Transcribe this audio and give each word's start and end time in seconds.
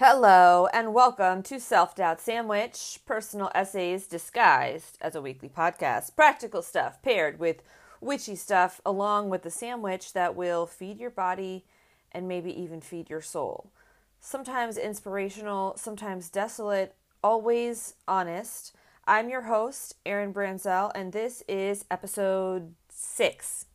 Hello, 0.00 0.68
and 0.72 0.94
welcome 0.94 1.42
to 1.42 1.58
Self 1.58 1.96
Doubt 1.96 2.20
Sandwich, 2.20 3.00
personal 3.04 3.50
essays 3.52 4.06
disguised 4.06 4.96
as 5.00 5.16
a 5.16 5.20
weekly 5.20 5.48
podcast. 5.48 6.14
Practical 6.14 6.62
stuff 6.62 7.02
paired 7.02 7.40
with 7.40 7.64
witchy 8.00 8.36
stuff, 8.36 8.80
along 8.86 9.28
with 9.28 9.42
the 9.42 9.50
sandwich 9.50 10.12
that 10.12 10.36
will 10.36 10.66
feed 10.66 11.00
your 11.00 11.10
body 11.10 11.64
and 12.12 12.28
maybe 12.28 12.56
even 12.56 12.80
feed 12.80 13.10
your 13.10 13.20
soul. 13.20 13.72
Sometimes 14.20 14.78
inspirational, 14.78 15.76
sometimes 15.76 16.28
desolate, 16.28 16.94
always 17.24 17.94
honest. 18.06 18.76
I'm 19.04 19.28
your 19.28 19.42
host, 19.42 19.96
Erin 20.06 20.32
Branzel, 20.32 20.92
and 20.94 21.12
this 21.12 21.42
is 21.48 21.84
episode 21.90 22.72
six. 22.88 23.66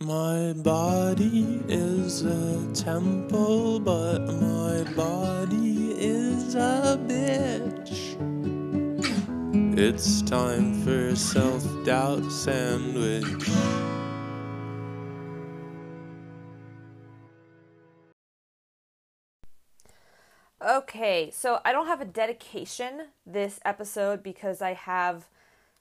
My 0.00 0.52
body 0.52 1.60
is 1.66 2.22
a 2.22 2.72
temple, 2.72 3.80
but 3.80 4.20
my 4.20 4.84
body 4.94 5.90
is 5.90 6.54
a 6.54 6.96
bitch. 7.04 8.14
It's 9.76 10.22
time 10.22 10.80
for 10.84 11.16
self 11.16 11.64
doubt 11.84 12.30
sandwich. 12.30 13.50
Okay, 20.64 21.32
so 21.32 21.60
I 21.64 21.72
don't 21.72 21.88
have 21.88 22.00
a 22.00 22.04
dedication 22.04 23.08
this 23.26 23.58
episode 23.64 24.22
because 24.22 24.62
I 24.62 24.74
have 24.74 25.26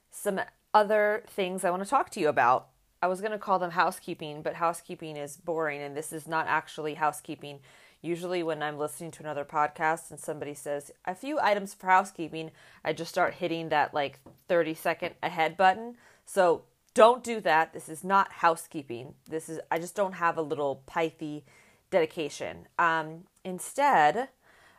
some 0.09 0.41
other 0.73 1.23
things 1.27 1.63
I 1.63 1.69
want 1.69 1.83
to 1.83 1.89
talk 1.89 2.09
to 2.11 2.19
you 2.19 2.29
about. 2.29 2.69
I 3.01 3.07
was 3.07 3.21
going 3.21 3.31
to 3.31 3.37
call 3.37 3.59
them 3.59 3.71
housekeeping, 3.71 4.41
but 4.41 4.55
housekeeping 4.55 5.17
is 5.17 5.37
boring 5.37 5.81
and 5.81 5.95
this 5.95 6.11
is 6.11 6.27
not 6.27 6.47
actually 6.47 6.95
housekeeping. 6.95 7.59
Usually, 8.01 8.43
when 8.43 8.61
I'm 8.61 8.77
listening 8.77 9.11
to 9.11 9.23
another 9.23 9.43
podcast 9.45 10.11
and 10.11 10.19
somebody 10.19 10.53
says 10.53 10.91
a 11.05 11.15
few 11.15 11.39
items 11.39 11.73
for 11.73 11.87
housekeeping, 11.87 12.51
I 12.85 12.93
just 12.93 13.11
start 13.11 13.35
hitting 13.35 13.69
that 13.69 13.93
like 13.93 14.19
30 14.47 14.73
second 14.75 15.15
ahead 15.23 15.57
button. 15.57 15.95
So 16.25 16.63
don't 16.93 17.23
do 17.23 17.39
that. 17.41 17.73
This 17.73 17.89
is 17.89 18.03
not 18.03 18.31
housekeeping. 18.33 19.15
This 19.29 19.49
is, 19.49 19.59
I 19.71 19.79
just 19.79 19.95
don't 19.95 20.13
have 20.13 20.37
a 20.37 20.43
little 20.43 20.83
pithy 20.85 21.43
dedication. 21.89 22.67
Um, 22.77 23.23
instead, 23.43 24.29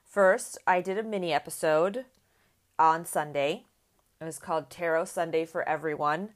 First, 0.08 0.56
I 0.66 0.80
did 0.80 0.96
a 0.96 1.02
mini 1.02 1.34
episode 1.34 2.06
on 2.78 3.04
Sunday. 3.04 3.66
It 4.22 4.24
was 4.24 4.38
called 4.38 4.70
Tarot 4.70 5.04
Sunday 5.04 5.44
for 5.44 5.68
Everyone. 5.68 6.30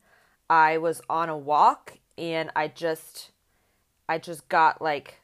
I 0.48 0.78
was 0.78 1.00
on 1.08 1.28
a 1.28 1.36
walk 1.36 1.98
and 2.18 2.50
I 2.54 2.68
just 2.68 3.30
I 4.08 4.18
just 4.18 4.48
got 4.48 4.82
like 4.82 5.20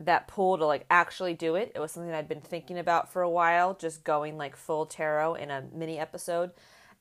that 0.00 0.28
pull 0.28 0.58
to 0.58 0.66
like 0.66 0.86
actually 0.90 1.34
do 1.34 1.54
it. 1.54 1.72
It 1.74 1.80
was 1.80 1.92
something 1.92 2.12
I'd 2.12 2.28
been 2.28 2.40
thinking 2.40 2.78
about 2.78 3.12
for 3.12 3.22
a 3.22 3.30
while, 3.30 3.74
just 3.74 4.04
going 4.04 4.36
like 4.36 4.56
full 4.56 4.86
tarot 4.86 5.34
in 5.34 5.50
a 5.50 5.64
mini 5.72 5.98
episode. 5.98 6.50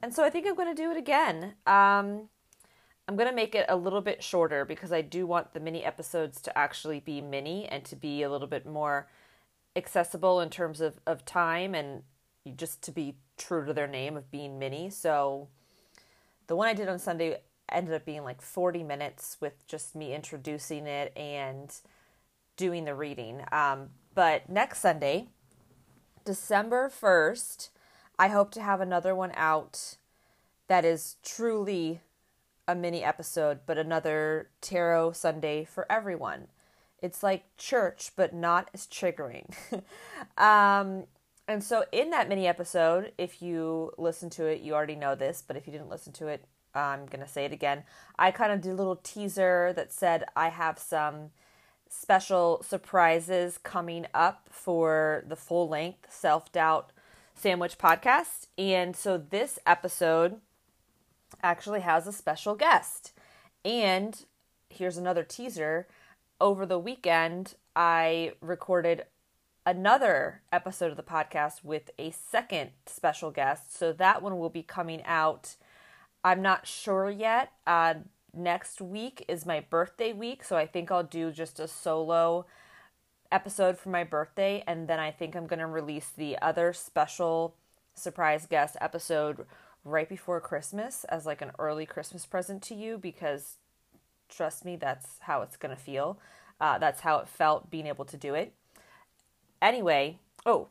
And 0.01 0.13
so 0.13 0.23
I 0.23 0.29
think 0.29 0.47
I'm 0.47 0.55
going 0.55 0.73
to 0.73 0.81
do 0.81 0.91
it 0.91 0.97
again. 0.97 1.55
Um 1.65 2.29
I'm 3.09 3.15
going 3.15 3.29
to 3.29 3.35
make 3.35 3.55
it 3.55 3.65
a 3.69 3.77
little 3.77 4.01
bit 4.01 4.21
shorter 4.21 4.65
because 4.65 4.91
I 4.91 5.01
do 5.01 5.25
want 5.25 5.53
the 5.53 5.61
mini 5.61 5.83
episodes 5.85 6.41
to 6.41 6.57
actually 6.57 6.99
be 6.99 7.21
mini 7.21 7.65
and 7.65 7.85
to 7.85 7.95
be 7.95 8.21
a 8.21 8.29
little 8.29 8.47
bit 8.47 8.65
more 8.65 9.07
accessible 9.77 10.41
in 10.41 10.49
terms 10.49 10.81
of, 10.81 10.99
of 11.07 11.23
time 11.23 11.73
and 11.73 12.03
just 12.57 12.81
to 12.83 12.91
be 12.91 13.15
true 13.37 13.65
to 13.65 13.73
their 13.73 13.87
name 13.87 14.17
of 14.17 14.29
being 14.29 14.59
mini. 14.59 14.89
So 14.89 15.47
the 16.47 16.55
one 16.55 16.67
I 16.67 16.73
did 16.73 16.89
on 16.89 16.99
Sunday 16.99 17.37
ended 17.71 17.93
up 17.93 18.05
being 18.05 18.23
like 18.23 18.41
40 18.41 18.83
minutes 18.83 19.37
with 19.39 19.67
just 19.67 19.95
me 19.95 20.13
introducing 20.13 20.87
it 20.87 21.11
and 21.17 21.73
doing 22.55 22.85
the 22.85 22.95
reading. 22.95 23.43
Um, 23.51 23.89
but 24.13 24.49
next 24.49 24.79
Sunday, 24.79 25.27
December 26.25 26.89
1st, 26.89 27.69
I 28.19 28.29
hope 28.29 28.51
to 28.51 28.61
have 28.61 28.81
another 28.81 29.15
one 29.15 29.31
out 29.35 29.97
that 30.67 30.83
is 30.83 31.17
truly 31.23 32.01
a 32.67 32.75
mini 32.75 33.03
episode, 33.03 33.59
but 33.65 33.77
another 33.77 34.49
Tarot 34.59 35.13
Sunday 35.13 35.63
for 35.63 35.89
everyone. 35.89 36.47
It's 37.01 37.23
like 37.23 37.45
church, 37.57 38.11
but 38.15 38.33
not 38.33 38.69
as 38.73 38.87
triggering. 38.87 39.53
um, 40.37 41.05
and 41.47 41.63
so, 41.63 41.85
in 41.91 42.09
that 42.09 42.27
mini 42.27 42.47
episode, 42.47 43.13
if 43.17 43.41
you 43.41 43.91
listen 43.97 44.29
to 44.31 44.45
it, 44.45 44.61
you 44.61 44.73
already 44.73 44.95
know 44.95 45.15
this, 45.15 45.43
but 45.47 45.55
if 45.55 45.65
you 45.65 45.71
didn't 45.71 45.89
listen 45.89 46.11
to 46.13 46.27
it, 46.27 46.43
I'm 46.77 47.05
going 47.05 47.25
to 47.25 47.27
say 47.27 47.45
it 47.45 47.51
again. 47.51 47.83
I 48.17 48.31
kind 48.31 48.51
of 48.51 48.61
did 48.61 48.71
a 48.71 48.75
little 48.75 48.97
teaser 48.97 49.73
that 49.75 49.91
said 49.91 50.25
I 50.35 50.49
have 50.49 50.79
some 50.79 51.31
special 51.89 52.63
surprises 52.63 53.57
coming 53.57 54.05
up 54.13 54.49
for 54.51 55.23
the 55.27 55.35
full 55.35 55.67
length 55.67 56.07
self 56.09 56.51
doubt 56.51 56.91
sandwich 57.35 57.77
podcast. 57.77 58.47
And 58.57 58.95
so, 58.95 59.17
this 59.17 59.59
episode 59.65 60.37
actually 61.43 61.81
has 61.81 62.07
a 62.07 62.13
special 62.13 62.55
guest. 62.55 63.13
And 63.65 64.25
here's 64.69 64.97
another 64.97 65.23
teaser 65.23 65.87
over 66.39 66.65
the 66.65 66.79
weekend, 66.79 67.55
I 67.75 68.33
recorded 68.41 69.05
another 69.65 70.41
episode 70.51 70.91
of 70.91 70.97
the 70.97 71.03
podcast 71.03 71.63
with 71.63 71.89
a 71.97 72.11
second 72.11 72.71
special 72.85 73.31
guest. 73.31 73.75
So 73.75 73.91
that 73.93 74.21
one 74.21 74.37
will 74.37 74.49
be 74.49 74.63
coming 74.63 75.03
out. 75.05 75.55
I'm 76.27 76.41
not 76.41 76.67
sure 76.67 77.09
yet. 77.09 77.53
Uh, 77.65 77.93
next 78.33 78.81
week 78.81 79.23
is 79.29 79.45
my 79.45 79.61
birthday 79.61 80.11
week, 80.11 80.43
so 80.43 80.57
I 80.57 80.67
think 80.67 80.91
I'll 80.91 81.01
do 81.01 81.31
just 81.31 81.57
a 81.57 81.69
solo 81.69 82.45
episode 83.31 83.77
for 83.77 83.87
my 83.87 84.03
birthday, 84.03 84.61
and 84.67 84.89
then 84.89 84.99
I 84.99 85.09
think 85.09 85.35
I'm 85.35 85.47
going 85.47 85.59
to 85.59 85.67
release 85.67 86.09
the 86.09 86.37
other 86.41 86.73
special 86.73 87.55
surprise 87.93 88.45
guest 88.45 88.75
episode 88.81 89.45
right 89.85 90.09
before 90.09 90.41
Christmas 90.41 91.05
as 91.05 91.25
like 91.25 91.41
an 91.41 91.51
early 91.59 91.85
Christmas 91.85 92.25
present 92.25 92.61
to 92.63 92.75
you 92.75 92.97
because 92.97 93.55
trust 94.27 94.65
me, 94.65 94.75
that's 94.75 95.19
how 95.21 95.43
it's 95.43 95.55
going 95.55 95.73
to 95.73 95.81
feel. 95.81 96.19
Uh, 96.59 96.77
that's 96.77 96.99
how 96.99 97.19
it 97.19 97.29
felt 97.29 97.71
being 97.71 97.87
able 97.87 98.03
to 98.03 98.17
do 98.17 98.33
it. 98.33 98.51
Anyway, 99.61 100.17
oh, 100.45 100.67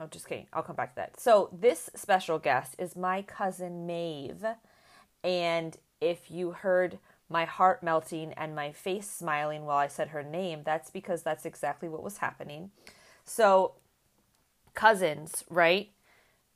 I'm 0.00 0.10
just 0.10 0.26
kidding. 0.26 0.46
I'll 0.52 0.62
come 0.62 0.76
back 0.76 0.94
to 0.94 0.96
that. 0.96 1.20
So, 1.20 1.50
this 1.52 1.90
special 1.94 2.38
guest 2.38 2.74
is 2.78 2.96
my 2.96 3.22
cousin 3.22 3.86
Maeve. 3.86 4.46
And 5.22 5.76
if 6.00 6.30
you 6.30 6.52
heard 6.52 6.98
my 7.28 7.44
heart 7.44 7.82
melting 7.82 8.32
and 8.32 8.54
my 8.54 8.72
face 8.72 9.08
smiling 9.08 9.66
while 9.66 9.76
I 9.76 9.88
said 9.88 10.08
her 10.08 10.22
name, 10.22 10.62
that's 10.64 10.90
because 10.90 11.22
that's 11.22 11.44
exactly 11.44 11.88
what 11.88 12.02
was 12.02 12.18
happening. 12.18 12.70
So, 13.24 13.74
cousins, 14.74 15.44
right? 15.50 15.90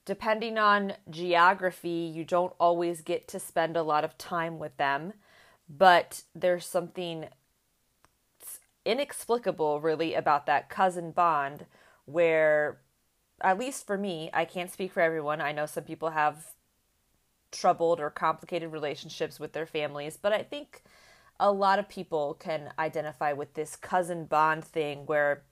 Depending 0.06 0.58
on 0.58 0.94
geography, 1.10 2.10
you 2.14 2.24
don't 2.24 2.54
always 2.58 3.02
get 3.02 3.28
to 3.28 3.38
spend 3.38 3.76
a 3.76 3.82
lot 3.82 4.04
of 4.04 4.16
time 4.16 4.58
with 4.58 4.76
them 4.78 5.12
but 5.68 6.22
there's 6.34 6.66
something 6.66 7.26
inexplicable 8.84 9.80
really 9.80 10.14
about 10.14 10.46
that 10.46 10.68
cousin 10.68 11.10
bond 11.10 11.64
where 12.04 12.78
at 13.40 13.58
least 13.58 13.86
for 13.86 13.96
me 13.96 14.30
i 14.32 14.44
can't 14.44 14.70
speak 14.70 14.92
for 14.92 15.00
everyone 15.00 15.40
i 15.40 15.52
know 15.52 15.66
some 15.66 15.84
people 15.84 16.10
have 16.10 16.52
troubled 17.50 18.00
or 18.00 18.10
complicated 18.10 18.72
relationships 18.72 19.38
with 19.38 19.52
their 19.52 19.66
families 19.66 20.16
but 20.20 20.32
i 20.32 20.42
think 20.42 20.82
a 21.40 21.50
lot 21.50 21.78
of 21.78 21.88
people 21.88 22.34
can 22.34 22.72
identify 22.78 23.32
with 23.32 23.54
this 23.54 23.76
cousin 23.76 24.24
bond 24.24 24.64
thing 24.64 25.06
where 25.06 25.42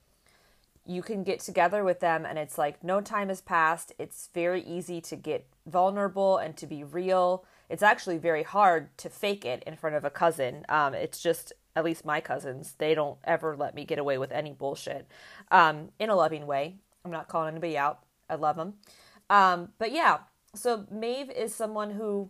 you 0.85 1.01
can 1.01 1.23
get 1.23 1.39
together 1.39 1.83
with 1.83 1.99
them 1.99 2.25
and 2.25 2.37
it's 2.37 2.57
like 2.57 2.83
no 2.83 2.99
time 2.99 3.29
has 3.29 3.41
passed 3.41 3.93
it's 3.97 4.29
very 4.33 4.61
easy 4.63 4.99
to 4.99 5.15
get 5.15 5.47
vulnerable 5.65 6.37
and 6.37 6.57
to 6.57 6.67
be 6.67 6.83
real 6.83 7.45
it's 7.73 7.81
actually 7.81 8.19
very 8.19 8.43
hard 8.43 8.95
to 8.99 9.09
fake 9.09 9.45
it 9.45 9.63
in 9.65 9.75
front 9.75 9.95
of 9.95 10.05
a 10.05 10.11
cousin. 10.11 10.63
Um, 10.69 10.93
it's 10.93 11.19
just 11.19 11.53
at 11.75 11.83
least 11.83 12.05
my 12.05 12.21
cousins, 12.21 12.75
they 12.77 12.93
don't 12.93 13.17
ever 13.23 13.55
let 13.57 13.73
me 13.73 13.83
get 13.83 13.97
away 13.97 14.19
with 14.19 14.31
any 14.31 14.51
bullshit 14.51 15.07
um, 15.49 15.89
in 15.97 16.11
a 16.11 16.15
loving 16.15 16.45
way. 16.45 16.75
I'm 17.05 17.11
not 17.11 17.27
calling 17.27 17.49
anybody 17.49 17.77
out. 17.77 17.99
I 18.29 18.35
love 18.35 18.55
them. 18.55 18.75
Um, 19.29 19.69
but 19.77 19.91
yeah, 19.91 20.19
so 20.55 20.85
Maeve 20.91 21.29
is 21.29 21.53
someone 21.53 21.91
who 21.91 22.29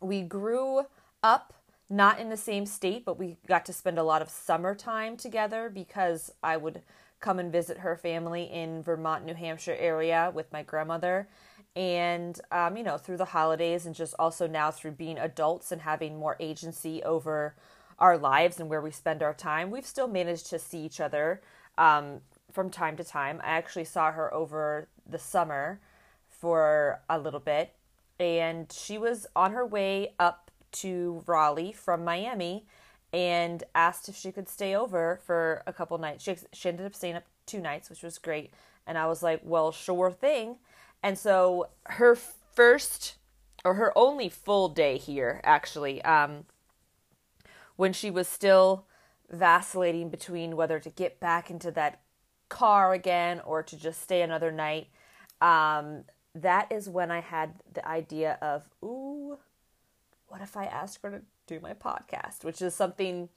we 0.00 0.22
grew 0.22 0.82
up 1.22 1.54
not 1.90 2.18
in 2.20 2.28
the 2.28 2.36
same 2.36 2.66
state, 2.66 3.04
but 3.04 3.18
we 3.18 3.38
got 3.46 3.64
to 3.66 3.72
spend 3.72 3.98
a 3.98 4.02
lot 4.02 4.20
of 4.20 4.28
summertime 4.28 5.16
together 5.16 5.70
because 5.72 6.30
I 6.42 6.56
would 6.56 6.82
come 7.20 7.38
and 7.38 7.50
visit 7.50 7.78
her 7.78 7.96
family 7.96 8.44
in 8.44 8.82
Vermont, 8.82 9.24
New 9.24 9.34
Hampshire 9.34 9.76
area 9.78 10.30
with 10.34 10.52
my 10.52 10.62
grandmother 10.62 11.28
and 11.78 12.40
um, 12.50 12.76
you 12.76 12.82
know 12.82 12.98
through 12.98 13.16
the 13.16 13.24
holidays 13.24 13.86
and 13.86 13.94
just 13.94 14.14
also 14.18 14.46
now 14.46 14.70
through 14.70 14.90
being 14.90 15.18
adults 15.18 15.70
and 15.70 15.82
having 15.82 16.18
more 16.18 16.36
agency 16.40 17.02
over 17.04 17.54
our 17.98 18.18
lives 18.18 18.58
and 18.58 18.68
where 18.68 18.80
we 18.80 18.90
spend 18.90 19.22
our 19.22 19.34
time 19.34 19.70
we've 19.70 19.86
still 19.86 20.08
managed 20.08 20.46
to 20.46 20.58
see 20.58 20.80
each 20.80 21.00
other 21.00 21.40
um, 21.76 22.20
from 22.50 22.70
time 22.70 22.96
to 22.96 23.04
time 23.04 23.40
i 23.44 23.48
actually 23.48 23.84
saw 23.84 24.12
her 24.12 24.32
over 24.32 24.88
the 25.08 25.18
summer 25.18 25.80
for 26.28 27.00
a 27.08 27.18
little 27.18 27.40
bit 27.40 27.74
and 28.20 28.72
she 28.72 28.98
was 28.98 29.26
on 29.36 29.52
her 29.52 29.66
way 29.66 30.14
up 30.18 30.50
to 30.70 31.22
raleigh 31.26 31.72
from 31.72 32.04
miami 32.04 32.66
and 33.12 33.64
asked 33.74 34.08
if 34.08 34.16
she 34.16 34.30
could 34.30 34.48
stay 34.48 34.74
over 34.74 35.18
for 35.24 35.62
a 35.66 35.72
couple 35.72 35.96
nights 35.98 36.24
she, 36.24 36.36
she 36.52 36.68
ended 36.68 36.84
up 36.84 36.94
staying 36.94 37.16
up 37.16 37.24
two 37.48 37.60
nights, 37.60 37.90
which 37.90 38.04
was 38.04 38.18
great. 38.18 38.52
And 38.86 38.96
I 38.96 39.06
was 39.06 39.22
like, 39.22 39.40
well, 39.42 39.72
sure 39.72 40.12
thing. 40.12 40.58
And 41.02 41.18
so 41.18 41.70
her 41.86 42.14
first 42.14 43.16
or 43.64 43.74
her 43.74 43.92
only 43.96 44.28
full 44.28 44.68
day 44.68 44.98
here, 44.98 45.40
actually, 45.42 46.02
um, 46.02 46.44
when 47.76 47.92
she 47.92 48.10
was 48.10 48.28
still 48.28 48.86
vacillating 49.30 50.10
between 50.10 50.56
whether 50.56 50.78
to 50.78 50.90
get 50.90 51.18
back 51.18 51.50
into 51.50 51.70
that 51.72 52.00
car 52.48 52.92
again 52.92 53.40
or 53.44 53.62
to 53.62 53.76
just 53.76 54.02
stay 54.02 54.22
another 54.22 54.50
night, 54.50 54.88
um, 55.40 56.04
that 56.34 56.70
is 56.70 56.88
when 56.88 57.10
I 57.10 57.20
had 57.20 57.54
the 57.72 57.86
idea 57.86 58.38
of, 58.40 58.68
ooh, 58.82 59.38
what 60.28 60.40
if 60.40 60.56
I 60.56 60.64
ask 60.64 61.02
her 61.02 61.10
to 61.10 61.22
do 61.46 61.60
my 61.60 61.74
podcast? 61.74 62.44
Which 62.44 62.62
is 62.62 62.74
something 62.74 63.28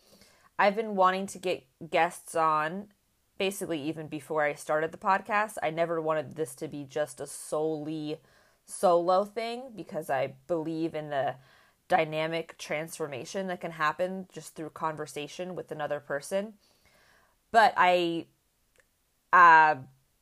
I've 0.59 0.75
been 0.75 0.95
wanting 0.95 1.27
to 1.27 1.39
get 1.39 1.65
guests 1.89 2.35
on 2.35 2.87
basically 3.37 3.81
even 3.81 4.07
before 4.07 4.43
I 4.43 4.53
started 4.53 4.91
the 4.91 4.97
podcast. 4.97 5.57
I 5.63 5.71
never 5.71 5.99
wanted 5.99 6.35
this 6.35 6.53
to 6.55 6.67
be 6.67 6.83
just 6.83 7.19
a 7.19 7.25
solely 7.25 8.17
solo 8.65 9.25
thing 9.25 9.71
because 9.75 10.09
I 10.09 10.35
believe 10.47 10.93
in 10.93 11.09
the 11.09 11.35
dynamic 11.87 12.57
transformation 12.57 13.47
that 13.47 13.59
can 13.59 13.71
happen 13.71 14.27
just 14.31 14.55
through 14.55 14.69
conversation 14.69 15.55
with 15.55 15.71
another 15.71 15.99
person. 15.99 16.53
But 17.51 17.73
I 17.75 18.27
uh, 19.33 19.75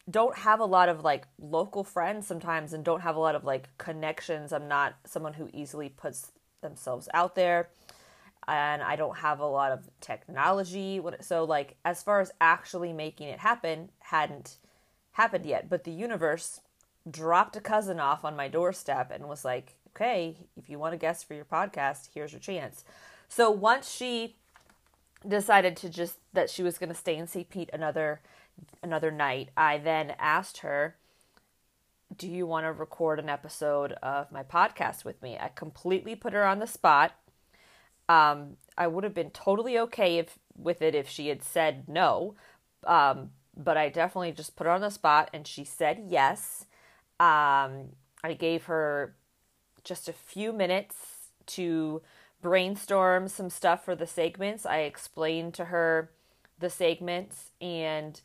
don't 0.09 0.37
have 0.37 0.59
a 0.59 0.65
lot 0.65 0.89
of 0.89 1.03
like 1.03 1.27
local 1.39 1.83
friends 1.83 2.25
sometimes 2.27 2.73
and 2.73 2.83
don't 2.83 3.01
have 3.01 3.15
a 3.15 3.19
lot 3.19 3.35
of 3.35 3.43
like 3.43 3.69
connections. 3.77 4.51
I'm 4.51 4.67
not 4.67 4.95
someone 5.05 5.33
who 5.33 5.49
easily 5.53 5.89
puts 5.89 6.31
themselves 6.61 7.07
out 7.13 7.35
there 7.35 7.69
and 8.47 8.81
I 8.81 8.95
don't 8.95 9.17
have 9.17 9.39
a 9.39 9.45
lot 9.45 9.71
of 9.71 9.89
technology. 10.01 10.99
So 11.21 11.43
like 11.43 11.75
as 11.85 12.01
far 12.01 12.19
as 12.19 12.31
actually 12.41 12.93
making 12.93 13.27
it 13.27 13.39
happen 13.39 13.89
hadn't 13.99 14.57
happened 15.11 15.45
yet, 15.45 15.69
but 15.69 15.83
the 15.83 15.91
universe 15.91 16.61
dropped 17.09 17.55
a 17.55 17.61
cousin 17.61 17.99
off 17.99 18.25
on 18.25 18.35
my 18.35 18.47
doorstep 18.47 19.11
and 19.11 19.27
was 19.27 19.45
like, 19.45 19.75
"Okay, 19.89 20.37
if 20.57 20.69
you 20.69 20.79
want 20.79 20.93
a 20.93 20.97
guest 20.97 21.27
for 21.27 21.33
your 21.33 21.45
podcast, 21.45 22.09
here's 22.13 22.31
your 22.31 22.39
chance." 22.39 22.83
So 23.27 23.51
once 23.51 23.91
she 23.91 24.35
decided 25.27 25.75
to 25.77 25.89
just 25.89 26.17
that 26.33 26.49
she 26.49 26.63
was 26.63 26.77
going 26.77 26.89
to 26.89 26.95
stay 26.95 27.15
in 27.17 27.27
St. 27.27 27.49
Pete 27.49 27.69
another 27.73 28.21
another 28.83 29.11
night, 29.11 29.49
I 29.55 29.77
then 29.77 30.15
asked 30.19 30.59
her, 30.59 30.95
"Do 32.15 32.27
you 32.27 32.45
want 32.45 32.65
to 32.65 32.71
record 32.71 33.19
an 33.19 33.29
episode 33.29 33.93
of 34.03 34.31
my 34.31 34.43
podcast 34.43 35.05
with 35.05 35.21
me?" 35.21 35.37
I 35.39 35.49
completely 35.49 36.15
put 36.15 36.33
her 36.33 36.45
on 36.45 36.59
the 36.59 36.67
spot. 36.67 37.13
Um, 38.07 38.57
I 38.77 38.87
would 38.87 39.03
have 39.03 39.13
been 39.13 39.31
totally 39.31 39.77
okay 39.77 40.17
if 40.17 40.39
with 40.55 40.81
it 40.81 40.95
if 40.95 41.07
she 41.07 41.27
had 41.27 41.43
said 41.43 41.87
no, 41.87 42.35
um, 42.85 43.31
but 43.55 43.77
I 43.77 43.89
definitely 43.89 44.31
just 44.31 44.55
put 44.55 44.65
her 44.65 44.73
on 44.73 44.81
the 44.81 44.89
spot, 44.89 45.29
and 45.33 45.45
she 45.45 45.63
said 45.63 46.05
yes. 46.07 46.65
Um, 47.19 47.89
I 48.23 48.33
gave 48.37 48.65
her 48.65 49.15
just 49.83 50.09
a 50.09 50.13
few 50.13 50.51
minutes 50.53 50.95
to 51.47 52.01
brainstorm 52.41 53.27
some 53.27 53.49
stuff 53.49 53.83
for 53.83 53.95
the 53.95 54.07
segments. 54.07 54.65
I 54.65 54.79
explained 54.79 55.53
to 55.55 55.65
her 55.65 56.11
the 56.57 56.69
segments 56.69 57.51
and 57.61 58.19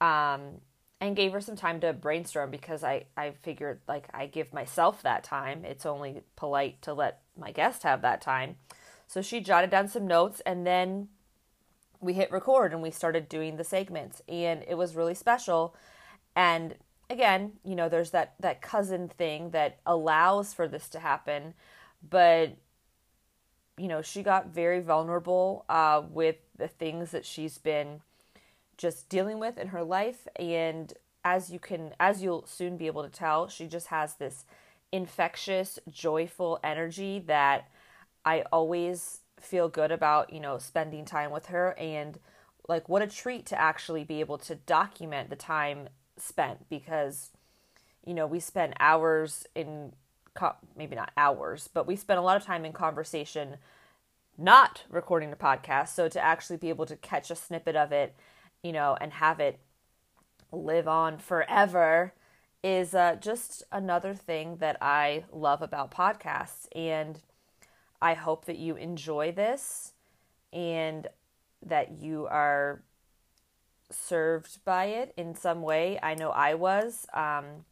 um, 0.00 0.60
and 1.00 1.16
gave 1.16 1.32
her 1.32 1.40
some 1.40 1.56
time 1.56 1.80
to 1.80 1.92
brainstorm 1.92 2.50
because 2.50 2.82
I, 2.82 3.04
I 3.16 3.32
figured 3.42 3.80
like 3.86 4.08
I 4.14 4.26
give 4.26 4.52
myself 4.52 5.02
that 5.02 5.24
time. 5.24 5.64
It's 5.64 5.86
only 5.86 6.22
polite 6.36 6.80
to 6.82 6.94
let 6.94 7.22
my 7.38 7.52
guest 7.52 7.82
have 7.82 8.02
that 8.02 8.20
time. 8.20 8.56
So 9.06 9.20
she 9.20 9.40
jotted 9.40 9.70
down 9.70 9.88
some 9.88 10.06
notes 10.06 10.40
and 10.46 10.66
then 10.66 11.08
we 12.00 12.14
hit 12.14 12.30
record 12.30 12.72
and 12.72 12.82
we 12.82 12.90
started 12.90 13.28
doing 13.28 13.56
the 13.56 13.64
segments 13.64 14.22
and 14.28 14.64
it 14.66 14.76
was 14.76 14.96
really 14.96 15.14
special 15.14 15.74
and 16.36 16.74
again, 17.10 17.52
you 17.64 17.76
know, 17.76 17.88
there's 17.88 18.10
that 18.10 18.34
that 18.40 18.62
cousin 18.62 19.08
thing 19.08 19.50
that 19.50 19.78
allows 19.86 20.54
for 20.54 20.66
this 20.66 20.88
to 20.90 20.98
happen, 20.98 21.54
but 22.08 22.56
you 23.76 23.88
know, 23.88 24.02
she 24.02 24.22
got 24.22 24.48
very 24.48 24.80
vulnerable 24.80 25.64
uh, 25.68 26.02
with 26.08 26.36
the 26.56 26.68
things 26.68 27.10
that 27.10 27.26
she's 27.26 27.58
been 27.58 28.00
just 28.76 29.08
dealing 29.08 29.38
with 29.38 29.58
in 29.58 29.68
her 29.68 29.82
life, 29.82 30.26
and 30.36 30.92
as 31.24 31.50
you 31.50 31.58
can, 31.58 31.94
as 31.98 32.22
you'll 32.22 32.46
soon 32.46 32.76
be 32.76 32.86
able 32.86 33.02
to 33.02 33.08
tell, 33.08 33.48
she 33.48 33.66
just 33.66 33.88
has 33.88 34.14
this 34.14 34.44
infectious, 34.92 35.78
joyful 35.90 36.60
energy 36.62 37.18
that 37.26 37.68
I 38.24 38.42
always 38.52 39.20
feel 39.40 39.68
good 39.68 39.90
about, 39.90 40.32
you 40.32 40.40
know, 40.40 40.58
spending 40.58 41.04
time 41.04 41.30
with 41.30 41.46
her 41.46 41.76
and 41.78 42.18
like 42.68 42.88
what 42.88 43.02
a 43.02 43.06
treat 43.06 43.46
to 43.46 43.60
actually 43.60 44.04
be 44.04 44.20
able 44.20 44.38
to 44.38 44.54
document 44.54 45.30
the 45.30 45.36
time 45.36 45.88
spent 46.16 46.68
because 46.68 47.30
you 48.06 48.14
know 48.14 48.26
we 48.26 48.40
spend 48.40 48.74
hours 48.80 49.46
in 49.54 49.92
maybe 50.76 50.96
not 50.96 51.12
hours 51.16 51.68
but 51.72 51.86
we 51.86 51.96
spend 51.96 52.18
a 52.18 52.22
lot 52.22 52.36
of 52.36 52.44
time 52.44 52.64
in 52.64 52.72
conversation 52.72 53.56
not 54.38 54.84
recording 54.88 55.30
the 55.30 55.36
podcast 55.36 55.88
so 55.88 56.08
to 56.08 56.20
actually 56.20 56.56
be 56.56 56.68
able 56.68 56.86
to 56.86 56.96
catch 56.96 57.30
a 57.30 57.36
snippet 57.36 57.76
of 57.76 57.92
it 57.92 58.14
you 58.64 58.72
know 58.72 58.96
and 59.00 59.12
have 59.12 59.38
it 59.38 59.60
live 60.50 60.88
on 60.88 61.18
forever 61.18 62.12
is 62.64 62.94
uh, 62.94 63.14
just 63.20 63.62
another 63.70 64.14
thing 64.14 64.56
that 64.56 64.76
i 64.80 65.22
love 65.32 65.62
about 65.62 65.92
podcasts 65.94 66.66
and 66.74 67.20
i 68.02 68.14
hope 68.14 68.46
that 68.46 68.58
you 68.58 68.74
enjoy 68.74 69.30
this 69.30 69.92
and 70.52 71.06
that 71.62 71.92
you 71.92 72.26
are 72.26 72.82
served 73.90 74.64
by 74.64 74.86
it 74.86 75.12
in 75.16 75.34
some 75.34 75.62
way. 75.62 75.98
I 76.02 76.14
know 76.14 76.30
I 76.30 76.54
was. 76.54 77.06
Um, 77.14 77.64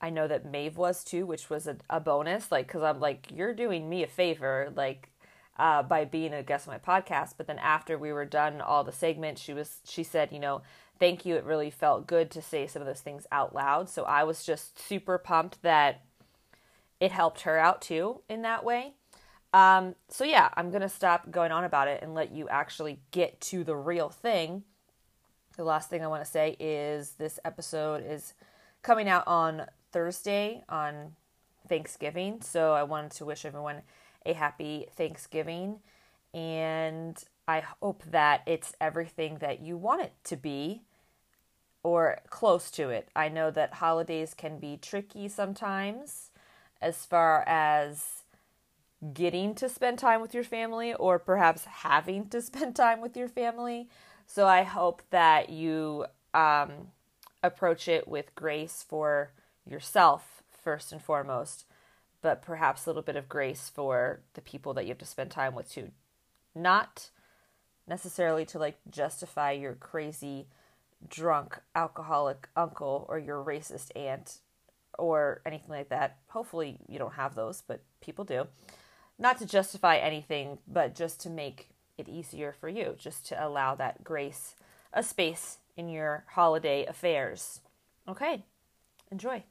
I 0.00 0.10
know 0.10 0.26
that 0.26 0.50
Maeve 0.50 0.76
was 0.76 1.04
too, 1.04 1.26
which 1.26 1.48
was 1.48 1.66
a, 1.66 1.76
a 1.88 2.00
bonus. 2.00 2.50
Like, 2.50 2.66
because 2.66 2.82
I'm 2.82 3.00
like, 3.00 3.28
you're 3.30 3.54
doing 3.54 3.88
me 3.88 4.02
a 4.02 4.08
favor, 4.08 4.72
like, 4.74 5.10
uh, 5.58 5.82
by 5.82 6.04
being 6.04 6.32
a 6.32 6.42
guest 6.42 6.68
on 6.68 6.74
my 6.74 6.78
podcast. 6.78 7.34
But 7.36 7.46
then 7.46 7.58
after 7.58 7.98
we 7.98 8.12
were 8.12 8.24
done 8.24 8.60
all 8.60 8.84
the 8.84 8.92
segments, 8.92 9.40
she 9.40 9.54
was 9.54 9.78
she 9.84 10.02
said, 10.02 10.32
you 10.32 10.38
know, 10.38 10.62
thank 10.98 11.24
you. 11.24 11.36
It 11.36 11.44
really 11.44 11.70
felt 11.70 12.06
good 12.06 12.30
to 12.32 12.42
say 12.42 12.66
some 12.66 12.82
of 12.82 12.86
those 12.86 13.00
things 13.00 13.26
out 13.32 13.54
loud. 13.54 13.88
So 13.88 14.04
I 14.04 14.24
was 14.24 14.44
just 14.44 14.78
super 14.78 15.18
pumped 15.18 15.62
that 15.62 16.02
it 17.00 17.12
helped 17.12 17.42
her 17.42 17.58
out 17.58 17.82
too 17.82 18.20
in 18.28 18.42
that 18.42 18.64
way. 18.64 18.94
Um, 19.54 19.96
so 20.08 20.24
yeah, 20.24 20.48
I'm 20.56 20.70
gonna 20.70 20.88
stop 20.88 21.30
going 21.30 21.52
on 21.52 21.64
about 21.64 21.88
it 21.88 22.02
and 22.02 22.14
let 22.14 22.32
you 22.32 22.48
actually 22.48 23.00
get 23.10 23.40
to 23.42 23.64
the 23.64 23.76
real 23.76 24.08
thing 24.08 24.64
the 25.56 25.64
last 25.64 25.90
thing 25.90 26.02
I 26.02 26.06
want 26.06 26.24
to 26.24 26.30
say 26.30 26.56
is 26.58 27.12
this 27.12 27.38
episode 27.44 28.04
is 28.06 28.34
coming 28.82 29.08
out 29.08 29.26
on 29.26 29.66
Thursday 29.92 30.64
on 30.68 31.14
Thanksgiving. 31.68 32.40
So 32.40 32.72
I 32.72 32.82
wanted 32.82 33.12
to 33.12 33.24
wish 33.24 33.44
everyone 33.44 33.82
a 34.24 34.32
happy 34.32 34.86
Thanksgiving. 34.96 35.80
And 36.34 37.22
I 37.46 37.60
hope 37.60 38.02
that 38.10 38.42
it's 38.46 38.74
everything 38.80 39.38
that 39.38 39.60
you 39.60 39.76
want 39.76 40.02
it 40.02 40.12
to 40.24 40.36
be 40.36 40.82
or 41.82 42.18
close 42.30 42.70
to 42.72 42.90
it. 42.90 43.08
I 43.14 43.28
know 43.28 43.50
that 43.50 43.74
holidays 43.74 44.34
can 44.34 44.58
be 44.58 44.78
tricky 44.80 45.28
sometimes 45.28 46.30
as 46.80 47.04
far 47.04 47.44
as 47.46 48.22
getting 49.12 49.54
to 49.56 49.68
spend 49.68 49.98
time 49.98 50.20
with 50.20 50.32
your 50.32 50.44
family 50.44 50.94
or 50.94 51.18
perhaps 51.18 51.64
having 51.64 52.28
to 52.28 52.40
spend 52.42 52.76
time 52.76 53.00
with 53.00 53.16
your 53.16 53.28
family. 53.28 53.88
So 54.26 54.46
I 54.46 54.62
hope 54.62 55.02
that 55.10 55.50
you 55.50 56.06
um, 56.32 56.88
approach 57.42 57.88
it 57.88 58.06
with 58.06 58.34
grace 58.34 58.84
for 58.88 59.32
yourself, 59.68 60.42
first 60.50 60.92
and 60.92 61.02
foremost, 61.02 61.66
but 62.22 62.40
perhaps 62.40 62.86
a 62.86 62.88
little 62.88 63.02
bit 63.02 63.16
of 63.16 63.28
grace 63.28 63.70
for 63.74 64.20
the 64.34 64.40
people 64.40 64.72
that 64.74 64.84
you 64.84 64.88
have 64.88 64.98
to 64.98 65.04
spend 65.04 65.30
time 65.30 65.54
with 65.54 65.70
too. 65.70 65.90
Not 66.54 67.10
necessarily 67.86 68.44
to 68.46 68.58
like 68.58 68.78
justify 68.90 69.52
your 69.52 69.74
crazy, 69.74 70.46
drunk, 71.08 71.58
alcoholic 71.74 72.48
uncle 72.56 73.06
or 73.08 73.18
your 73.18 73.42
racist 73.42 73.90
aunt 73.96 74.38
or 74.98 75.42
anything 75.44 75.70
like 75.70 75.88
that. 75.88 76.18
Hopefully, 76.28 76.78
you 76.88 76.98
don't 76.98 77.14
have 77.14 77.34
those, 77.34 77.62
but 77.66 77.82
people 78.00 78.24
do. 78.24 78.46
Not 79.18 79.38
to 79.38 79.46
justify 79.46 79.96
anything, 79.96 80.58
but 80.66 80.94
just 80.94 81.20
to 81.22 81.30
make 81.30 81.68
it 81.98 82.08
easier 82.08 82.54
for 82.58 82.68
you 82.68 82.94
just 82.98 83.26
to 83.26 83.46
allow 83.46 83.74
that 83.74 84.02
grace 84.02 84.56
a 84.92 85.02
space 85.02 85.58
in 85.76 85.88
your 85.88 86.24
holiday 86.28 86.84
affairs. 86.84 87.60
Okay, 88.08 88.44
enjoy. 89.10 89.44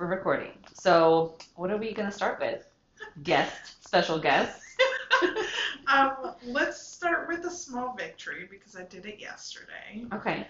We're 0.00 0.06
recording. 0.06 0.52
So, 0.72 1.34
what 1.56 1.70
are 1.70 1.76
we 1.76 1.92
going 1.92 2.08
to 2.08 2.14
start 2.14 2.40
with? 2.40 2.66
Guest, 3.22 3.84
special 3.86 4.18
guest. 4.18 4.62
um, 5.88 6.32
let's 6.42 6.80
start 6.80 7.28
with 7.28 7.44
a 7.44 7.50
small 7.50 7.94
victory 7.94 8.48
because 8.50 8.76
I 8.76 8.84
did 8.84 9.04
it 9.04 9.20
yesterday. 9.20 10.06
Okay. 10.14 10.46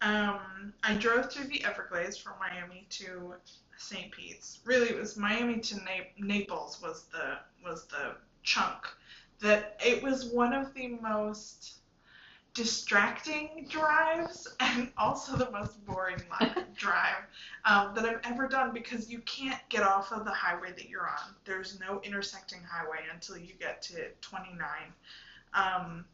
Um, 0.00 0.72
I 0.82 0.94
drove 0.94 1.30
through 1.30 1.48
the 1.48 1.62
Everglades 1.66 2.16
from 2.16 2.32
Miami 2.40 2.86
to 2.92 3.34
St. 3.76 4.10
Pete's. 4.10 4.60
Really, 4.64 4.88
it 4.88 4.96
was 4.96 5.18
Miami 5.18 5.60
to 5.60 5.76
Na- 5.76 6.08
Naples 6.16 6.80
was 6.80 7.04
the 7.12 7.40
was 7.62 7.84
the 7.88 8.14
chunk. 8.42 8.86
That 9.40 9.78
it 9.84 10.02
was 10.02 10.24
one 10.24 10.54
of 10.54 10.72
the 10.72 10.96
most 11.02 11.80
distracting 12.54 13.66
drives 13.68 14.48
and 14.60 14.90
also 14.96 15.36
the 15.36 15.50
most 15.50 15.84
boring 15.84 16.22
drive 16.76 17.24
um, 17.64 17.94
that 17.94 18.04
I've 18.04 18.20
ever 18.24 18.46
done 18.46 18.72
because 18.72 19.10
you 19.10 19.18
can't 19.20 19.60
get 19.68 19.82
off 19.82 20.12
of 20.12 20.24
the 20.24 20.30
highway 20.30 20.70
that 20.76 20.88
you're 20.88 21.08
on. 21.08 21.34
There's 21.44 21.78
no 21.80 22.00
intersecting 22.02 22.60
highway 22.62 23.00
until 23.12 23.36
you 23.36 23.54
get 23.58 23.82
to 23.82 24.08
29. 24.20 24.66
Um, 25.52 26.04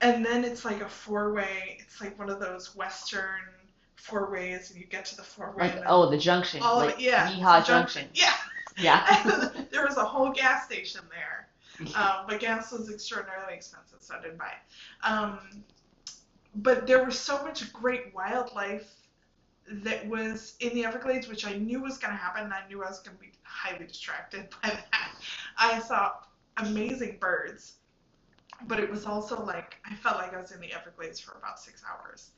and 0.00 0.24
then 0.24 0.44
it's 0.44 0.64
like 0.64 0.80
a 0.80 0.88
four 0.88 1.32
way. 1.32 1.78
It's 1.80 2.00
like 2.00 2.18
one 2.18 2.30
of 2.30 2.40
those 2.40 2.74
Western 2.74 3.40
four 3.96 4.30
ways, 4.30 4.70
and 4.70 4.80
you 4.80 4.86
get 4.86 5.04
to 5.06 5.16
the 5.16 5.22
four 5.22 5.54
way. 5.56 5.68
Like 5.74 5.84
oh, 5.86 6.08
the 6.08 6.16
junction, 6.16 6.62
all 6.62 6.78
like 6.78 7.00
yeah, 7.00 7.30
Yeehaw 7.32 7.60
the 7.60 7.66
Junction. 7.66 8.08
Yeah. 8.14 8.32
Yeah. 8.78 9.50
there 9.70 9.84
was 9.84 9.98
a 9.98 10.04
whole 10.04 10.32
gas 10.32 10.64
station 10.64 11.02
there. 11.10 11.48
Um, 11.94 12.26
but 12.28 12.40
gas 12.40 12.72
was 12.72 12.90
extraordinarily 12.90 13.54
expensive, 13.54 13.98
so 14.00 14.14
I 14.14 14.22
didn't 14.22 14.38
buy 14.38 14.48
it. 14.48 15.06
Um, 15.06 15.38
but 16.54 16.86
there 16.86 17.04
was 17.04 17.18
so 17.18 17.42
much 17.42 17.72
great 17.72 18.14
wildlife 18.14 18.90
that 19.70 20.06
was 20.08 20.56
in 20.60 20.74
the 20.74 20.84
Everglades, 20.84 21.28
which 21.28 21.46
I 21.46 21.54
knew 21.54 21.80
was 21.82 21.98
going 21.98 22.12
to 22.12 22.16
happen, 22.16 22.44
and 22.44 22.52
I 22.52 22.66
knew 22.68 22.82
I 22.82 22.88
was 22.88 23.00
going 23.00 23.16
to 23.16 23.20
be 23.22 23.32
highly 23.42 23.86
distracted 23.86 24.48
by 24.62 24.70
that. 24.70 25.10
I 25.56 25.78
saw 25.80 26.12
amazing 26.56 27.18
birds, 27.20 27.74
but 28.66 28.80
it 28.80 28.90
was 28.90 29.06
also 29.06 29.44
like 29.44 29.76
I 29.90 29.94
felt 29.94 30.16
like 30.16 30.34
I 30.34 30.40
was 30.40 30.52
in 30.52 30.60
the 30.60 30.72
Everglades 30.72 31.20
for 31.20 31.32
about 31.38 31.60
six 31.60 31.82
hours, 31.88 32.32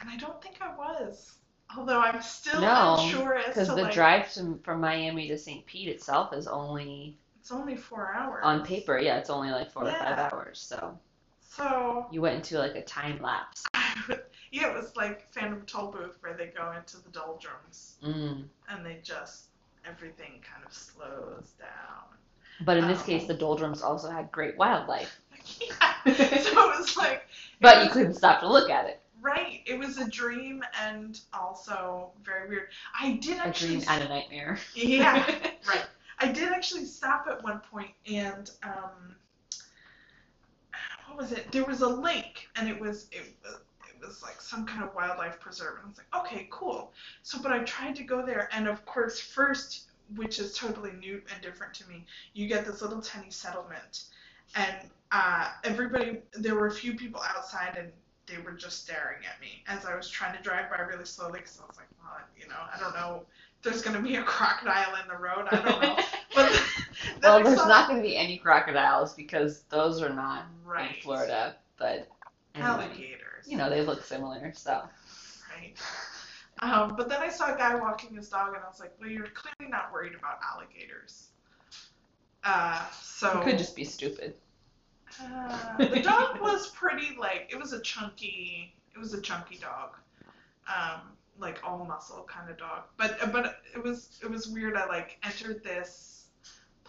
and 0.00 0.10
I 0.10 0.16
don't 0.16 0.40
think 0.42 0.60
I 0.60 0.74
was. 0.74 1.34
Although 1.76 2.00
I'm 2.00 2.20
still 2.20 2.60
No, 2.60 2.96
unsure 2.98 3.36
as 3.36 3.44
to 3.44 3.50
Because 3.50 3.68
the 3.68 3.76
like 3.76 3.94
drive 3.94 4.32
to, 4.34 4.60
from 4.62 4.80
Miami 4.80 5.28
to 5.28 5.38
St. 5.38 5.64
Pete 5.64 5.88
itself 5.88 6.32
is 6.34 6.46
only 6.46 7.18
it's 7.42 7.50
only 7.50 7.74
four 7.76 8.12
hours 8.14 8.40
on 8.44 8.64
paper, 8.64 8.98
yeah, 8.98 9.18
it's 9.18 9.28
only 9.28 9.50
like 9.50 9.68
four 9.72 9.84
or 9.84 9.90
five 9.92 10.16
hours. 10.32 10.60
So 10.60 10.96
So 11.40 12.06
you 12.12 12.20
went 12.22 12.36
into 12.36 12.56
like 12.58 12.76
a 12.76 12.84
time 12.84 13.20
lapse. 13.20 13.64
yeah, 14.52 14.70
it 14.70 14.74
was 14.76 14.94
like 14.94 15.28
Phantom 15.32 15.60
Tollbooth 15.66 16.14
where 16.20 16.34
they 16.34 16.46
go 16.46 16.72
into 16.78 16.98
the 16.98 17.10
doldrums 17.10 17.96
Mm. 18.04 18.44
and 18.68 18.86
they 18.86 19.00
just 19.02 19.46
everything 19.84 20.40
kind 20.48 20.64
of 20.64 20.72
slows 20.72 21.50
down. 21.58 22.04
But 22.64 22.76
in 22.76 22.86
this 22.86 23.02
Oh. 23.02 23.06
case, 23.06 23.26
the 23.26 23.34
doldrums 23.34 23.82
also 23.82 24.08
had 24.08 24.30
great 24.30 24.56
wildlife. 24.56 25.20
yeah. 25.60 25.94
So 26.04 26.70
it 26.70 26.78
was 26.78 26.96
like 26.96 27.24
But 27.60 27.82
you 27.84 27.90
couldn't 27.90 28.14
stop 28.14 28.38
to 28.40 28.48
look 28.48 28.70
at 28.70 28.86
it. 28.86 29.00
right. 29.20 29.62
It 29.66 29.76
was 29.78 29.98
a 29.98 30.08
dream 30.08 30.62
and 30.80 31.18
also 31.32 32.12
very 32.22 32.48
weird. 32.48 32.68
I 33.00 33.14
did 33.14 33.38
A 33.38 33.46
actually 33.48 33.78
dream 33.78 33.84
and 33.88 34.04
a 34.04 34.08
nightmare. 34.08 34.58
Yeah, 34.74 35.24
right. 35.68 35.84
I 36.22 36.30
did 36.30 36.52
actually 36.52 36.84
stop 36.84 37.26
at 37.28 37.42
one 37.42 37.60
point 37.70 37.90
and 38.10 38.48
um 38.62 39.16
what 41.08 41.18
was 41.18 41.32
it? 41.32 41.50
There 41.50 41.64
was 41.64 41.82
a 41.82 41.88
lake 41.88 42.48
and 42.56 42.68
it 42.68 42.80
was 42.80 43.08
it 43.10 43.34
it 43.44 44.06
was 44.06 44.22
like 44.22 44.40
some 44.40 44.64
kind 44.64 44.82
of 44.84 44.94
wildlife 44.94 45.40
preserve 45.40 45.74
and 45.76 45.84
I 45.84 45.88
was 45.88 45.98
like, 45.98 46.24
okay, 46.24 46.46
cool. 46.50 46.92
So 47.24 47.38
but 47.42 47.50
I 47.50 47.58
tried 47.64 47.96
to 47.96 48.04
go 48.04 48.24
there 48.24 48.48
and 48.52 48.68
of 48.68 48.84
course 48.86 49.18
first 49.18 49.88
which 50.14 50.38
is 50.38 50.56
totally 50.56 50.92
new 50.92 51.22
and 51.32 51.42
different 51.42 51.72
to 51.74 51.88
me, 51.88 52.04
you 52.34 52.46
get 52.46 52.66
this 52.66 52.82
little 52.82 53.00
tiny 53.00 53.30
settlement 53.30 54.04
and 54.54 54.76
uh 55.10 55.50
everybody 55.64 56.18
there 56.34 56.54
were 56.54 56.68
a 56.68 56.72
few 56.72 56.94
people 56.94 57.20
outside 57.34 57.76
and 57.76 57.90
they 58.26 58.38
were 58.38 58.52
just 58.52 58.84
staring 58.84 59.24
at 59.26 59.40
me 59.40 59.64
as 59.66 59.84
I 59.84 59.96
was 59.96 60.08
trying 60.08 60.36
to 60.36 60.42
drive 60.42 60.70
by 60.70 60.78
really 60.82 61.04
slowly 61.04 61.40
because 61.40 61.58
I 61.60 61.66
was 61.66 61.76
like, 61.76 61.88
well, 62.00 62.20
you 62.40 62.48
know, 62.48 62.60
I 62.72 62.78
don't 62.78 62.94
know 62.94 63.24
there's 63.62 63.82
going 63.82 63.96
to 63.96 64.02
be 64.02 64.16
a 64.16 64.22
crocodile 64.22 64.94
in 65.00 65.08
the 65.08 65.16
road. 65.16 65.48
I 65.50 65.56
don't 65.56 65.82
know. 65.82 65.98
But 66.34 66.50
then 67.20 67.44
well, 67.44 67.44
there's 67.44 67.66
not 67.66 67.88
going 67.88 68.00
to 68.00 68.08
be 68.08 68.16
any 68.16 68.38
crocodiles 68.38 69.12
because 69.12 69.64
those 69.68 70.00
are 70.00 70.08
not 70.08 70.46
right. 70.64 70.96
in 70.96 71.02
Florida. 71.02 71.56
But 71.78 72.08
anyway, 72.54 72.70
Alligators. 72.70 73.46
you 73.46 73.58
know, 73.58 73.68
they 73.68 73.82
look 73.82 74.02
similar. 74.02 74.50
So 74.54 74.82
Right. 75.54 75.74
Um, 76.60 76.94
but 76.96 77.10
then 77.10 77.20
I 77.20 77.28
saw 77.28 77.54
a 77.54 77.58
guy 77.58 77.74
walking 77.74 78.14
his 78.14 78.30
dog, 78.30 78.54
and 78.54 78.64
I 78.64 78.68
was 78.68 78.80
like, 78.80 78.94
well, 78.98 79.10
you're 79.10 79.26
clearly 79.26 79.70
not 79.70 79.92
worried 79.92 80.14
about 80.14 80.38
alligators. 80.54 81.28
Uh, 82.44 82.82
so. 82.92 83.40
it 83.40 83.44
could 83.44 83.58
just 83.58 83.76
be 83.76 83.84
stupid. 83.84 84.34
Uh, 85.20 85.76
the 85.76 86.00
dog 86.00 86.40
was 86.40 86.70
pretty 86.70 87.16
like 87.18 87.48
it 87.50 87.58
was 87.58 87.72
a 87.72 87.80
chunky 87.80 88.74
it 88.94 88.98
was 88.98 89.12
a 89.12 89.20
chunky 89.20 89.58
dog 89.58 89.90
um 90.68 91.00
like 91.38 91.58
all 91.64 91.84
muscle 91.84 92.26
kind 92.28 92.50
of 92.50 92.58
dog. 92.58 92.84
But 92.96 93.32
but 93.32 93.62
it 93.74 93.82
was 93.82 94.18
it 94.22 94.30
was 94.30 94.48
weird. 94.48 94.76
I 94.76 94.86
like 94.86 95.18
entered 95.24 95.62
this 95.64 96.12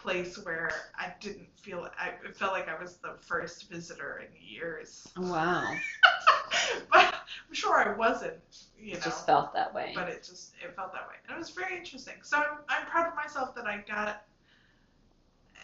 place 0.03 0.37
where 0.43 0.69
i 0.99 1.13
didn't 1.21 1.47
feel 1.55 1.87
i 1.97 2.09
it 2.25 2.35
felt 2.35 2.51
like 2.51 2.67
i 2.67 2.77
was 2.77 2.97
the 2.97 3.15
first 3.21 3.69
visitor 3.71 4.21
in 4.21 4.27
years. 4.45 5.07
Wow, 5.15 5.65
but 6.91 7.13
i'm 7.15 7.53
sure 7.53 7.77
i 7.77 7.95
wasn't 7.97 8.33
you 8.77 8.91
it 8.91 8.95
know. 8.95 8.99
just 8.99 9.25
felt 9.25 9.53
that 9.53 9.73
way. 9.73 9.93
but 9.95 10.09
it 10.09 10.21
just 10.21 10.55
it 10.61 10.75
felt 10.75 10.91
that 10.91 11.07
way. 11.07 11.15
And 11.25 11.35
it 11.35 11.39
was 11.39 11.51
very 11.51 11.77
interesting. 11.77 12.15
So 12.21 12.37
i'm, 12.37 12.57
I'm 12.67 12.85
proud 12.85 13.07
of 13.07 13.15
myself 13.15 13.55
that 13.55 13.65
i 13.65 13.77
got 13.87 14.23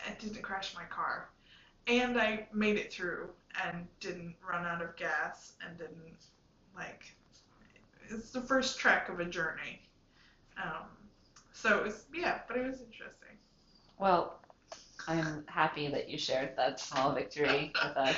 i 0.07 0.13
didn't 0.21 0.41
crash 0.41 0.73
my 0.73 0.85
car. 0.85 1.29
And 1.87 2.17
i 2.17 2.47
made 2.53 2.77
it 2.77 2.93
through 2.93 3.31
and 3.65 3.85
didn't 3.99 4.35
run 4.49 4.65
out 4.65 4.81
of 4.81 4.95
gas 4.95 5.53
and 5.67 5.77
didn't 5.77 6.29
like 6.77 7.13
it's 8.09 8.31
the 8.31 8.41
first 8.41 8.79
trek 8.79 9.09
of 9.09 9.19
a 9.19 9.25
journey 9.25 9.81
um 10.57 10.85
so 11.53 11.77
it 11.79 11.83
was 11.85 12.05
yeah 12.13 12.39
but 12.47 12.57
it 12.57 12.65
was 12.65 12.81
interesting 12.81 13.37
Well, 13.99 14.39
I'm 15.07 15.43
happy 15.47 15.87
that 15.89 16.09
you 16.09 16.17
shared 16.17 16.55
that 16.57 16.79
small 16.79 17.13
victory 17.13 17.71
with 17.83 17.97
us. 17.97 18.15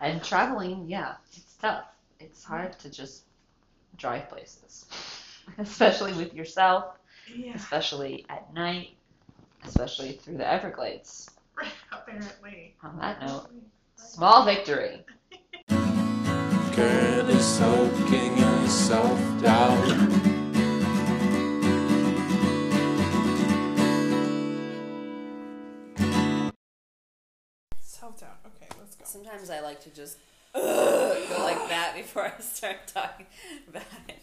And 0.00 0.22
traveling, 0.22 0.84
yeah, 0.88 1.14
it's 1.36 1.54
tough. 1.60 1.84
It's 2.20 2.44
hard 2.44 2.78
to 2.80 2.90
just 2.90 3.24
drive 3.98 4.28
places, 4.28 4.86
especially 5.58 6.12
with 6.14 6.34
yourself, 6.34 6.96
yeah 7.34 7.52
especially 7.54 8.24
at 8.30 8.52
night, 8.54 8.90
especially 9.64 10.12
through 10.12 10.38
the 10.38 10.46
Everglades. 10.50 11.30
apparently 11.92 12.74
On 12.82 12.98
that 12.98 13.20
note, 13.20 13.48
small 13.96 14.44
victory. 14.44 15.04
Currently 15.68 17.38
soaking 17.40 18.45
in 18.66 18.72
self 18.72 19.42
doubt. 19.42 19.86
self-doubt 27.80 28.38
okay 28.46 28.66
let's 28.78 28.96
go 28.96 29.04
Sometimes 29.04 29.50
I 29.50 29.60
like 29.60 29.80
to 29.84 29.90
just 29.90 30.18
go 30.52 31.36
like 31.38 31.68
that 31.68 31.94
before 31.96 32.24
I 32.24 32.40
start 32.40 32.88
talking 32.88 33.26
about 33.68 33.84
it. 34.08 34.18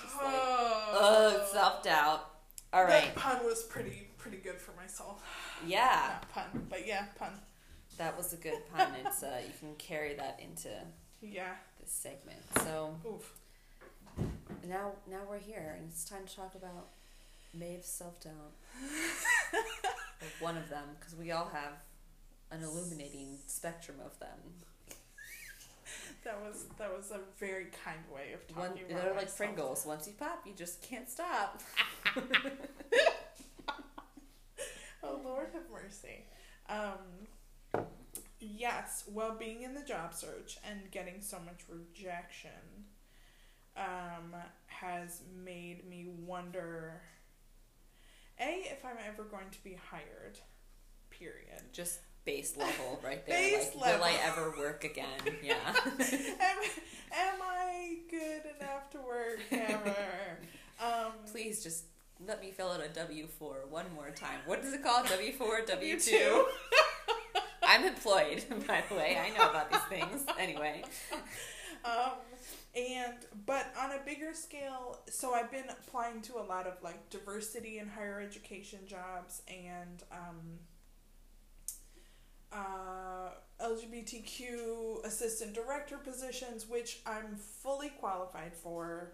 Just 0.00 0.16
like, 0.16 0.34
ugh, 0.34 1.46
self 1.52 1.82
doubt. 1.82 2.30
All 2.72 2.84
right. 2.84 3.14
that 3.14 3.14
pun 3.14 3.44
was 3.44 3.62
pretty 3.64 4.08
pretty 4.16 4.38
good 4.38 4.58
for 4.58 4.72
myself 4.72 5.22
Yeah, 5.66 6.12
not 6.12 6.30
pun 6.30 6.66
but 6.70 6.86
yeah 6.86 7.06
pun 7.18 7.32
that 7.98 8.16
was 8.16 8.32
a 8.32 8.36
good 8.36 8.58
pun. 8.74 8.88
It's 9.04 9.22
uh, 9.22 9.40
you 9.46 9.52
can 9.60 9.74
carry 9.76 10.14
that 10.14 10.40
into 10.42 10.70
yeah 11.20 11.56
this 11.78 11.90
segment. 11.90 12.40
So 12.62 12.96
oof 13.06 13.34
now 14.68 14.92
now 15.10 15.20
we're 15.28 15.38
here, 15.38 15.76
and 15.78 15.88
it's 15.90 16.04
time 16.04 16.26
to 16.26 16.36
talk 16.36 16.54
about 16.54 16.88
Maeve's 17.54 17.86
self 17.86 18.20
doubt. 18.22 18.52
one 20.40 20.56
of 20.56 20.68
them, 20.68 20.84
because 20.98 21.14
we 21.14 21.30
all 21.32 21.50
have 21.52 21.72
an 22.50 22.62
illuminating 22.62 23.38
spectrum 23.46 23.96
of 24.04 24.18
them. 24.18 24.38
That 26.24 26.40
was 26.40 26.64
that 26.78 26.90
was 26.96 27.10
a 27.12 27.20
very 27.38 27.66
kind 27.84 28.00
way 28.12 28.32
of 28.34 28.56
One, 28.56 28.70
talking 28.70 28.84
they're 28.88 28.98
about 28.98 29.10
like 29.10 29.24
myself. 29.26 29.36
Pringles. 29.36 29.86
Once 29.86 30.06
you 30.08 30.14
pop, 30.18 30.42
you 30.44 30.52
just 30.56 30.82
can't 30.82 31.08
stop. 31.08 31.62
Oh 35.02 35.20
Lord 35.24 35.48
have 35.52 35.62
mercy. 35.72 36.24
Um, 36.68 37.86
yes, 38.40 39.04
well, 39.12 39.36
being 39.38 39.62
in 39.62 39.74
the 39.74 39.82
job 39.82 40.14
search 40.14 40.58
and 40.68 40.90
getting 40.90 41.20
so 41.20 41.38
much 41.38 41.60
rejection 41.68 42.50
um, 43.76 44.34
has 44.66 45.22
made 45.44 45.88
me 45.88 46.06
wonder. 46.26 47.00
A, 48.38 48.62
if 48.70 48.84
I'm 48.84 48.96
ever 49.08 49.24
going 49.24 49.50
to 49.50 49.64
be 49.64 49.78
hired. 49.90 50.38
Period. 51.10 51.62
just 51.72 52.00
base 52.26 52.56
level 52.56 53.00
right 53.04 53.24
there. 53.26 53.36
Base 53.36 53.74
like, 53.74 53.96
will 53.96 54.04
I 54.04 54.16
ever 54.24 54.52
work 54.58 54.84
again? 54.84 55.06
Yeah. 55.42 55.54
am, 55.74 56.58
am 57.12 57.40
I 57.42 57.98
good 58.10 58.42
enough 58.60 58.90
to 58.90 58.98
work 58.98 59.40
ever? 59.50 59.94
Um, 60.78 61.12
Please 61.32 61.62
just 61.62 61.84
let 62.26 62.38
me 62.42 62.50
fill 62.50 62.68
out 62.68 62.84
a 62.84 62.88
W 62.88 63.26
four 63.38 63.64
one 63.70 63.86
more 63.94 64.10
time. 64.10 64.40
What 64.44 64.62
is 64.62 64.74
it 64.74 64.82
called? 64.82 65.06
W 65.08 65.32
four, 65.32 65.62
W 65.66 65.98
two. 65.98 66.12
W2. 66.12 66.44
I'm 67.62 67.84
employed, 67.84 68.44
by 68.66 68.84
the 68.88 68.94
way. 68.94 69.18
I 69.18 69.30
know 69.36 69.48
about 69.48 69.70
these 69.70 69.80
things. 69.88 70.24
Anyway, 70.38 70.84
um, 71.82 72.12
and 72.76 73.14
but 73.46 73.72
on 73.80 73.92
a 73.92 73.98
bigger 74.04 74.34
scale, 74.34 74.98
so 75.08 75.32
I've 75.32 75.50
been 75.50 75.68
applying 75.70 76.20
to 76.22 76.34
a 76.34 76.44
lot 76.44 76.66
of 76.66 76.74
like 76.82 77.08
diversity 77.08 77.78
in 77.78 77.88
higher 77.88 78.20
education 78.20 78.80
jobs 78.86 79.42
and 79.48 80.02
um, 80.12 80.58
uh, 82.52 83.30
LGBTQ 83.64 85.04
assistant 85.04 85.54
director 85.54 85.96
positions, 85.96 86.68
which 86.68 87.00
I'm 87.06 87.36
fully 87.36 87.88
qualified 87.88 88.54
for. 88.54 89.12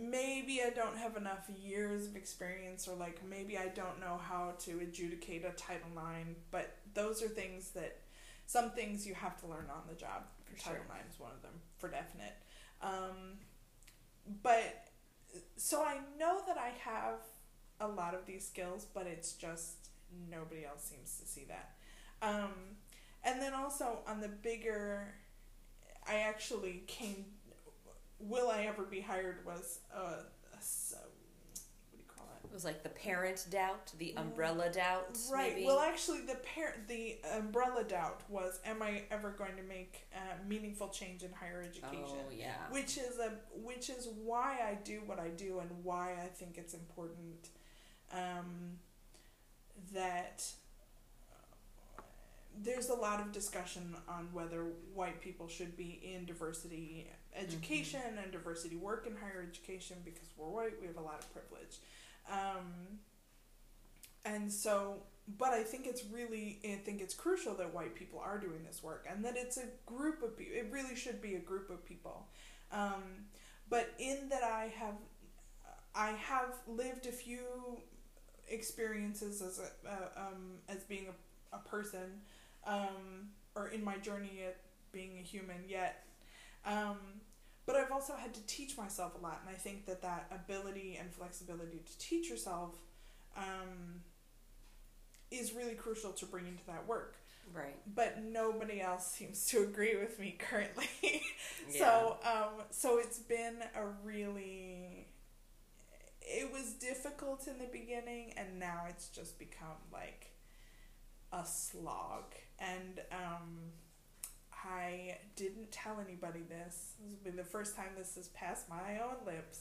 Maybe 0.00 0.62
I 0.66 0.70
don't 0.70 0.96
have 0.96 1.16
enough 1.18 1.50
years 1.62 2.06
of 2.06 2.16
experience, 2.16 2.88
or 2.88 2.96
like 2.96 3.20
maybe 3.28 3.58
I 3.58 3.68
don't 3.68 4.00
know 4.00 4.18
how 4.26 4.54
to 4.60 4.78
adjudicate 4.80 5.44
a 5.44 5.50
Title 5.50 5.90
IX, 5.94 6.30
but 6.50 6.76
those 6.94 7.22
are 7.22 7.28
things 7.28 7.70
that 7.70 7.98
some 8.46 8.70
things 8.70 9.06
you 9.06 9.12
have 9.14 9.38
to 9.40 9.46
learn 9.46 9.66
on 9.70 9.82
the 9.86 9.94
job. 9.94 10.22
For 10.44 10.58
Title 10.58 10.82
sure. 10.88 10.96
IX 10.96 11.14
is 11.14 11.20
one 11.20 11.32
of 11.32 11.42
them, 11.42 11.52
for 11.76 11.88
definite. 11.88 12.34
Um, 12.82 13.38
but 14.42 14.88
so 15.56 15.82
I 15.82 15.98
know 16.18 16.40
that 16.46 16.56
I 16.58 16.70
have 16.88 17.18
a 17.80 17.88
lot 17.88 18.14
of 18.14 18.24
these 18.26 18.46
skills, 18.46 18.86
but 18.94 19.06
it's 19.06 19.32
just 19.32 19.88
nobody 20.30 20.64
else 20.64 20.84
seems 20.84 21.18
to 21.20 21.26
see 21.26 21.44
that. 21.48 21.72
Um, 22.22 22.52
and 23.24 23.40
then 23.40 23.52
also 23.54 23.98
on 24.06 24.20
the 24.20 24.28
bigger, 24.28 25.14
I 26.06 26.16
actually 26.20 26.82
came. 26.86 27.24
Will 28.20 28.48
I 28.48 28.64
ever 28.66 28.84
be 28.84 29.00
hired? 29.00 29.44
Was 29.44 29.80
a, 29.94 29.98
a 29.98 30.56
s- 30.56 30.94
what 30.96 31.92
do 31.92 31.98
you 31.98 32.04
call 32.06 32.26
it? 32.42 32.43
It 32.43 32.43
was 32.54 32.64
like 32.64 32.82
the 32.82 32.88
parent 32.88 33.46
doubt, 33.50 33.92
the 33.98 34.14
umbrella 34.16 34.70
doubt. 34.70 35.18
Right. 35.30 35.54
Maybe. 35.54 35.66
Well, 35.66 35.80
actually, 35.80 36.20
the 36.20 36.36
par- 36.54 36.76
the 36.88 37.18
umbrella 37.36 37.84
doubt 37.84 38.22
was: 38.28 38.60
Am 38.64 38.80
I 38.82 39.02
ever 39.10 39.30
going 39.30 39.56
to 39.56 39.62
make 39.64 40.06
uh, 40.14 40.36
meaningful 40.48 40.88
change 40.88 41.22
in 41.22 41.32
higher 41.32 41.60
education? 41.60 42.16
oh 42.16 42.32
yeah. 42.32 42.54
which 42.70 42.96
is 42.96 43.18
a 43.18 43.32
which 43.62 43.90
is 43.90 44.08
why 44.24 44.58
I 44.66 44.78
do 44.84 45.02
what 45.04 45.18
I 45.18 45.28
do 45.28 45.58
and 45.58 45.70
why 45.82 46.12
I 46.22 46.28
think 46.28 46.56
it's 46.56 46.74
important 46.74 47.48
um, 48.12 48.78
that 49.92 50.44
there's 52.62 52.88
a 52.88 52.94
lot 52.94 53.20
of 53.20 53.32
discussion 53.32 53.96
on 54.08 54.28
whether 54.32 54.64
white 54.94 55.20
people 55.20 55.48
should 55.48 55.76
be 55.76 56.00
in 56.14 56.24
diversity 56.24 57.10
education 57.34 58.00
and 58.22 58.30
diversity 58.30 58.76
work 58.76 59.08
in 59.08 59.16
higher 59.16 59.44
education 59.48 59.96
because 60.04 60.28
we're 60.36 60.46
white 60.46 60.80
we 60.80 60.86
have 60.86 60.96
a 60.96 61.00
lot 61.00 61.18
of 61.18 61.32
privilege 61.32 61.78
um, 62.30 62.98
and 64.24 64.52
so 64.52 65.02
but 65.38 65.52
I 65.52 65.62
think 65.62 65.86
it's 65.86 66.04
really 66.04 66.58
I 66.64 66.76
think 66.84 67.00
it's 67.00 67.14
crucial 67.14 67.54
that 67.54 67.72
white 67.72 67.94
people 67.94 68.20
are 68.20 68.38
doing 68.38 68.64
this 68.66 68.82
work 68.82 69.06
and 69.10 69.24
that 69.24 69.34
it's 69.36 69.56
a 69.56 69.66
group 69.86 70.22
of 70.22 70.36
people 70.36 70.54
it 70.56 70.68
really 70.70 70.94
should 70.94 71.20
be 71.22 71.34
a 71.34 71.40
group 71.40 71.70
of 71.70 71.84
people. 71.84 72.26
Um, 72.72 73.02
but 73.70 73.92
in 73.98 74.28
that 74.28 74.42
I 74.42 74.72
have 74.78 74.94
I 75.94 76.10
have 76.10 76.56
lived 76.66 77.06
a 77.06 77.12
few 77.12 77.78
experiences 78.48 79.40
as 79.40 79.60
a 79.60 79.88
uh, 79.90 80.26
um, 80.28 80.58
as 80.68 80.82
being 80.84 81.06
a, 81.08 81.56
a 81.56 81.60
person 81.60 82.20
um, 82.66 83.30
or 83.54 83.68
in 83.68 83.82
my 83.82 83.96
journey 83.98 84.42
at 84.46 84.58
being 84.92 85.18
a 85.18 85.22
human 85.22 85.64
yet. 85.68 86.04
Um, 86.66 86.98
but 87.66 87.76
I've 87.76 87.90
also 87.92 88.14
had 88.14 88.34
to 88.34 88.40
teach 88.46 88.76
myself 88.76 89.14
a 89.18 89.22
lot 89.22 89.40
and 89.46 89.54
I 89.54 89.58
think 89.58 89.86
that 89.86 90.02
that 90.02 90.30
ability 90.30 90.96
and 91.00 91.12
flexibility 91.12 91.78
to 91.84 91.98
teach 91.98 92.28
yourself 92.30 92.74
um, 93.36 94.02
is 95.30 95.52
really 95.54 95.74
crucial 95.74 96.12
to 96.12 96.26
bring 96.26 96.46
into 96.46 96.64
that 96.66 96.86
work 96.86 97.16
Right. 97.52 97.76
but 97.94 98.22
nobody 98.22 98.80
else 98.80 99.06
seems 99.06 99.44
to 99.46 99.62
agree 99.62 99.96
with 99.96 100.18
me 100.18 100.36
currently. 100.38 100.88
Yeah. 101.70 101.78
so, 101.78 102.16
um, 102.24 102.62
so 102.70 102.98
it's 102.98 103.18
been 103.18 103.56
a 103.74 103.86
really, 104.04 105.06
it 106.20 106.52
was 106.52 106.74
difficult 106.74 107.46
in 107.48 107.58
the 107.58 107.66
beginning, 107.72 108.34
and 108.36 108.58
now 108.58 108.82
it's 108.88 109.08
just 109.08 109.38
become 109.38 109.78
like 109.92 110.32
a 111.32 111.44
slog. 111.46 112.34
And 112.58 113.00
um, 113.12 113.72
I 114.64 115.18
didn't 115.36 115.70
tell 115.72 116.00
anybody 116.00 116.40
this. 116.48 116.92
This 117.02 117.12
will 117.12 117.30
be 117.32 117.36
the 117.36 117.44
first 117.44 117.76
time 117.76 117.88
this 117.96 118.14
has 118.16 118.28
passed 118.28 118.68
my 118.68 118.98
own 119.02 119.16
lips. 119.26 119.60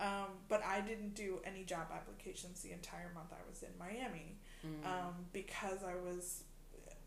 Um, 0.00 0.28
but 0.48 0.62
I 0.64 0.80
didn't 0.80 1.14
do 1.14 1.40
any 1.44 1.64
job 1.64 1.88
applications 1.92 2.62
the 2.62 2.70
entire 2.72 3.10
month 3.14 3.32
I 3.32 3.48
was 3.50 3.62
in 3.62 3.70
Miami 3.78 4.36
Mm. 4.66 4.84
um, 4.86 5.14
because 5.32 5.84
I 5.84 5.94
was 5.94 6.42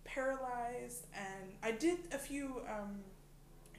paralyzed 0.06 1.06
and 1.14 1.52
I 1.62 1.72
did 1.72 2.00
a 2.14 2.18
few 2.18 2.62
um, 2.70 3.00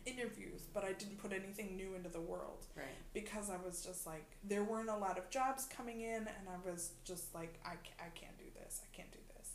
interviews, 0.04 0.62
but 0.74 0.84
I 0.84 0.92
didn't 0.92 1.18
put 1.18 1.32
anything 1.32 1.76
new 1.76 1.94
into 1.94 2.08
the 2.08 2.20
world 2.20 2.66
right. 2.76 2.84
because 3.14 3.48
I 3.50 3.56
was 3.64 3.82
just 3.84 4.06
like, 4.06 4.26
there 4.44 4.64
weren't 4.64 4.90
a 4.90 4.96
lot 4.96 5.16
of 5.18 5.30
jobs 5.30 5.66
coming 5.66 6.00
in, 6.02 6.16
and 6.26 6.48
I 6.50 6.70
was 6.70 6.90
just 7.04 7.34
like, 7.34 7.60
I, 7.64 7.72
I 7.98 8.08
can't 8.14 8.36
do 8.38 8.44
this, 8.62 8.80
I 8.84 8.94
can't 8.96 9.10
do 9.12 9.18
this. 9.36 9.50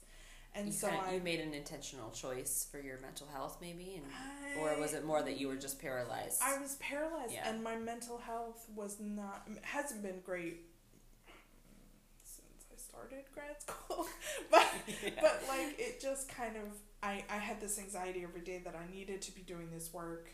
And 0.58 0.68
you 0.68 0.74
so 0.74 0.90
kinda- 0.90 1.06
I. 1.06 1.14
you 1.14 1.22
made 1.22 1.40
an 1.40 1.54
intentional 1.54 2.10
choice 2.12 2.66
for 2.72 2.80
your 2.80 2.98
mental 3.00 3.28
health, 3.28 3.60
maybe, 3.62 3.96
and 3.96 4.06
I- 4.12 4.60
or 4.60 4.80
was 4.80 4.94
it 4.94 5.06
more 5.06 5.22
that 5.22 5.38
you 5.38 5.48
were 5.48 5.56
just 5.56 5.80
paralyzed? 5.80 6.42
I 6.42 6.58
was 6.60 6.76
paralyzed, 6.78 7.32
Yeah. 7.34 7.48
and 7.48 7.64
my 7.64 7.76
mental 7.76 8.18
health 8.18 8.68
was 8.70 9.00
not 9.00 9.48
hasn't 9.64 10.02
been 10.02 10.22
great 10.22 10.66
since 12.24 12.66
I 12.74 12.78
started 12.78 13.26
grad 13.34 13.62
school. 13.62 14.08
but 14.52 14.68
but 15.22 15.44
like 15.48 15.76
it 15.80 16.00
just 16.02 16.30
kind 16.30 16.58
of 16.58 16.64
I 17.04 17.24
I 17.30 17.38
had 17.38 17.60
this 17.62 17.78
anxiety 17.80 18.24
every 18.24 18.42
day 18.42 18.60
that 18.66 18.76
I 18.76 18.88
needed 18.92 19.22
to 19.24 19.32
be 19.32 19.42
doing 19.42 19.70
this 19.72 19.94
work, 19.94 20.30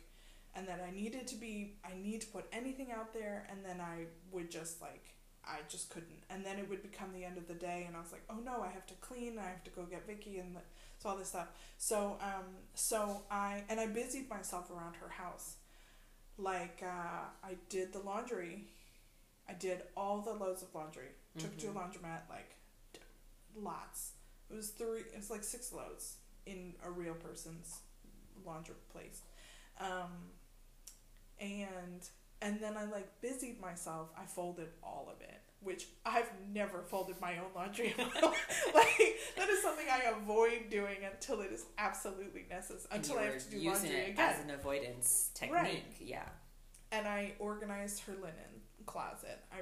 and 0.56 0.68
that 0.68 0.82
I 0.82 0.92
needed 0.92 1.28
to 1.28 1.36
be 1.36 1.78
I 1.84 1.94
need 1.96 2.22
to 2.22 2.28
put 2.28 2.46
anything 2.52 2.92
out 2.92 3.14
there, 3.14 3.46
and 3.50 3.64
then 3.66 3.82
I 3.82 4.06
would 4.32 4.50
just 4.50 4.82
like. 4.82 5.10
I 5.46 5.58
just 5.68 5.90
couldn't, 5.90 6.24
and 6.30 6.46
then 6.46 6.58
it 6.58 6.70
would 6.70 6.82
become 6.82 7.12
the 7.14 7.26
end 7.26 7.38
of 7.38 7.48
the 7.48 7.54
day, 7.54 7.84
and 7.88 7.96
I 7.96 8.00
was 8.00 8.12
like, 8.12 8.24
"Oh 8.30 8.40
no, 8.44 8.62
I 8.62 8.70
have 8.70 8.86
to 8.88 8.94
clean. 8.96 9.38
I 9.38 9.50
have 9.50 9.64
to 9.66 9.72
go 9.72 9.84
get 9.84 10.08
Vicky, 10.08 10.38
and 10.40 10.56
the, 10.56 10.62
so 11.00 11.10
all 11.10 11.18
this 11.18 11.30
stuff." 11.30 11.48
So, 11.78 12.18
um, 12.22 12.46
so 12.76 13.24
I 13.30 13.64
and 13.70 13.80
I 13.80 13.88
busied 13.88 14.30
myself 14.30 14.72
around 14.72 14.96
her 14.98 15.10
house, 15.10 15.56
like 16.38 16.82
uh, 16.84 17.26
I 17.44 17.56
did 17.70 17.92
the 17.94 18.00
laundry, 18.00 18.66
I 19.50 19.54
did 19.54 19.82
all 19.98 20.22
the 20.22 20.34
loads 20.34 20.62
of 20.62 20.74
laundry. 20.74 21.10
Took 21.38 21.58
to 21.58 21.68
a 21.68 21.72
laundromat 21.72 22.30
like 22.30 22.56
d- 22.94 23.00
lots. 23.56 24.12
It 24.52 24.56
was 24.56 24.70
three. 24.70 25.00
It 25.00 25.16
was 25.18 25.32
like 25.32 25.44
six 25.44 25.74
loads 25.74 26.18
in 26.46 26.74
a 26.86 26.92
real 26.92 27.16
person's 27.16 27.80
laundry 28.46 28.76
place, 28.92 29.22
um, 29.80 30.12
and 31.40 32.08
and 32.44 32.60
then 32.62 32.78
I 32.78 32.84
like 32.86 33.22
busied 33.22 33.60
myself. 33.60 34.10
I 34.22 34.26
folded 34.26 34.68
all 34.84 35.10
of 35.12 35.20
it, 35.22 35.40
which 35.62 35.88
I've 36.06 36.30
never 36.54 36.84
folded 36.84 37.20
my 37.22 37.38
own 37.38 37.52
laundry. 37.56 37.96
in 37.98 38.06
my 38.06 38.20
life. 38.22 38.72
like 38.76 39.16
that 39.38 39.50
is 39.50 39.62
something 39.64 39.86
I 39.92 40.12
avoid 40.16 40.70
doing 40.70 40.98
until 41.12 41.42
it 41.42 41.52
is 41.52 41.66
absolutely 41.78 42.46
necessary. 42.50 42.88
Until 42.92 43.18
I 43.18 43.24
have 43.24 43.44
to 43.44 43.50
do 43.50 43.58
using 43.58 43.72
laundry 43.72 43.96
it 43.96 44.10
again 44.12 44.30
as 44.36 44.44
an 44.44 44.52
avoidance 44.52 45.32
technique. 45.34 45.56
Right. 45.62 45.84
Yeah. 46.00 46.28
and 46.92 47.08
I 47.08 47.34
organized 47.40 48.02
her 48.04 48.14
linen 48.14 48.62
closet. 48.86 49.40
I 49.52 49.62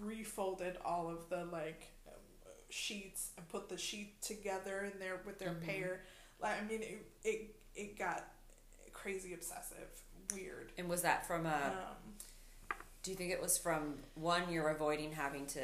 refolded 0.00 0.78
all 0.84 1.08
of 1.10 1.28
the 1.28 1.44
like 1.44 1.92
um, 2.08 2.14
sheets 2.70 3.30
and 3.36 3.46
put 3.48 3.68
the 3.68 3.76
sheet 3.76 4.22
together 4.22 4.90
in 4.92 4.98
there 4.98 5.20
with 5.26 5.38
their 5.38 5.50
Mhm. 5.54 5.66
pair. 5.66 6.00
Like 6.40 6.60
I 6.60 6.64
mean, 6.66 6.82
it 6.82 7.06
it 7.22 7.56
it 7.74 7.98
got 7.98 8.24
crazy 8.92 9.32
obsessive, 9.34 9.88
weird. 10.34 10.72
And 10.78 10.88
was 10.88 11.02
that 11.02 11.26
from 11.26 11.46
a? 11.46 11.50
Um, 11.50 12.01
do 13.02 13.10
you 13.10 13.16
think 13.16 13.32
it 13.32 13.40
was 13.42 13.58
from 13.58 13.94
one 14.14 14.42
you're 14.50 14.68
avoiding 14.68 15.12
having 15.12 15.46
to 15.46 15.60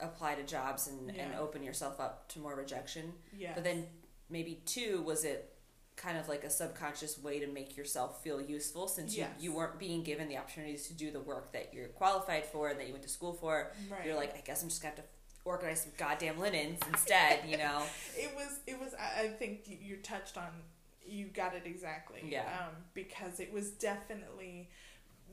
apply 0.00 0.34
to 0.34 0.42
jobs 0.42 0.88
and, 0.88 1.10
and 1.16 1.34
open 1.34 1.62
yourself 1.62 2.00
up 2.00 2.28
to 2.28 2.38
more 2.38 2.54
rejection? 2.54 3.12
yeah, 3.36 3.52
But 3.54 3.64
then 3.64 3.86
maybe 4.30 4.62
two 4.66 5.02
was 5.02 5.24
it 5.24 5.48
kind 5.94 6.16
of 6.16 6.26
like 6.28 6.42
a 6.44 6.50
subconscious 6.50 7.18
way 7.22 7.38
to 7.38 7.46
make 7.46 7.76
yourself 7.76 8.22
feel 8.24 8.40
useful 8.40 8.88
since 8.88 9.14
Yes. 9.14 9.28
you, 9.38 9.50
you 9.50 9.56
weren't 9.56 9.78
being 9.78 10.02
given 10.02 10.26
the 10.28 10.38
opportunities 10.38 10.86
to 10.88 10.94
do 10.94 11.10
the 11.10 11.20
work 11.20 11.52
that 11.52 11.72
you're 11.74 11.88
qualified 11.88 12.46
for 12.46 12.68
and 12.70 12.80
that 12.80 12.86
you 12.86 12.92
went 12.94 13.02
to 13.04 13.10
school 13.10 13.34
for. 13.34 13.70
right. 13.90 14.06
You're 14.06 14.16
like, 14.16 14.34
I 14.34 14.40
guess 14.40 14.62
I'm 14.62 14.70
just 14.70 14.80
gonna 14.80 14.94
have 14.96 15.04
to 15.04 15.10
organize 15.44 15.82
some 15.82 15.92
goddamn 15.98 16.38
linens 16.40 16.78
instead, 16.88 17.40
you 17.46 17.58
know? 17.58 17.82
it 18.16 18.34
was 18.34 18.60
it 18.66 18.80
was. 18.80 18.94
I 18.94 19.26
think 19.28 19.68
you- 19.68 19.76
you 19.80 19.96
touched 19.98 20.38
on. 20.38 20.48
You 21.04 21.26
got 21.26 21.54
it 21.54 21.64
exactly. 21.66 22.22
Yeah. 22.26 22.44
Um, 22.60 22.76
because 22.94 23.38
it 23.40 23.52
was 23.52 23.72
definitely 23.72 24.70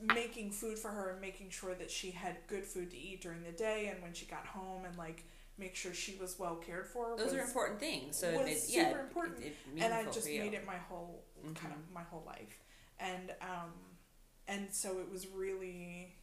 making 0.02 0.50
food 0.50 0.78
for 0.78 0.88
her 0.88 1.10
and 1.10 1.20
making 1.20 1.50
sure 1.50 1.74
that 1.74 1.90
she 1.90 2.10
had 2.10 2.36
good 2.46 2.64
food 2.64 2.90
to 2.90 2.98
eat 2.98 3.20
during 3.22 3.42
the 3.42 3.52
day 3.52 3.90
and 3.92 4.02
when 4.02 4.12
she 4.12 4.26
got 4.26 4.46
home 4.46 4.84
and 4.84 4.96
like 4.96 5.24
make 5.58 5.76
sure 5.76 5.92
she 5.92 6.16
was 6.20 6.38
well 6.38 6.56
cared 6.56 6.86
for. 6.86 7.16
Those 7.16 7.34
are 7.34 7.40
important 7.40 7.78
things. 7.78 8.16
So 8.16 8.28
it 8.28 8.36
was 8.38 8.46
made, 8.46 8.58
super 8.58 8.80
yeah, 8.80 9.00
important. 9.00 9.38
It, 9.40 9.56
it 9.76 9.82
and 9.82 9.94
I 9.94 10.04
just 10.04 10.26
made 10.26 10.54
it 10.54 10.66
my 10.66 10.78
whole 10.88 11.22
kind 11.54 11.72
of 11.72 11.94
my 11.94 12.02
whole 12.02 12.22
life, 12.26 12.60
and 12.98 13.30
um, 13.42 13.72
and 14.48 14.68
so 14.72 14.98
it 14.98 15.10
was 15.10 15.26
really. 15.28 16.14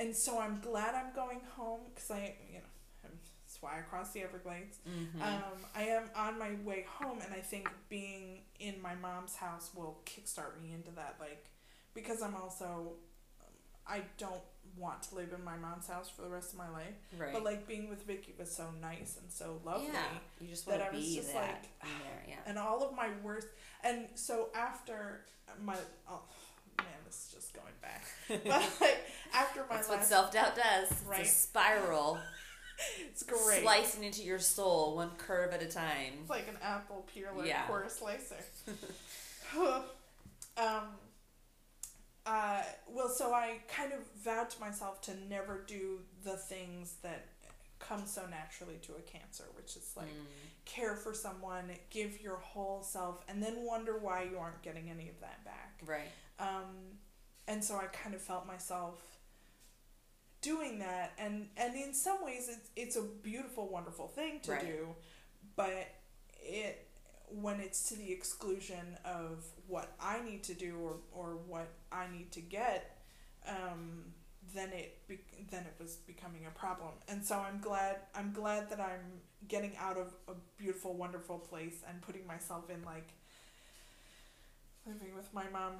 And 0.00 0.14
so 0.14 0.40
I'm 0.40 0.60
glad 0.60 0.94
I'm 0.94 1.12
going 1.12 1.40
home 1.56 1.80
because 1.92 2.12
I, 2.12 2.36
you 2.48 2.58
know, 2.58 2.64
I'm 3.04 3.10
That's 3.44 3.60
why 3.60 3.78
I 3.78 3.82
crossed 3.82 4.14
the 4.14 4.22
Everglades. 4.22 4.78
Mhm. 4.88 5.20
Um, 5.20 5.58
I 5.74 5.82
am 5.82 6.04
on 6.14 6.38
my 6.38 6.54
way 6.64 6.86
home, 6.88 7.18
and 7.24 7.34
I 7.34 7.40
think 7.40 7.68
being 7.88 8.42
in 8.60 8.80
my 8.80 8.94
mom's 8.94 9.34
house 9.36 9.70
will 9.74 10.00
kickstart 10.06 10.60
me 10.62 10.72
into 10.72 10.92
that. 10.92 11.16
Like, 11.18 11.50
because 12.02 12.22
I'm 12.22 12.34
also, 12.36 12.92
I 13.86 14.02
don't 14.18 14.40
want 14.76 15.02
to 15.02 15.14
live 15.16 15.32
in 15.36 15.42
my 15.44 15.56
mom's 15.56 15.88
house 15.88 16.08
for 16.14 16.22
the 16.22 16.28
rest 16.28 16.52
of 16.52 16.58
my 16.58 16.68
life. 16.68 16.94
right. 17.18 17.32
But 17.32 17.42
like 17.44 17.66
being 17.66 17.88
with 17.88 18.06
Vicky 18.06 18.34
was 18.38 18.50
so 18.54 18.66
nice 18.80 19.16
and 19.20 19.30
so 19.30 19.60
lovely. 19.64 19.88
yeah, 19.92 20.02
you 20.40 20.48
just 20.48 20.66
that 20.66 20.78
want 20.80 20.90
to 20.92 20.96
I 20.96 21.00
was 21.00 21.06
be 21.08 21.16
just 21.16 21.32
that 21.32 21.42
like, 21.42 21.62
there. 21.82 22.22
Yeah. 22.28 22.34
And 22.46 22.58
all 22.58 22.82
of 22.88 22.94
my 22.94 23.08
worst, 23.22 23.48
and 23.82 24.06
so 24.14 24.48
after 24.54 25.24
my, 25.64 25.74
oh 26.08 26.20
man, 26.78 26.86
this 27.06 27.26
is 27.26 27.32
just 27.34 27.54
going 27.54 27.74
back. 27.82 28.04
but 28.28 28.80
like 28.80 28.98
after 29.34 29.60
my 29.68 29.76
That's 29.76 29.88
what 29.88 30.04
self 30.04 30.32
doubt 30.32 30.54
does. 30.54 30.90
It's 30.92 31.02
Right. 31.04 31.22
a 31.22 31.28
spiral, 31.28 32.18
it's 33.10 33.24
great. 33.24 33.62
slicing 33.62 34.04
into 34.04 34.22
your 34.22 34.38
soul 34.38 34.94
one 34.96 35.10
curve 35.18 35.52
at 35.52 35.62
a 35.62 35.66
time. 35.66 36.12
It's 36.20 36.30
like 36.30 36.46
an 36.46 36.58
apple 36.62 37.04
peeler 37.12 37.44
Yeah. 37.44 37.62
quarter 37.62 37.88
slicer. 37.88 38.36
um, 40.56 40.82
uh, 42.28 42.62
well, 42.88 43.08
so 43.08 43.32
I 43.32 43.60
kind 43.68 43.92
of 43.92 44.00
vowed 44.22 44.50
to 44.50 44.60
myself 44.60 45.00
to 45.02 45.12
never 45.28 45.64
do 45.66 46.00
the 46.24 46.36
things 46.36 46.96
that 47.02 47.26
come 47.78 48.04
so 48.06 48.22
naturally 48.26 48.76
to 48.82 48.92
a 48.96 49.00
cancer, 49.00 49.44
which 49.56 49.76
is 49.76 49.92
like 49.96 50.08
Mm. 50.08 50.26
care 50.64 50.94
for 50.96 51.14
someone, 51.14 51.70
give 51.90 52.20
your 52.20 52.36
whole 52.36 52.82
self, 52.82 53.22
and 53.28 53.42
then 53.42 53.64
wonder 53.64 53.96
why 53.96 54.24
you 54.24 54.36
aren't 54.38 54.60
getting 54.62 54.90
any 54.90 55.08
of 55.08 55.18
that 55.20 55.44
back. 55.44 55.80
Right. 55.86 56.10
Um, 56.38 56.98
and 57.46 57.64
so 57.64 57.76
I 57.76 57.86
kind 57.86 58.14
of 58.14 58.20
felt 58.20 58.46
myself 58.46 59.00
doing 60.40 60.78
that, 60.80 61.12
and 61.18 61.48
and 61.56 61.74
in 61.74 61.94
some 61.94 62.22
ways 62.24 62.48
it's 62.48 62.70
it's 62.76 62.96
a 62.96 63.02
beautiful, 63.22 63.68
wonderful 63.68 64.08
thing 64.08 64.40
to 64.40 64.52
Right. 64.52 64.60
do, 64.66 64.94
but 65.56 65.86
it 66.42 66.87
when 67.30 67.60
it's 67.60 67.88
to 67.88 67.96
the 67.96 68.10
exclusion 68.12 68.98
of 69.04 69.44
what 69.66 69.94
I 70.00 70.20
need 70.22 70.42
to 70.44 70.54
do 70.54 70.76
or 70.76 70.96
or 71.12 71.38
what 71.46 71.68
I 71.92 72.06
need 72.10 72.32
to 72.32 72.40
get, 72.40 72.98
um, 73.46 74.04
then 74.54 74.70
it 74.70 74.98
be, 75.08 75.18
then 75.50 75.62
it 75.62 75.74
was 75.80 75.96
becoming 75.96 76.46
a 76.46 76.58
problem. 76.58 76.92
And 77.08 77.24
so 77.24 77.38
I'm 77.38 77.60
glad 77.60 77.96
I'm 78.14 78.32
glad 78.32 78.70
that 78.70 78.80
I'm 78.80 79.20
getting 79.46 79.76
out 79.78 79.96
of 79.96 80.12
a 80.28 80.32
beautiful, 80.56 80.94
wonderful 80.94 81.38
place 81.38 81.82
and 81.88 82.00
putting 82.02 82.26
myself 82.26 82.70
in 82.70 82.82
like 82.84 83.08
living 84.86 85.14
with 85.14 85.32
my 85.34 85.44
mom 85.52 85.74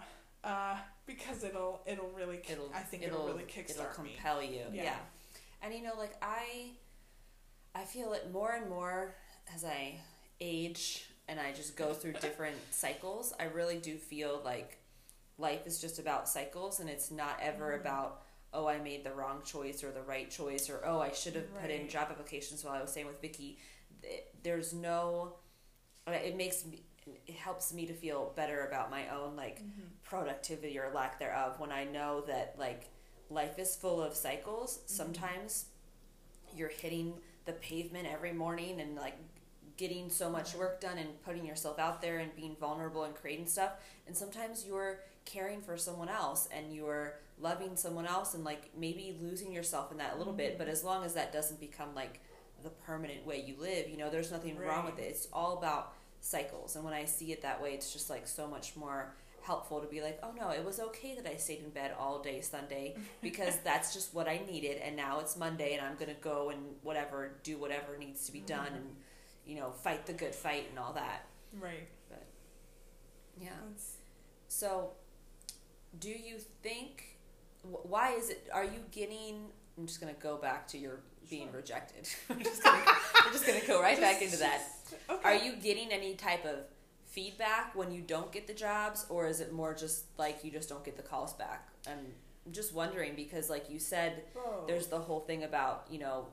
uh, 0.45 0.77
because 1.07 1.45
it'll 1.45 1.81
it'll 1.87 2.11
really 2.11 2.41
It'll. 2.49 2.71
I 2.75 2.81
think 2.81 3.03
it'll, 3.03 3.21
it'll, 3.21 3.33
really 3.33 3.45
kickstart 3.45 3.93
it'll 3.93 4.05
me. 4.05 4.11
compel 4.15 4.43
you. 4.43 4.65
Yeah. 4.73 4.83
Yeah. 4.85 4.97
And 5.63 5.75
you 5.75 5.83
know, 5.83 5.95
like 5.99 6.17
I, 6.23 6.71
I 7.75 7.85
feel 7.85 8.13
it 8.13 8.31
more 8.33 8.53
and 8.53 8.69
more 8.69 9.15
as 9.55 9.65
I 9.65 9.95
age 10.41 11.08
and 11.29 11.39
I 11.39 11.53
just 11.53 11.77
go 11.77 11.93
through 11.93 12.15
different 12.15 12.57
cycles. 12.71 13.33
I 13.39 13.45
really 13.45 13.79
do 13.79 13.97
feel 13.97 14.41
like 14.45 14.79
life 15.37 15.67
is 15.67 15.81
just 15.81 15.99
about 15.99 16.29
cycles, 16.29 16.81
and 16.81 16.89
it's 16.91 17.11
not 17.11 17.39
ever 17.41 17.73
Mhm. 17.77 17.81
about 17.81 18.23
oh 18.55 18.67
I 18.67 18.79
made 18.79 19.05
the 19.05 19.13
wrong 19.13 19.43
choice 19.45 19.85
or 19.85 19.91
the 19.93 20.03
right 20.03 20.31
choice 20.31 20.71
or 20.71 20.85
oh 20.87 21.01
I 21.01 21.13
should 21.13 21.35
have 21.35 21.55
put 21.61 21.71
in 21.71 21.89
job 21.89 22.09
applications 22.11 22.65
while 22.65 22.75
I 22.75 22.81
was 22.81 22.91
staying 22.93 23.07
with 23.07 23.21
Vicky. 23.21 23.59
There's 24.43 24.73
no. 24.73 25.39
It 26.07 26.37
makes 26.37 26.65
me. 26.65 26.83
It 27.27 27.35
helps 27.37 27.73
me 27.73 27.87
to 27.87 27.95
feel 27.95 28.33
better 28.37 28.67
about 28.67 28.91
my 28.91 29.09
own 29.09 29.37
like 29.37 29.61
Mhm. 29.63 29.91
productivity 30.03 30.79
or 30.79 30.91
lack 30.93 31.19
thereof 31.19 31.59
when 31.61 31.73
I 31.73 31.85
know 31.85 32.23
that 32.23 32.59
like 32.59 32.89
life 33.31 33.59
is 33.59 33.77
full 33.77 34.03
of 34.03 34.15
cycles. 34.17 34.81
Sometimes 34.87 35.67
you're 36.55 36.69
hitting 36.69 37.21
the 37.45 37.53
pavement 37.55 38.07
every 38.09 38.33
morning 38.33 38.81
and 38.81 38.95
like 38.97 39.17
getting 39.79 40.11
so 40.11 40.29
much 40.29 40.55
work 40.55 40.81
done 40.81 40.99
and 40.99 41.09
putting 41.23 41.47
yourself 41.47 41.79
out 41.79 42.03
there 42.03 42.19
and 42.19 42.35
being 42.37 42.57
vulnerable 42.61 43.05
and 43.05 43.15
creating 43.15 43.47
stuff. 43.47 43.73
And 44.07 44.15
sometimes 44.15 44.67
you're 44.67 45.01
caring 45.25 45.63
for 45.63 45.77
someone 45.77 46.09
else 46.09 46.49
and 46.55 46.75
you're 46.75 47.21
loving 47.41 47.77
someone 47.77 48.05
else 48.05 48.35
and 48.35 48.45
like 48.45 48.71
maybe 48.77 49.17
losing 49.23 49.53
yourself 49.53 49.93
in 49.93 49.99
that 49.99 50.15
a 50.17 50.19
little 50.19 50.33
bit. 50.33 50.51
Mm-hmm. 50.51 50.59
But 50.59 50.69
as 50.69 50.83
long 50.83 51.05
as 51.05 51.15
that 51.15 51.33
doesn't 51.33 51.61
become 51.61 51.95
like 51.95 52.21
the 52.63 52.71
permanent 52.71 53.25
way 53.25 53.43
you 53.47 53.55
live, 53.59 53.89
you 53.89 53.97
know, 53.97 54.11
there's 54.11 54.33
nothing 54.33 54.59
wrong 54.59 54.85
with 54.85 54.99
it. 54.99 55.05
It's 55.05 55.29
all 55.33 55.57
about 55.57 55.95
cycles. 56.21 56.75
And 56.75 56.85
when 56.85 56.93
I 56.93 57.05
see 57.05 57.33
it 57.33 57.43
that 57.43 57.63
way, 57.63 57.71
it's 57.71 57.93
just 57.93 58.11
like 58.11 58.27
so 58.27 58.49
much 58.49 58.75
more 58.75 59.15
helpful 59.43 59.81
to 59.81 59.87
be 59.87 60.03
like, 60.03 60.19
oh 60.25 60.33
no, 60.37 60.51
it 60.51 60.65
was 60.65 60.81
okay 60.81 61.15
that 61.15 61.31
I 61.31 61.37
stayed 61.37 61.61
in 61.61 61.71
bed 61.71 61.93
all 61.97 62.21
day 62.21 62.41
Sunday 62.41 62.97
because 63.23 63.57
that's 63.59 63.95
just 63.95 64.13
what 64.13 64.27
I 64.27 64.41
needed. 64.51 64.79
And 64.79 64.97
now 64.97 65.21
it's 65.21 65.37
Monday 65.37 65.75
and 65.75 65.87
I'm 65.87 65.95
going 65.95 66.15
to 66.15 66.21
go 66.21 66.51
and 66.51 66.61
whatever, 66.83 67.37
do 67.45 67.59
whatever 67.59 67.97
needs 67.97 68.27
to 68.27 68.33
be 68.33 68.41
done 68.41 68.67
mm-hmm. 68.67 68.75
and, 68.75 68.97
you 69.49 69.57
know, 69.57 69.71
fight 69.73 70.07
the 70.07 70.13
good 70.13 70.35
fight 70.35 70.67
and 70.71 70.79
all 70.79 70.93
that. 70.93 71.25
Right. 71.59 71.89
But 72.09 72.25
Yeah. 73.41 73.49
That's, 73.71 73.97
So, 74.49 74.93
do 75.99 76.11
you 76.11 76.39
think, 76.63 77.17
wh- 77.63 77.85
why 77.91 78.13
is 78.13 78.29
it, 78.31 78.49
are 78.53 78.65
you 78.65 78.81
getting, 78.93 79.47
I'm 79.79 79.87
just 79.87 80.01
going 80.01 80.15
to 80.15 80.21
go 80.21 80.37
back 80.37 80.69
to 80.69 80.79
your 80.79 81.01
being 81.31 81.49
Sure. 81.49 81.57
rejected. 81.57 82.09
I'm 82.31 82.43
just 82.43 82.63
going 82.63 82.81
to 82.85 82.91
I'm 83.27 83.33
just 83.33 83.45
to 83.47 83.67
go 83.67 83.81
right 83.83 83.99
back 84.01 84.21
into 84.23 84.37
that. 84.39 84.63
okay. 85.11 85.23
Are 85.29 85.35
you 85.35 85.57
getting 85.57 85.91
any 85.93 86.15
type 86.15 86.45
of 86.45 86.61
feedback 87.07 87.75
when 87.75 87.91
you 87.91 88.01
don't 88.03 88.31
get 88.33 88.47
the 88.47 88.55
jobs, 88.55 89.07
or 89.09 89.27
is 89.27 89.41
it 89.41 89.53
more 89.53 89.75
just 89.75 90.05
like 90.19 90.45
you 90.45 90.51
just 90.51 90.69
don't 90.69 90.85
get 90.85 90.97
the 90.97 91.03
calls 91.03 91.33
back? 91.35 91.69
And 91.87 91.99
I'm 92.47 92.53
just 92.53 92.73
wondering 92.75 93.15
because, 93.15 93.49
like 93.51 93.69
you 93.71 93.79
said, 93.79 94.23
Both. 94.35 94.67
there's 94.67 94.87
the 94.89 94.99
whole 94.99 95.21
thing 95.21 95.45
about 95.45 95.87
you 95.91 95.99
know, 95.99 96.29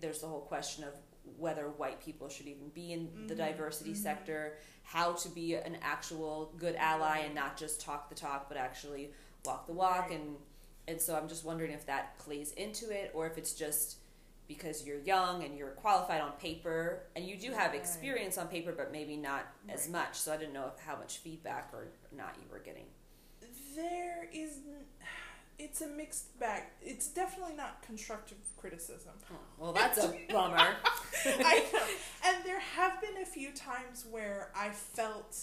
there's 0.00 0.20
the 0.20 0.26
whole 0.26 0.40
question 0.42 0.84
of 0.84 0.94
whether 1.36 1.68
white 1.68 2.00
people 2.00 2.28
should 2.28 2.46
even 2.46 2.68
be 2.70 2.92
in 2.92 3.26
the 3.28 3.34
Mhm, 3.34 3.38
diversity 3.38 3.92
mhm. 3.92 3.96
sector, 3.96 4.58
how 4.82 5.12
to 5.12 5.28
be 5.28 5.54
an 5.54 5.76
actual 5.82 6.52
good 6.56 6.74
ally 6.76 7.18
and 7.18 7.34
not 7.34 7.56
just 7.56 7.80
talk 7.80 8.08
the 8.08 8.14
talk, 8.14 8.48
but 8.48 8.56
actually 8.56 9.12
walk 9.44 9.66
the 9.66 9.72
walk, 9.72 10.08
Right. 10.10 10.20
and 10.20 10.38
and 10.86 10.98
so 11.00 11.14
I'm 11.16 11.28
just 11.28 11.44
wondering 11.44 11.70
if 11.72 11.84
that 11.86 12.16
plays 12.18 12.52
into 12.52 12.90
it, 12.90 13.10
or 13.14 13.26
if 13.26 13.36
it's 13.36 13.52
just 13.52 13.98
because 14.46 14.86
you're 14.86 15.00
young 15.00 15.44
and 15.44 15.58
you're 15.58 15.72
qualified 15.72 16.22
on 16.22 16.32
paper 16.38 17.02
and 17.14 17.26
you 17.26 17.36
do 17.36 17.52
have 17.52 17.72
Right. 17.72 17.80
experience 17.80 18.38
on 18.38 18.48
paper 18.48 18.72
but 18.72 18.90
maybe 18.90 19.14
not 19.14 19.44
as 19.68 19.90
much 19.90 20.14
so 20.16 20.32
i 20.32 20.38
didn't 20.38 20.54
know 20.54 20.72
how 20.86 20.96
much 20.96 21.18
feedback 21.18 21.68
or 21.74 21.88
not 22.12 22.34
you 22.42 22.48
were 22.50 22.58
getting 22.60 22.86
there 23.74 24.26
is 24.32 24.60
n- 24.66 24.86
it's 25.58 25.80
a 25.80 25.86
mixed 25.88 26.38
bag. 26.38 26.62
It's 26.82 27.08
definitely 27.08 27.54
not 27.54 27.82
constructive 27.82 28.38
criticism. 28.56 29.12
Well 29.58 29.72
that's 29.72 29.98
a 29.98 30.14
bummer. 30.30 30.56
I 31.26 31.64
know. 31.72 31.82
And 32.26 32.44
there 32.44 32.60
have 32.60 33.00
been 33.00 33.20
a 33.22 33.26
few 33.26 33.50
times 33.52 34.04
where 34.10 34.50
i 34.56 34.70
felt 34.70 35.36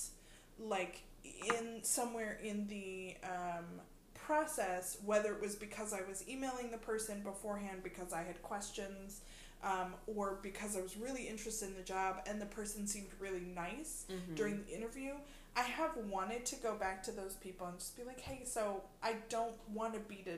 like 0.60 1.02
in 1.24 1.80
somewhere 1.84 2.40
in 2.44 2.68
the 2.68 3.16
um, 3.24 3.66
process 4.14 4.98
whether 5.04 5.34
it 5.34 5.42
was 5.42 5.56
because 5.56 5.92
i 5.94 6.02
was 6.08 6.24
emailing 6.30 6.72
the 6.72 6.78
person 6.78 7.22
beforehand 7.22 7.82
because 7.84 8.14
i 8.14 8.24
had 8.24 8.42
questions 8.42 9.22
um, 9.64 9.94
or 10.08 10.40
because 10.42 10.78
i 10.78 10.82
was 10.82 10.96
really 10.98 11.28
interested 11.28 11.68
in 11.70 11.76
the 11.76 11.84
job 11.84 12.22
and 12.28 12.42
the 12.42 12.46
person 12.46 12.88
seemed 12.88 13.10
really 13.20 13.42
nice 13.56 14.06
Mhm. 14.10 14.36
during 14.36 14.64
the 14.64 14.74
interview 14.74 15.14
i 15.56 15.62
have 15.62 15.92
wanted 16.10 16.46
to 16.46 16.56
go 16.58 16.76
back 16.76 17.02
to 17.04 17.12
those 17.12 17.36
people 17.36 17.66
and 17.68 17.78
just 17.80 17.96
be 17.98 18.04
like 18.04 18.20
hey 18.20 18.42
so 18.46 18.84
i 19.04 19.16
don't 19.30 19.56
want 19.74 19.94
to 19.94 20.00
beat 20.02 20.28
a 20.28 20.38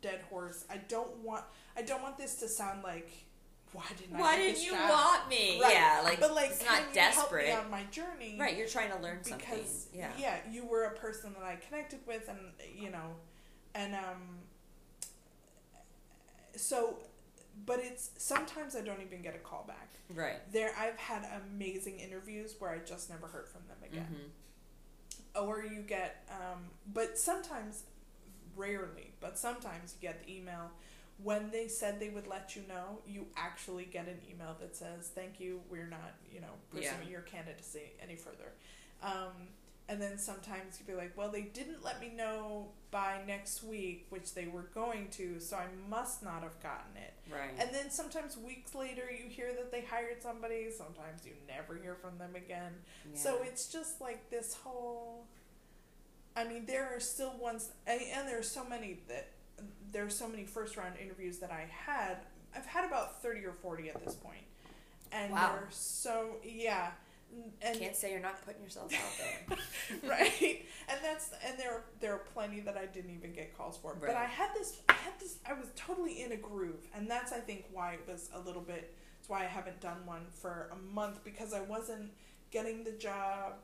dead 0.00 0.20
horse 0.30 0.64
i 0.70 0.76
don't 0.88 1.16
want 1.18 1.44
i 1.76 1.82
don't 1.82 2.02
want 2.02 2.16
this 2.18 2.36
to 2.36 2.48
sound 2.48 2.82
like 2.82 3.10
why 3.72 3.84
didn't 3.98 4.16
I 4.16 4.20
why 4.20 4.36
get 4.36 4.42
didn't 4.54 4.64
you 4.66 4.72
job? 4.72 4.90
want 4.90 5.28
me 5.30 5.60
Right. 5.62 5.72
yeah 5.72 6.00
like 6.04 6.20
but 6.20 6.34
like, 6.34 6.50
it's 6.50 6.64
not 6.64 6.92
desperate 6.92 7.46
me 7.46 7.52
on 7.52 7.70
my 7.70 7.84
journey? 7.84 8.36
right 8.38 8.56
you're 8.56 8.68
trying 8.68 8.90
to 8.90 8.98
learn 8.98 9.24
something 9.24 9.38
Because 9.48 9.86
yeah 9.94 10.36
you 10.50 10.64
were 10.66 10.84
a 10.84 10.90
person 10.94 11.32
that 11.34 11.42
I 11.42 11.56
connected 11.56 12.00
with, 12.06 12.28
and 12.28 12.38
you 12.76 12.90
know, 12.90 13.14
and 13.74 13.94
um, 13.94 14.40
so, 16.54 16.98
but 17.66 17.78
it's 17.82 18.10
sometimes 18.18 18.76
I 18.76 18.82
don't 18.82 19.00
even 19.02 19.22
get 19.22 19.34
a 19.34 19.38
call 19.38 19.64
back. 19.66 19.88
right 20.14 20.40
There, 20.52 20.72
I've 20.78 20.98
had 20.98 21.26
amazing 21.50 21.98
interviews 21.98 22.54
where 22.58 22.70
I 22.70 22.78
just 22.78 23.08
never 23.10 23.26
heard 23.26 23.48
from 23.48 23.62
them 23.68 23.78
again, 23.90 24.06
Mhm. 24.10 24.30
Or 25.40 25.62
you 25.64 25.82
get, 25.82 26.26
um, 26.30 26.70
but 26.92 27.18
sometimes, 27.18 27.84
rarely, 28.56 29.12
but 29.20 29.38
sometimes 29.38 29.94
you 30.00 30.08
get 30.08 30.24
the 30.24 30.32
email. 30.32 30.70
When 31.22 31.50
they 31.50 31.68
said 31.68 32.00
they 32.00 32.08
would 32.08 32.26
let 32.26 32.56
you 32.56 32.62
know, 32.68 32.98
you 33.06 33.26
actually 33.36 33.84
get 33.84 34.08
an 34.08 34.18
email 34.28 34.56
that 34.60 34.74
says, 34.74 35.08
"Thank 35.14 35.38
you, 35.40 35.60
we're 35.70 35.86
not, 35.86 36.14
you 36.32 36.40
know, 36.40 36.54
pursuing 36.70 37.04
Yeah. 37.04 37.08
your 37.10 37.20
candidacy 37.22 37.92
any 38.00 38.16
further." 38.16 38.52
Um, 39.02 39.48
and 39.88 40.00
then 40.00 40.18
sometimes 40.18 40.78
you'd 40.78 40.86
be 40.86 40.94
like, 40.94 41.16
"Well, 41.16 41.30
they 41.30 41.42
didn't 41.42 41.82
let 41.82 42.00
me 42.00 42.08
know 42.08 42.72
by 42.92 43.20
next 43.26 43.64
week, 43.64 44.06
which 44.10 44.34
they 44.34 44.46
were 44.46 44.68
going 44.74 45.08
to, 45.12 45.40
so 45.40 45.56
I 45.56 45.66
must 45.90 46.22
not 46.22 46.44
have 46.44 46.62
gotten 46.62 46.96
it." 46.96 47.14
right 47.32 47.50
And 47.58 47.74
then 47.74 47.90
sometimes 47.90 48.36
weeks 48.36 48.74
later, 48.76 49.10
you 49.10 49.28
hear 49.28 49.52
that 49.54 49.72
they 49.72 49.80
hired 49.80 50.22
somebody. 50.22 50.70
Sometimes 50.70 51.26
you 51.26 51.32
never 51.48 51.74
hear 51.82 51.96
from 51.96 52.18
them 52.18 52.36
again. 52.36 52.72
Yeah. 53.10 53.18
So 53.18 53.42
it's 53.42 53.66
just 53.66 54.00
like 54.00 54.30
this 54.30 54.54
whole. 54.62 55.24
I 56.36 56.44
mean, 56.44 56.64
there 56.66 56.94
are 56.94 57.00
still 57.00 57.34
ones, 57.40 57.70
and, 57.86 58.00
and 58.14 58.28
there 58.28 58.38
are 58.38 58.42
so 58.44 58.64
many 58.64 59.00
that 59.08 59.30
there 59.92 60.04
are 60.06 60.10
so 60.10 60.28
many 60.28 60.44
first 60.44 60.76
round 60.76 60.94
interviews 61.02 61.38
that 61.38 61.50
I 61.50 61.66
had 61.70 62.18
I've 62.54 62.66
had 62.66 62.84
about 62.84 63.22
thirty 63.22 63.44
or 63.44 63.52
forty 63.52 63.88
at 63.90 64.04
this 64.04 64.14
point, 64.14 64.44
and 65.10 65.32
Wow. 65.32 65.52
they're 65.54 65.68
so 65.70 66.36
yeah, 66.44 66.92
and 67.62 67.78
Can't 67.78 67.96
say 67.96 68.10
you're 68.12 68.20
not 68.20 68.44
putting 68.44 68.62
yourself 68.62 68.92
out 68.92 69.18
there. 69.48 69.58
right, 70.10 70.64
and 70.88 70.98
that's 71.02 71.30
and 71.46 71.58
there 71.58 71.84
there 72.00 72.12
are 72.14 72.24
plenty 72.34 72.60
that 72.60 72.76
I 72.76 72.86
didn't 72.86 73.10
even 73.14 73.32
get 73.32 73.56
calls 73.56 73.78
for. 73.78 73.94
But 73.98 74.16
I 74.16 74.24
had 74.24 74.50
this, 74.54 74.80
I 74.88 74.92
had 74.94 75.18
this, 75.20 75.36
I 75.48 75.52
was 75.54 75.68
totally 75.76 76.22
in 76.22 76.32
a 76.32 76.36
groove, 76.36 76.86
and 76.94 77.10
that's 77.10 77.32
I 77.32 77.38
think 77.40 77.64
why 77.72 77.94
it 77.94 78.04
was 78.10 78.30
a 78.34 78.40
little 78.40 78.62
bit. 78.62 78.94
It's 79.20 79.28
why 79.28 79.42
I 79.42 79.46
haven't 79.46 79.80
done 79.80 80.04
one 80.04 80.26
for 80.30 80.68
a 80.72 80.94
month 80.94 81.22
because 81.24 81.54
I 81.54 81.60
wasn't 81.60 82.10
getting 82.50 82.82
the 82.84 82.92
job 82.92 83.54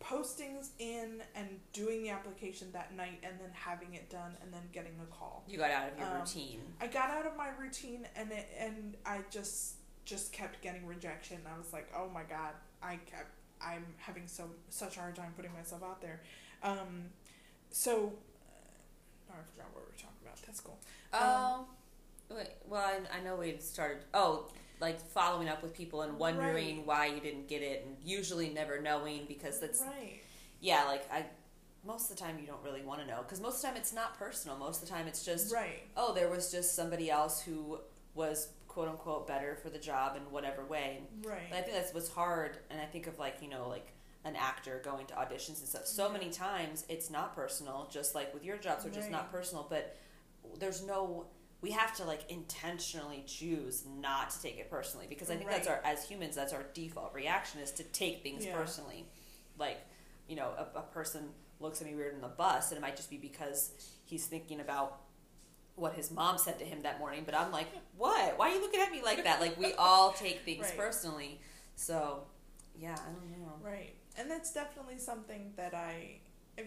postings 0.00 0.70
in 0.78 1.22
and 1.34 1.48
doing 1.72 2.02
the 2.02 2.10
application 2.10 2.68
that 2.72 2.94
night 2.96 3.20
and 3.22 3.38
then 3.38 3.50
having 3.52 3.94
it 3.94 4.08
done 4.08 4.34
and 4.42 4.52
then 4.52 4.62
getting 4.72 4.92
a 5.02 5.06
call. 5.14 5.44
You 5.46 5.58
got 5.58 5.70
out 5.70 5.92
of 5.92 5.98
your 5.98 6.06
Um, 6.08 6.20
routine. 6.20 6.60
I 6.80 6.86
got 6.86 7.10
out 7.10 7.26
of 7.26 7.36
my 7.36 7.48
routine 7.58 8.06
and 8.16 8.30
it, 8.32 8.48
and 8.58 8.96
I 9.04 9.20
just 9.30 9.74
just 10.06 10.32
kept 10.32 10.60
getting 10.62 10.86
rejection. 10.86 11.38
I 11.46 11.56
was 11.58 11.72
like, 11.72 11.88
"Oh 11.94 12.08
my 12.08 12.22
god, 12.24 12.54
I 12.82 12.96
kept 12.96 13.34
I'm 13.62 13.84
having 13.98 14.26
so 14.26 14.44
such 14.70 14.96
a 14.96 15.00
hard 15.00 15.16
time 15.16 15.32
putting 15.36 15.52
myself 15.52 15.82
out 15.82 16.00
there." 16.00 16.20
Um 16.62 17.10
so 17.70 18.12
uh, 19.28 19.32
I 19.32 19.42
forgot 19.52 19.68
what 19.72 19.84
we 19.84 19.92
were 19.92 19.98
talking 19.98 20.16
about. 20.22 20.36
That's 20.46 20.60
cool. 20.60 20.78
Oh, 21.12 21.66
wait, 22.30 22.48
well, 22.68 22.82
I, 22.82 23.18
I 23.18 23.20
know 23.22 23.36
we 23.36 23.48
had 23.48 23.62
started. 23.62 23.98
Oh, 24.14 24.48
like 24.80 25.00
following 25.00 25.48
up 25.48 25.62
with 25.62 25.74
people 25.76 26.02
and 26.02 26.18
wondering 26.18 26.78
Right. 26.78 26.86
why 26.86 27.06
you 27.06 27.20
didn't 27.20 27.48
get 27.48 27.62
it, 27.62 27.84
and 27.86 27.96
usually 28.04 28.48
never 28.50 28.80
knowing 28.80 29.26
because 29.28 29.60
that's 29.60 29.80
right. 29.82 30.20
yeah. 30.60 30.84
Like 30.84 31.04
I, 31.12 31.26
most 31.86 32.10
of 32.10 32.16
the 32.16 32.22
time 32.22 32.38
you 32.40 32.46
don't 32.46 32.62
really 32.64 32.82
want 32.82 33.00
to 33.00 33.06
know 33.06 33.22
because 33.22 33.40
most 33.40 33.56
of 33.56 33.60
the 33.62 33.66
time 33.68 33.76
it's 33.76 33.92
not 33.92 34.18
personal. 34.18 34.56
Most 34.58 34.82
of 34.82 34.88
the 34.88 34.94
time 34.94 35.06
it's 35.06 35.24
just 35.24 35.52
Right. 35.52 35.82
oh, 35.96 36.14
there 36.14 36.28
was 36.30 36.50
just 36.50 36.74
somebody 36.74 37.10
else 37.10 37.40
who 37.42 37.78
was 38.14 38.48
quote 38.70 38.88
unquote 38.88 39.26
better 39.26 39.56
for 39.56 39.68
the 39.68 39.78
job 39.80 40.16
in 40.16 40.22
whatever 40.30 40.64
way. 40.64 41.02
Right. 41.24 41.50
But 41.50 41.58
I 41.58 41.62
think 41.62 41.74
that's 41.76 41.92
what's 41.92 42.08
hard, 42.08 42.58
and 42.70 42.80
I 42.80 42.84
think 42.84 43.08
of 43.08 43.18
like 43.18 43.36
you 43.42 43.48
know 43.48 43.68
like 43.68 43.92
an 44.24 44.36
actor 44.36 44.80
going 44.84 45.06
to 45.06 45.14
auditions 45.14 45.58
and 45.58 45.68
stuff. 45.68 45.86
So 45.86 46.08
many 46.12 46.30
times 46.30 46.84
it's 46.88 47.10
not 47.10 47.34
personal, 47.34 47.88
just 47.92 48.14
like 48.14 48.32
with 48.32 48.44
your 48.44 48.58
jobs, 48.58 48.84
which 48.84 48.96
is 48.96 49.04
Right. 49.04 49.12
not 49.12 49.32
personal. 49.32 49.66
But 49.68 49.96
there's 50.58 50.84
no, 50.84 51.26
we 51.62 51.70
have 51.72 51.96
to 51.96 52.04
like 52.04 52.30
intentionally 52.30 53.24
choose 53.26 53.84
not 53.86 54.30
to 54.30 54.40
take 54.40 54.58
it 54.58 54.70
personally 54.70 55.06
because 55.08 55.30
I 55.30 55.36
think 55.36 55.50
that's 55.50 55.66
our 55.66 55.80
as 55.84 56.04
humans 56.08 56.36
that's 56.36 56.52
our 56.52 56.64
default 56.74 57.12
reaction 57.12 57.60
is 57.60 57.72
to 57.72 57.82
take 57.82 58.22
things 58.22 58.44
Yeah. 58.46 58.54
personally. 58.56 59.06
Like 59.58 59.80
you 60.28 60.36
know 60.36 60.50
a, 60.56 60.78
a 60.78 60.82
person 60.82 61.30
looks 61.58 61.80
at 61.80 61.88
me 61.88 61.94
weird 61.96 62.14
in 62.14 62.20
the 62.20 62.28
bus, 62.28 62.70
and 62.70 62.78
it 62.78 62.82
might 62.82 62.96
just 62.96 63.10
be 63.10 63.16
because 63.18 63.72
he's 64.04 64.26
thinking 64.26 64.60
about 64.60 65.00
what 65.80 65.94
his 65.94 66.10
mom 66.10 66.38
said 66.38 66.58
to 66.58 66.64
him 66.64 66.82
that 66.82 66.98
morning, 66.98 67.22
but 67.24 67.34
I'm 67.34 67.50
like, 67.50 67.68
what? 67.96 68.38
Why 68.38 68.50
are 68.50 68.54
you 68.54 68.60
looking 68.60 68.80
at 68.80 68.92
me 68.92 69.02
like 69.02 69.24
that? 69.24 69.40
Like 69.40 69.58
we 69.58 69.72
all 69.74 70.12
take 70.12 70.40
things 70.44 70.66
Right. 70.66 70.76
personally. 70.76 71.40
So, 71.74 72.24
yeah, 72.78 72.94
I 72.94 73.10
don't 73.12 73.30
know. 73.40 73.52
Right. 73.62 73.94
And 74.18 74.30
that's 74.30 74.52
definitely 74.52 74.98
something 74.98 75.52
that 75.56 75.74
I 75.74 76.20
if 76.58 76.66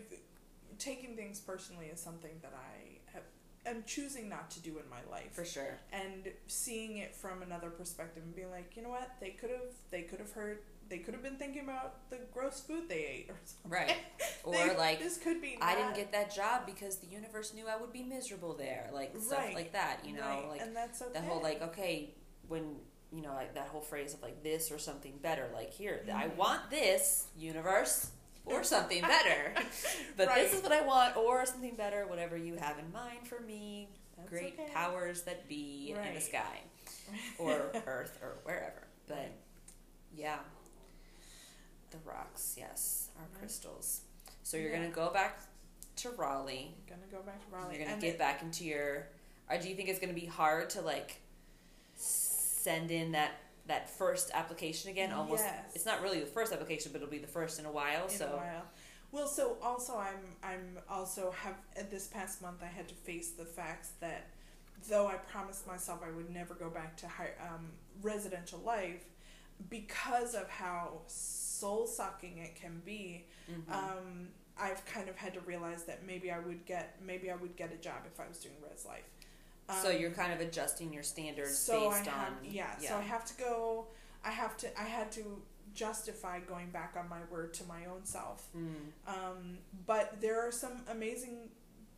taking 0.79 1.15
things 1.15 1.39
personally 1.39 1.85
is 1.87 1.99
something 1.99 2.31
that 2.41 2.53
I 2.55 2.97
have 3.13 3.23
am 3.65 3.83
choosing 3.85 4.27
not 4.27 4.49
to 4.51 4.59
do 4.59 4.71
in 4.79 4.89
my 4.89 4.99
life. 5.09 5.31
For 5.33 5.45
sure. 5.45 5.77
and 5.91 6.29
seeing 6.47 6.97
it 6.97 7.15
from 7.15 7.41
another 7.43 7.69
perspective 7.69 8.23
and 8.23 8.35
being 8.35 8.49
like, 8.51 8.75
you 8.75 8.81
know 8.83 8.89
what, 8.89 9.11
they 9.19 9.29
could 9.29 9.51
have 9.51 9.71
they 9.91 10.01
could 10.01 10.19
have 10.19 10.31
heard 10.31 10.59
they 10.93 10.99
could 10.99 11.15
have 11.15 11.23
been 11.23 11.37
thinking 11.37 11.63
about 11.63 12.07
the 12.11 12.19
gross 12.31 12.59
food 12.61 12.87
they 12.87 13.03
ate 13.03 13.25
or 13.29 13.35
something. 13.45 13.71
Right. 13.71 13.95
Or 14.43 14.53
They- 14.53 14.77
like 14.77 14.99
this 14.99 15.17
could 15.17 15.41
be 15.41 15.57
I 15.59 15.73
didn't 15.73 15.95
get 15.95 16.11
that 16.11 16.31
job 16.33 16.67
because 16.67 16.97
the 16.97 17.07
universe 17.07 17.51
knew 17.53 17.65
I 17.67 17.77
would 17.81 17.91
be 17.91 18.03
miserable 18.03 18.53
there. 18.53 18.89
Like 18.93 19.17
stuff 19.19 19.39
Right. 19.39 19.55
like 19.55 19.71
that, 19.73 20.05
you 20.05 20.13
know, 20.13 20.21
Right, 20.21 20.47
like 20.49 20.61
and 20.61 20.75
that's 20.75 21.01
okay. 21.01 21.13
that 21.13 21.23
whole 21.23 21.41
like 21.41 21.61
okay, 21.63 22.13
when 22.47 22.75
you 23.11 23.21
know, 23.23 23.33
like 23.33 23.55
that 23.55 23.67
whole 23.69 23.81
phrase 23.81 24.13
of 24.13 24.21
like 24.21 24.43
this 24.43 24.71
or 24.71 24.77
something 24.77 25.17
better, 25.21 25.49
like 25.53 25.71
here, 25.73 26.03
I 26.13 26.25
Mhm. 26.27 26.35
want 26.35 26.69
this 26.69 27.27
universe 27.37 28.11
or 28.45 28.63
something 28.73 29.01
better. 29.01 29.53
but 30.17 30.27
Right. 30.27 30.43
this 30.43 30.53
is 30.53 30.61
what 30.61 30.71
I 30.71 30.81
want 30.81 31.17
or 31.17 31.43
something 31.47 31.75
better, 31.75 32.05
whatever 32.05 32.37
you 32.37 32.55
have 32.57 32.77
in 32.77 32.91
mind 32.91 33.27
for 33.27 33.39
me. 33.39 33.89
That's 34.17 34.29
Great 34.29 34.59
okay. 34.59 34.69
powers 34.71 35.23
that 35.23 35.47
be 35.49 35.95
in 35.97 36.13
the 36.13 36.21
sky 36.21 36.61
or 37.39 37.71
earth 37.87 38.19
or 38.21 38.35
wherever. 38.43 38.83
But 39.07 39.31
yeah. 40.15 40.39
The 41.93 41.99
rocks, 42.09 42.55
yes, 42.57 43.09
are 43.19 43.27
crystals. 43.39 44.01
So 44.41 44.57
you're 44.57 44.71
Yeah. 44.71 44.77
gonna 44.77 44.89
go 44.89 45.11
back 45.13 45.39
to 45.97 46.09
Raleigh. 46.09 46.75
I'm 46.75 46.95
gonna 46.99 47.11
go 47.11 47.21
back 47.21 47.39
to 47.45 47.55
Raleigh. 47.55 47.75
You're 47.75 47.83
gonna 47.83 47.93
and 47.93 48.01
get 48.01 48.15
it- 48.15 48.17
back 48.19 48.41
into 48.41 48.65
your. 48.65 49.07
Or 49.47 49.57
do 49.59 49.69
you 49.69 49.75
think 49.75 49.89
it's 49.89 49.99
gonna 49.99 50.13
be 50.13 50.25
hard 50.25 50.71
to 50.71 50.81
like 50.81 51.21
send 51.95 52.89
in 52.91 53.11
that 53.11 53.31
that 53.67 53.89
first 53.91 54.31
application 54.33 54.89
again? 54.89 55.13
Almost. 55.13 55.43
Yes. 55.43 55.71
It's 55.75 55.85
not 55.85 56.01
really 56.01 56.19
the 56.19 56.25
first 56.25 56.51
application, 56.51 56.91
but 56.91 57.01
it'll 57.01 57.11
be 57.11 57.19
the 57.19 57.27
first 57.27 57.59
in 57.59 57.65
a 57.65 57.71
while. 57.71 58.05
in 58.05 58.09
so 58.09 58.27
a 58.33 58.37
while. 58.37 58.65
Well, 59.11 59.27
so 59.27 59.57
also 59.61 59.95
I'm 59.95 60.35
I'm 60.41 60.79
also 60.89 61.29
have 61.31 61.55
this 61.91 62.07
past 62.07 62.41
month 62.41 62.63
I 62.63 62.67
had 62.67 62.87
to 62.89 62.95
face 62.95 63.31
the 63.33 63.45
facts 63.45 63.91
that 63.99 64.29
though 64.89 65.05
I 65.07 65.15
promised 65.15 65.67
myself 65.67 66.01
I 66.03 66.09
would 66.09 66.31
never 66.31 66.55
go 66.55 66.69
back 66.71 66.97
to 66.97 67.07
high, 67.07 67.33
um, 67.39 67.71
residential 68.01 68.59
life 68.59 69.05
because 69.69 70.33
of 70.33 70.49
how 70.49 71.01
soul 71.63 71.87
sucking 71.87 72.37
it 72.39 72.55
can 72.55 72.81
be. 72.85 73.25
mhm. 73.49 73.71
Um, 73.71 74.27
I've 74.57 74.85
kind 74.85 75.07
of 75.09 75.15
had 75.17 75.33
to 75.33 75.39
realize 75.41 75.83
that 75.85 76.05
maybe 76.05 76.29
I 76.31 76.39
would 76.39 76.65
get 76.65 76.85
maybe 77.01 77.31
I 77.31 77.35
would 77.35 77.55
get 77.55 77.71
a 77.73 77.77
job 77.87 78.01
if 78.05 78.19
I 78.19 78.27
was 78.27 78.37
doing 78.39 78.55
res 78.69 78.85
life. 78.85 79.07
so 79.81 79.89
Um, 79.89 79.97
you're 79.99 80.11
kind 80.11 80.33
of 80.33 80.39
adjusting 80.47 80.93
your 80.93 81.03
standards 81.03 81.57
so 81.57 81.89
based 81.89 82.07
I 82.07 82.11
have, 82.11 82.27
on 82.33 82.37
yeah, 82.59 82.77
so 82.77 82.97
I 82.97 83.01
have 83.01 83.25
to 83.31 83.35
go. 83.47 83.87
I 84.23 84.31
have 84.31 84.55
to. 84.57 84.67
I 84.79 84.83
had 84.99 85.11
to 85.13 85.23
justify 85.73 86.39
going 86.53 86.69
back 86.69 86.91
on 86.99 87.09
my 87.09 87.21
word 87.31 87.53
to 87.59 87.63
my 87.75 87.85
own 87.85 88.05
self. 88.05 88.47
Mm, 88.55 88.91
Um, 89.07 89.57
but 89.87 90.21
there 90.21 90.39
are 90.45 90.51
some 90.51 90.83
amazing 90.87 91.49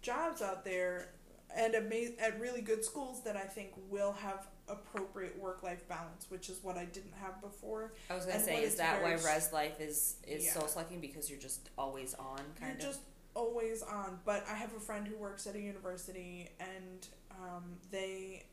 jobs 0.01 0.41
out 0.41 0.63
there 0.63 1.09
and 1.53 1.75
ama- 1.75 2.15
at 2.19 2.39
really 2.39 2.61
good 2.61 2.83
schools 2.85 3.21
that 3.23 3.35
I 3.35 3.47
think 3.55 3.69
will 3.89 4.13
have 4.13 4.47
appropriate 4.67 5.37
work 5.39 5.61
life 5.63 5.87
balance, 5.87 6.25
which 6.29 6.49
is 6.49 6.63
what 6.63 6.77
I 6.77 6.85
didn't 6.85 7.13
have 7.21 7.41
before. 7.41 7.93
I 8.09 8.15
was 8.15 8.25
gonna 8.25 8.37
and 8.37 8.45
say, 8.45 8.63
is 8.63 8.75
that 8.75 9.01
why 9.03 9.13
res 9.13 9.51
life 9.53 9.79
is 9.79 10.17
is 10.27 10.45
Yeah. 10.45 10.53
soul 10.53 10.67
sucking 10.67 10.99
because 11.01 11.29
you're 11.29 11.39
just 11.39 11.69
always 11.77 12.13
on 12.15 12.37
kind 12.59 12.79
You're 12.81 12.89
of. 12.89 12.95
just 12.95 13.01
always 13.35 13.81
on. 13.83 14.19
But 14.25 14.45
I 14.47 14.55
have 14.55 14.73
a 14.75 14.79
friend 14.79 15.07
who 15.07 15.17
works 15.17 15.45
at 15.47 15.55
a 15.55 15.59
university, 15.59 16.49
and 16.59 17.07
um, 17.31 17.77
they 17.91 18.45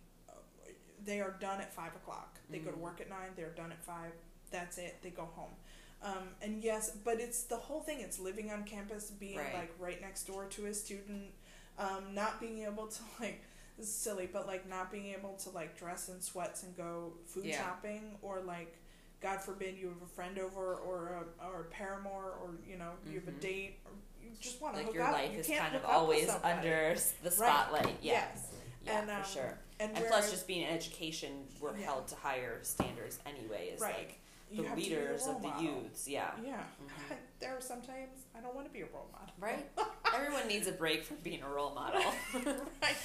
they 1.05 1.21
are 1.21 1.33
done 1.41 1.61
at 1.61 1.73
five 1.73 1.95
o'clock. 1.97 2.39
They 2.51 2.59
go 2.59 2.71
to 2.71 2.77
Mhm. 2.77 2.81
work 2.81 3.01
at 3.01 3.09
nine. 3.09 3.31
They're 3.35 3.51
done 3.51 3.73
at 3.73 3.83
five. 3.83 4.13
That's 4.51 4.79
it. 4.79 5.01
They 5.03 5.11
go 5.11 5.25
home. 5.25 5.57
Um, 6.03 6.35
and 6.43 6.63
yes, 6.63 6.91
but 7.05 7.21
it's 7.21 7.45
the 7.45 7.57
whole 7.57 7.81
thing. 7.83 8.01
It's 8.01 8.19
living 8.19 8.51
on 8.51 8.65
campus, 8.65 9.11
being 9.11 9.39
Right. 9.39 9.55
like 9.55 9.73
right 9.79 10.01
next 10.01 10.25
door 10.25 10.47
to 10.47 10.67
a 10.67 10.75
student, 10.75 11.33
um, 11.79 12.13
not 12.15 12.41
being 12.41 12.61
able 12.65 12.89
to 12.89 13.03
like. 13.21 13.41
This 13.79 13.89
is 13.89 13.95
silly, 13.95 14.29
but 14.33 14.47
like 14.47 14.69
not 14.69 14.91
being 14.93 15.07
able 15.15 15.35
to 15.35 15.51
like 15.51 15.77
dress 15.79 16.09
in 16.09 16.21
sweats 16.21 16.63
and 16.63 16.77
go 16.77 17.15
food 17.27 17.47
Yeah. 17.47 17.59
shopping, 17.63 18.17
or 18.23 18.41
like, 18.41 18.77
God 19.21 19.41
forbid, 19.41 19.77
you 19.77 19.89
have 19.89 20.03
a 20.03 20.07
friend 20.15 20.39
over 20.39 20.75
or 20.77 21.25
a 21.41 21.47
or 21.47 21.61
a 21.63 21.65
paramour, 21.65 22.35
or 22.41 22.51
you 22.69 22.77
know 22.77 22.93
you 23.07 23.19
have 23.21 23.29
a 23.29 23.33
Mhm. 23.33 23.41
date, 23.41 23.79
or 23.85 23.93
you 24.23 24.31
just 24.41 24.61
want 24.61 24.75
to 24.75 24.79
like 24.79 24.87
hook 24.87 24.95
your 24.95 25.05
up. 25.05 25.13
life 25.13 25.33
you 25.33 25.39
is 25.41 25.47
can't 25.47 25.61
kind 25.61 25.75
of 25.77 25.83
hook 25.83 25.91
up 25.91 26.09
with 26.09 26.29
always 26.31 26.43
under 26.45 26.95
the 27.23 27.31
spotlight. 27.31 27.97
Yeah. 28.03 28.13
Yes. 28.31 28.49
Yeah, 28.85 28.99
And, 29.01 29.11
um, 29.11 29.23
for 29.23 29.29
sure. 29.29 29.59
And, 29.79 29.97
And 29.97 30.07
plus, 30.07 30.31
just 30.31 30.47
being 30.49 30.63
in 30.63 30.69
education, 30.75 31.47
we're 31.61 31.77
Yeah. 31.77 31.85
held 31.87 32.09
to 32.09 32.17
higher 32.17 32.63
standards 32.65 33.21
anyway. 33.25 33.69
Is 33.69 33.81
Right. 33.81 33.97
like 33.97 34.19
the 34.57 34.69
have 34.69 34.79
to 34.79 34.85
be 34.85 34.95
a 34.95 34.99
leaders 34.99 35.27
of 35.27 35.43
the 35.43 35.49
model. 35.49 35.65
youths. 35.65 36.09
Yeah. 36.09 36.31
Yeah. 36.45 36.63
Mhm. 36.83 37.09
God, 37.09 37.19
there 37.41 37.57
are 37.57 37.61
sometimes 37.61 38.27
I 38.37 38.41
don't 38.41 38.55
want 38.55 38.67
to 38.67 38.73
be 38.73 38.81
a 38.83 38.87
role 38.87 39.09
model. 39.13 39.35
Right? 39.39 39.69
Everyone 40.15 40.47
needs 40.49 40.67
a 40.67 40.73
break 40.73 41.05
from 41.05 41.17
being 41.23 41.43
a 41.43 41.49
role 41.49 41.75
model. 41.75 42.03
right. 42.35 42.97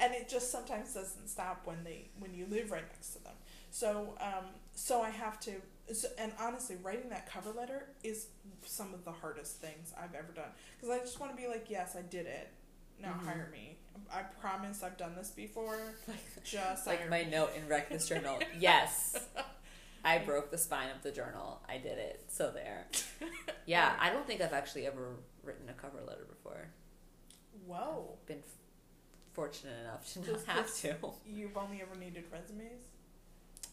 And 0.00 0.14
it 0.14 0.28
just 0.28 0.50
sometimes 0.50 0.94
doesn't 0.94 1.28
stop 1.28 1.62
when 1.66 1.84
they 1.84 2.08
when 2.18 2.34
you 2.34 2.46
live 2.50 2.70
right 2.70 2.84
next 2.92 3.10
to 3.14 3.22
them. 3.24 3.34
So 3.70 4.14
um 4.20 4.44
so 4.74 5.02
I 5.02 5.10
have 5.10 5.38
to 5.40 5.52
so, 5.92 6.08
and 6.18 6.32
honestly 6.40 6.76
writing 6.82 7.10
that 7.10 7.28
cover 7.30 7.50
letter 7.52 7.88
is 8.02 8.28
some 8.64 8.94
of 8.94 9.04
the 9.04 9.12
hardest 9.12 9.56
things 9.60 9.92
I've 10.00 10.14
ever 10.14 10.32
done 10.34 10.48
because 10.80 10.94
I 10.94 10.98
just 11.00 11.20
want 11.20 11.36
to 11.36 11.40
be 11.40 11.46
like 11.48 11.66
yes 11.68 11.94
I 11.98 12.02
did 12.02 12.26
it 12.26 12.48
now 13.02 13.10
Mhm. 13.12 13.24
hire 13.26 13.48
me 13.52 13.76
I 14.12 14.22
promise 14.40 14.82
I've 14.82 14.96
done 14.96 15.14
this 15.14 15.30
before 15.30 15.78
just 16.44 16.86
like 16.86 17.08
my 17.10 17.24
me. 17.24 17.30
note 17.30 17.50
in 17.56 17.68
Wreck 17.68 17.88
This 17.90 18.08
Journal. 18.08 18.40
Yes. 18.58 19.18
I 20.04 20.18
broke 20.18 20.50
the 20.50 20.58
spine 20.58 20.90
of 20.94 21.02
the 21.02 21.10
journal. 21.10 21.60
I 21.68 21.78
did 21.78 21.98
it. 21.98 22.24
So 22.28 22.50
there. 22.50 22.86
Yeah, 23.66 23.94
I 23.98 24.10
don't 24.10 24.26
think 24.26 24.42
I've 24.42 24.52
actually 24.52 24.86
ever 24.86 25.16
written 25.42 25.68
a 25.70 25.72
cover 25.72 26.00
letter 26.06 26.26
before. 26.28 26.68
whoa 27.66 28.18
Been 28.26 28.38
f- 28.40 28.44
fortunate 29.32 29.80
enough 29.80 30.12
to 30.12 30.20
not 30.32 30.44
have 30.46 30.74
to. 30.82 30.94
you've 31.26 31.56
only 31.56 31.80
ever 31.80 31.98
needed 31.98 32.24
resumes 32.30 32.82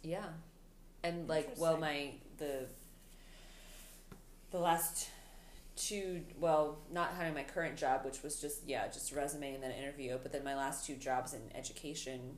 Yeah, 0.01 0.23
and 1.03 1.27
like, 1.27 1.49
well, 1.57 1.77
my 1.77 2.11
the 2.37 2.67
the 4.51 4.59
last 4.59 5.09
two, 5.75 6.21
well, 6.39 6.79
not 6.91 7.11
having 7.17 7.33
my 7.33 7.43
current 7.43 7.75
job, 7.77 8.05
which 8.05 8.23
was 8.23 8.39
just 8.39 8.61
yeah, 8.67 8.87
just 8.87 9.11
a 9.11 9.15
resume 9.15 9.53
and 9.55 9.63
then 9.63 9.71
an 9.71 9.77
interview, 9.77 10.17
but 10.21 10.31
then 10.31 10.43
my 10.45 10.55
last 10.55 10.85
two 10.85 10.95
jobs 10.95 11.33
in 11.33 11.41
education, 11.55 12.37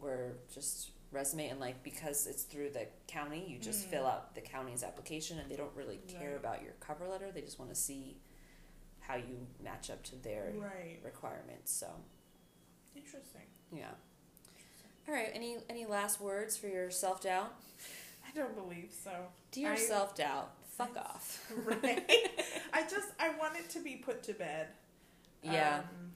were 0.00 0.34
just 0.54 0.90
resume 1.12 1.48
and 1.48 1.58
like 1.60 1.82
because 1.82 2.26
it's 2.26 2.42
through 2.44 2.70
the 2.70 2.86
county, 3.08 3.44
you 3.48 3.58
just 3.58 3.86
Mm. 3.86 3.90
fill 3.90 4.06
out 4.06 4.34
the 4.34 4.40
county's 4.40 4.82
application 4.84 5.38
and 5.38 5.50
they 5.50 5.56
don't 5.56 5.74
really 5.74 5.98
care 6.08 6.30
Right. 6.30 6.36
about 6.38 6.62
your 6.62 6.72
cover 6.74 7.08
letter. 7.08 7.32
They 7.32 7.40
just 7.42 7.58
want 7.58 7.70
to 7.70 7.74
see 7.76 8.16
how 9.00 9.16
you 9.16 9.46
match 9.60 9.90
up 9.90 10.02
to 10.04 10.16
their 10.16 10.52
Right. 10.56 11.00
requirements. 11.02 11.72
So 11.72 11.88
Interesting. 12.94 13.46
yeah. 13.72 13.90
All 15.08 15.14
right. 15.14 15.30
Any 15.34 15.58
any 15.68 15.86
last 15.86 16.20
words 16.20 16.56
for 16.56 16.68
your 16.68 16.90
self 16.90 17.20
doubt? 17.22 17.52
I 18.26 18.30
don't 18.32 18.54
believe 18.54 18.92
so. 18.92 19.32
Dear 19.50 19.72
I- 19.72 19.76
self 19.76 20.14
doubt, 20.14 20.52
fuck 20.68 20.96
off. 20.96 21.50
right. 21.56 22.08
I 22.72 22.82
just 22.82 23.08
I 23.18 23.30
want 23.30 23.56
it 23.56 23.68
to 23.70 23.80
be 23.80 23.96
put 23.96 24.22
to 24.24 24.32
bed. 24.34 24.68
Yeah. 25.42 25.78
Um, 25.88 26.12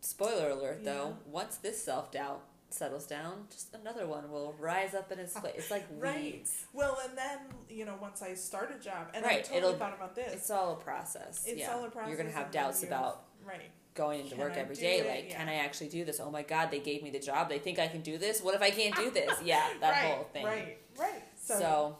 Spoiler 0.00 0.50
alert, 0.50 0.84
though. 0.84 1.16
Yeah. 1.24 1.30
Once 1.32 1.56
this 1.56 1.82
self 1.82 2.10
doubt 2.10 2.42
settles 2.74 3.06
down, 3.06 3.44
just 3.50 3.74
another 3.74 4.06
one 4.06 4.30
will 4.30 4.54
rise 4.58 4.94
up 4.94 5.10
in 5.12 5.18
its 5.18 5.32
place. 5.38 5.54
It's 5.56 5.70
like 5.70 5.86
Right. 5.98 6.20
weeds. 6.34 6.66
well, 6.72 6.98
and 7.08 7.16
then 7.16 7.38
you 7.68 7.84
know 7.84 7.94
once 8.00 8.22
I 8.22 8.34
start 8.34 8.74
a 8.78 8.82
job, 8.82 9.08
and 9.14 9.24
I 9.24 9.36
totally 9.40 9.58
it'll- 9.58 9.74
thought 9.74 9.94
about 9.94 10.14
this. 10.14 10.32
It's 10.34 10.50
all 10.50 10.72
a 10.72 10.76
process. 10.76 11.44
It's 11.46 11.60
yeah. 11.60 11.72
all 11.72 11.84
a 11.84 11.88
process. 11.90 12.08
You're 12.08 12.18
gonna 12.18 12.30
have 12.30 12.50
doubts 12.50 12.82
about 12.82 13.24
right. 13.46 13.70
going 13.94 14.20
into 14.20 14.32
Can 14.32 14.40
work 14.40 14.54
I 14.54 14.60
every 14.60 14.76
day. 14.76 14.98
it? 14.98 15.08
Like, 15.08 15.30
can 15.30 15.48
I 15.48 15.54
actually 15.54 15.88
do 15.88 16.04
this? 16.04 16.20
Oh 16.20 16.30
my 16.30 16.42
God, 16.42 16.70
they 16.70 16.80
gave 16.80 17.02
me 17.02 17.10
the 17.10 17.20
job. 17.20 17.48
They 17.48 17.58
think 17.58 17.78
I 17.78 17.86
can 17.88 18.00
do 18.02 18.18
this. 18.18 18.42
What 18.42 18.54
if 18.54 18.62
I 18.62 18.70
can't 18.70 18.94
do 18.96 19.10
this? 19.10 19.32
Yeah, 19.44 19.66
that 19.80 19.90
right, 19.90 20.14
whole 20.14 20.24
thing. 20.32 20.44
Right. 20.44 20.78
Right. 20.98 21.22
So, 21.40 21.58
So, 21.58 21.96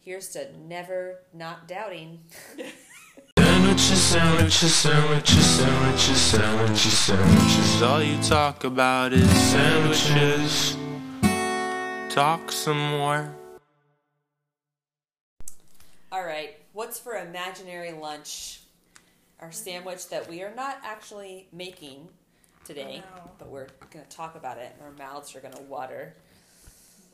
here's 0.00 0.28
to 0.30 0.48
never 0.58 1.20
not 1.32 1.68
doubting. 1.68 2.20
Sandwiches, 4.14 4.72
sandwiches, 4.76 5.44
sandwiches, 5.44 6.16
sandwiches, 6.20 6.22
sandwiches, 6.22 6.98
sandwiches. 6.98 7.82
All 7.82 8.00
you 8.00 8.16
talk 8.22 8.62
about 8.62 9.12
is 9.12 9.28
sandwiches. 9.28 10.76
Talk 12.14 12.52
some 12.52 12.78
more. 12.90 13.34
All 16.12 16.24
right, 16.24 16.54
what's 16.74 17.00
for 17.00 17.16
imaginary 17.16 17.90
lunch? 17.90 18.60
Our 19.40 19.50
sandwich 19.50 20.08
that 20.10 20.28
we 20.30 20.42
are 20.44 20.54
not 20.54 20.78
actually 20.84 21.48
making 21.52 22.06
today, 22.64 23.02
No. 23.16 23.30
but 23.36 23.48
we're 23.48 23.66
gonna 23.90 24.04
talk 24.06 24.36
about 24.36 24.58
it. 24.58 24.70
and 24.74 24.82
Our 24.82 24.92
mouths 24.92 25.34
are 25.34 25.40
gonna 25.40 25.60
water. 25.62 26.14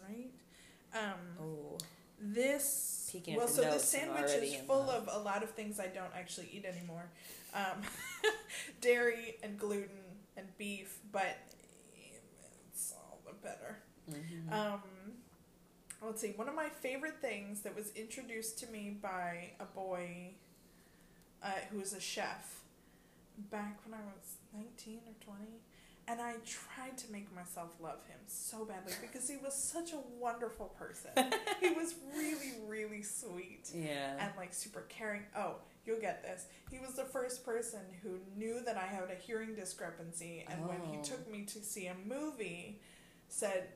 right. 0.06 0.30
Um. 0.92 1.14
Oh, 1.40 1.78
This 2.20 3.08
Peeking 3.10 3.36
well, 3.36 3.48
so 3.48 3.62
this 3.62 3.84
sandwich 3.84 4.30
is 4.30 4.54
full 4.66 4.84
the- 4.84 4.92
of 4.92 5.08
a 5.10 5.18
lot 5.18 5.42
of 5.42 5.50
things 5.50 5.80
I 5.80 5.86
don't 5.88 6.14
actually 6.14 6.48
eat 6.52 6.64
anymore, 6.64 7.10
um, 7.54 7.82
dairy 8.80 9.36
and 9.42 9.58
gluten 9.58 9.88
and 10.36 10.46
beef, 10.58 10.98
but 11.10 11.36
it's 12.68 12.92
all 12.96 13.20
the 13.26 13.32
better. 13.42 13.78
Mm-hmm. 14.10 14.52
Um, 14.52 14.80
let's 16.04 16.20
see. 16.20 16.32
One 16.36 16.48
of 16.48 16.54
my 16.54 16.68
favorite 16.68 17.20
things 17.20 17.62
that 17.62 17.74
was 17.74 17.90
introduced 17.96 18.58
to 18.60 18.66
me 18.68 18.98
by 19.02 19.52
a 19.58 19.64
boy 19.64 20.34
uh, 21.42 21.50
who 21.70 21.78
was 21.78 21.92
a 21.92 22.00
chef 22.00 22.60
back 23.50 23.78
when 23.84 23.94
I 23.94 24.02
was 24.04 24.34
nineteen 24.54 25.00
or 25.06 25.14
twenty. 25.24 25.60
And 26.10 26.20
I 26.20 26.34
tried 26.44 26.98
to 26.98 27.12
make 27.12 27.32
myself 27.32 27.68
love 27.80 28.04
him 28.08 28.18
so 28.26 28.64
badly 28.64 28.94
because 29.00 29.28
he 29.28 29.36
was 29.36 29.54
such 29.54 29.92
a 29.92 29.98
wonderful 30.18 30.66
person. 30.76 31.10
he 31.60 31.70
was 31.80 31.94
really, 32.16 32.54
really 32.66 33.02
sweet 33.02 33.70
yeah. 33.72 34.16
and 34.18 34.32
like 34.36 34.52
super 34.52 34.80
caring. 34.88 35.22
Oh, 35.36 35.56
you'll 35.86 36.00
get 36.00 36.22
this. 36.24 36.46
He 36.68 36.80
was 36.80 36.94
the 36.96 37.04
first 37.04 37.44
person 37.44 37.78
who 38.02 38.18
knew 38.36 38.60
that 38.64 38.76
I 38.76 38.86
had 38.86 39.04
a 39.10 39.14
hearing 39.14 39.54
discrepancy, 39.54 40.44
and 40.50 40.66
when 40.66 40.80
he 40.90 40.98
Oh. 40.98 41.02
took 41.04 41.30
me 41.30 41.44
to 41.44 41.62
see 41.62 41.86
a 41.86 41.94
movie, 42.06 42.80
said 43.28 43.68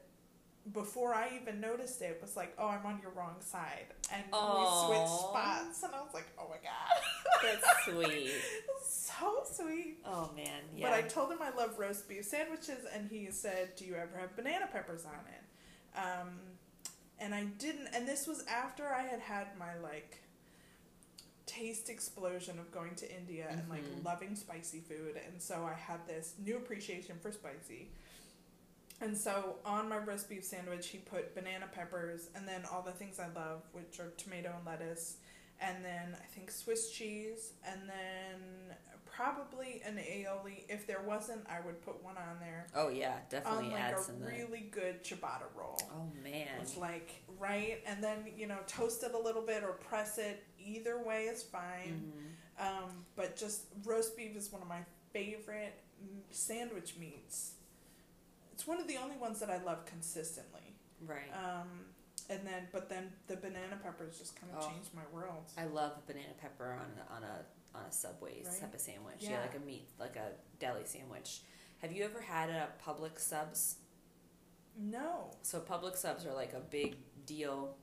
before 0.72 1.14
I 1.14 1.28
even 1.40 1.60
noticed 1.60 2.00
it 2.00 2.18
was 2.22 2.36
like, 2.36 2.54
"Oh, 2.58 2.68
I'm 2.68 2.86
on 2.86 2.98
your 3.02 3.10
wrong 3.12 3.36
side," 3.40 3.86
and 4.12 4.24
Aw. 4.32 4.54
we 4.54 4.86
switched 4.96 5.08
spots, 5.20 5.82
and 5.82 5.94
I 5.94 6.00
was 6.02 6.14
like, 6.14 6.26
"Oh 6.38 6.48
my 6.48 6.56
god, 6.56 7.02
That's 7.42 7.84
sweet. 7.84 8.32
so 8.82 9.44
sweet." 9.44 9.98
Oh 10.06 10.30
man, 10.34 10.62
yeah. 10.74 10.88
But 10.88 10.94
I 10.96 11.02
told 11.02 11.30
him 11.30 11.38
I 11.42 11.50
love 11.54 11.78
roast 11.78 12.08
beef 12.08 12.24
sandwiches, 12.24 12.86
and 12.94 13.08
he 13.10 13.30
said, 13.30 13.76
"Do 13.76 13.84
you 13.84 13.94
ever 13.94 14.16
have 14.18 14.34
banana 14.36 14.66
peppers 14.72 15.04
on 15.04 15.12
it?" 15.28 15.98
Um, 15.98 16.38
and 17.18 17.34
I 17.34 17.44
didn't. 17.44 17.88
And 17.94 18.08
this 18.08 18.26
was 18.26 18.44
after 18.46 18.86
I 18.88 19.02
had 19.02 19.20
had 19.20 19.56
my 19.58 19.76
like 19.82 20.18
taste 21.46 21.90
explosion 21.90 22.58
of 22.58 22.72
going 22.72 22.94
to 22.96 23.14
India 23.14 23.46
and 23.50 23.68
like 23.68 23.84
Mhm. 23.84 24.04
loving 24.04 24.34
spicy 24.34 24.80
food, 24.80 25.16
and 25.26 25.40
so 25.40 25.64
I 25.64 25.74
had 25.74 26.06
this 26.06 26.32
new 26.38 26.56
appreciation 26.56 27.18
for 27.20 27.30
spicy. 27.30 27.90
And 29.04 29.16
so 29.16 29.56
on 29.66 29.88
my 29.90 29.98
roast 29.98 30.30
beef 30.30 30.44
sandwich, 30.44 30.88
he 30.88 30.98
put 30.98 31.34
banana 31.34 31.66
peppers 31.70 32.30
and 32.34 32.48
then 32.48 32.62
all 32.72 32.80
the 32.80 32.92
things 32.92 33.20
I 33.20 33.26
love, 33.38 33.60
which 33.72 34.00
are 34.00 34.12
tomato 34.16 34.50
and 34.56 34.64
lettuce, 34.66 35.16
and 35.60 35.84
then 35.84 36.16
I 36.18 36.24
think 36.34 36.50
Swiss 36.50 36.90
cheese, 36.90 37.52
and 37.66 37.82
then 37.86 38.74
probably 39.04 39.82
an 39.86 39.96
aioli. 39.96 40.64
If 40.70 40.86
there 40.86 41.02
wasn't, 41.06 41.42
I 41.48 41.64
would 41.64 41.82
put 41.84 42.02
one 42.02 42.16
on 42.16 42.40
there. 42.40 42.66
oh 42.74 42.88
yeah, 42.88 43.12
On 43.12 43.20
definitely 43.28 43.68
like 43.70 43.80
add 43.80 43.94
a 43.94 44.26
really 44.26 44.68
good 44.70 45.04
ciabatta 45.04 45.48
roll. 45.54 45.78
Oh 45.94 46.08
man. 46.22 46.48
It's 46.62 46.78
like 46.78 47.22
right, 47.38 47.80
and 47.86 48.02
then 48.02 48.24
you 48.36 48.46
know 48.46 48.58
toast 48.66 49.02
it 49.04 49.12
a 49.14 49.18
little 49.18 49.42
bit 49.42 49.62
or 49.62 49.72
press 49.72 50.16
it. 50.18 50.42
Either 50.58 50.98
way 51.02 51.24
is 51.24 51.42
fine. 51.42 52.10
Mhm. 52.58 52.66
Um, 52.66 53.04
but 53.16 53.36
just 53.36 53.66
roast 53.84 54.16
beef 54.16 54.34
is 54.34 54.50
one 54.50 54.62
of 54.62 54.68
my 54.68 54.80
favorite 55.12 55.74
mm, 56.02 56.20
sandwich 56.30 56.94
meats. 56.98 57.52
It's 58.54 58.68
one 58.68 58.80
of 58.80 58.86
the 58.86 58.96
only 58.98 59.16
ones 59.16 59.40
that 59.40 59.50
I 59.50 59.60
love 59.62 59.84
consistently. 59.84 60.76
Right. 61.04 61.28
Um, 61.34 61.68
and 62.30 62.46
then, 62.46 62.68
but 62.72 62.88
then 62.88 63.10
the 63.26 63.34
banana 63.36 63.76
peppers 63.82 64.16
just 64.16 64.40
kind 64.40 64.52
of 64.56 64.62
Oh. 64.64 64.68
changed 64.70 64.90
my 64.94 65.02
world. 65.12 65.50
I 65.58 65.64
love 65.64 66.06
banana 66.06 66.34
pepper 66.40 66.72
on 66.72 66.86
a, 67.00 67.16
on 67.16 67.22
a 67.24 67.44
on 67.76 67.82
a 67.88 67.90
Subway 67.92 68.40
Right? 68.44 68.60
type 68.60 68.72
of 68.72 68.80
sandwich. 68.80 69.16
Yeah. 69.18 69.30
Yeah. 69.30 69.40
like 69.40 69.56
a 69.56 69.58
meat, 69.58 69.88
like 69.98 70.14
a 70.14 70.30
deli 70.60 70.82
sandwich. 70.84 71.40
Have 71.82 71.90
you 71.90 72.04
ever 72.04 72.20
had 72.20 72.48
a 72.48 72.68
Publix 72.86 73.18
Subs? 73.18 73.78
No. 74.78 75.32
So 75.42 75.58
Publix 75.58 75.96
Subs 75.96 76.24
are 76.24 76.32
like 76.32 76.52
a 76.52 76.60
big 76.60 76.94
deal 77.26 77.74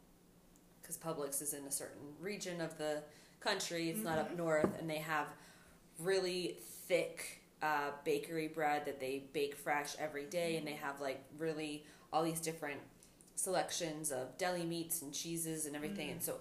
because 0.82 0.98
Publix 0.98 1.42
is 1.42 1.54
in 1.54 1.66
a 1.66 1.72
certain 1.72 2.02
region 2.22 2.62
of 2.62 2.78
the 2.78 3.04
country. 3.42 3.90
It's 3.90 4.00
not 4.00 4.18
up 4.18 4.32
Mhm. 4.32 4.38
north, 4.38 4.80
and 4.80 4.90
they 4.90 5.00
have 5.00 5.28
really 6.00 6.58
thick 6.88 7.41
uh, 7.62 7.92
bakery 8.04 8.48
bread 8.48 8.86
that 8.86 9.00
they 9.00 9.26
bake 9.34 9.56
fresh 9.56 9.96
every 10.00 10.26
day, 10.26 10.58
and 10.58 10.66
they 10.68 10.74
have 10.74 11.00
like 11.00 11.24
really 11.38 11.86
all 12.12 12.24
these 12.24 12.40
different 12.42 12.80
selections 13.36 14.12
of 14.12 14.38
deli 14.38 14.66
meats 14.66 15.02
and 15.02 15.14
cheeses 15.14 15.66
and 15.66 15.76
everything. 15.76 16.10
Mhm. 16.10 16.12
And 16.14 16.24
so 16.24 16.38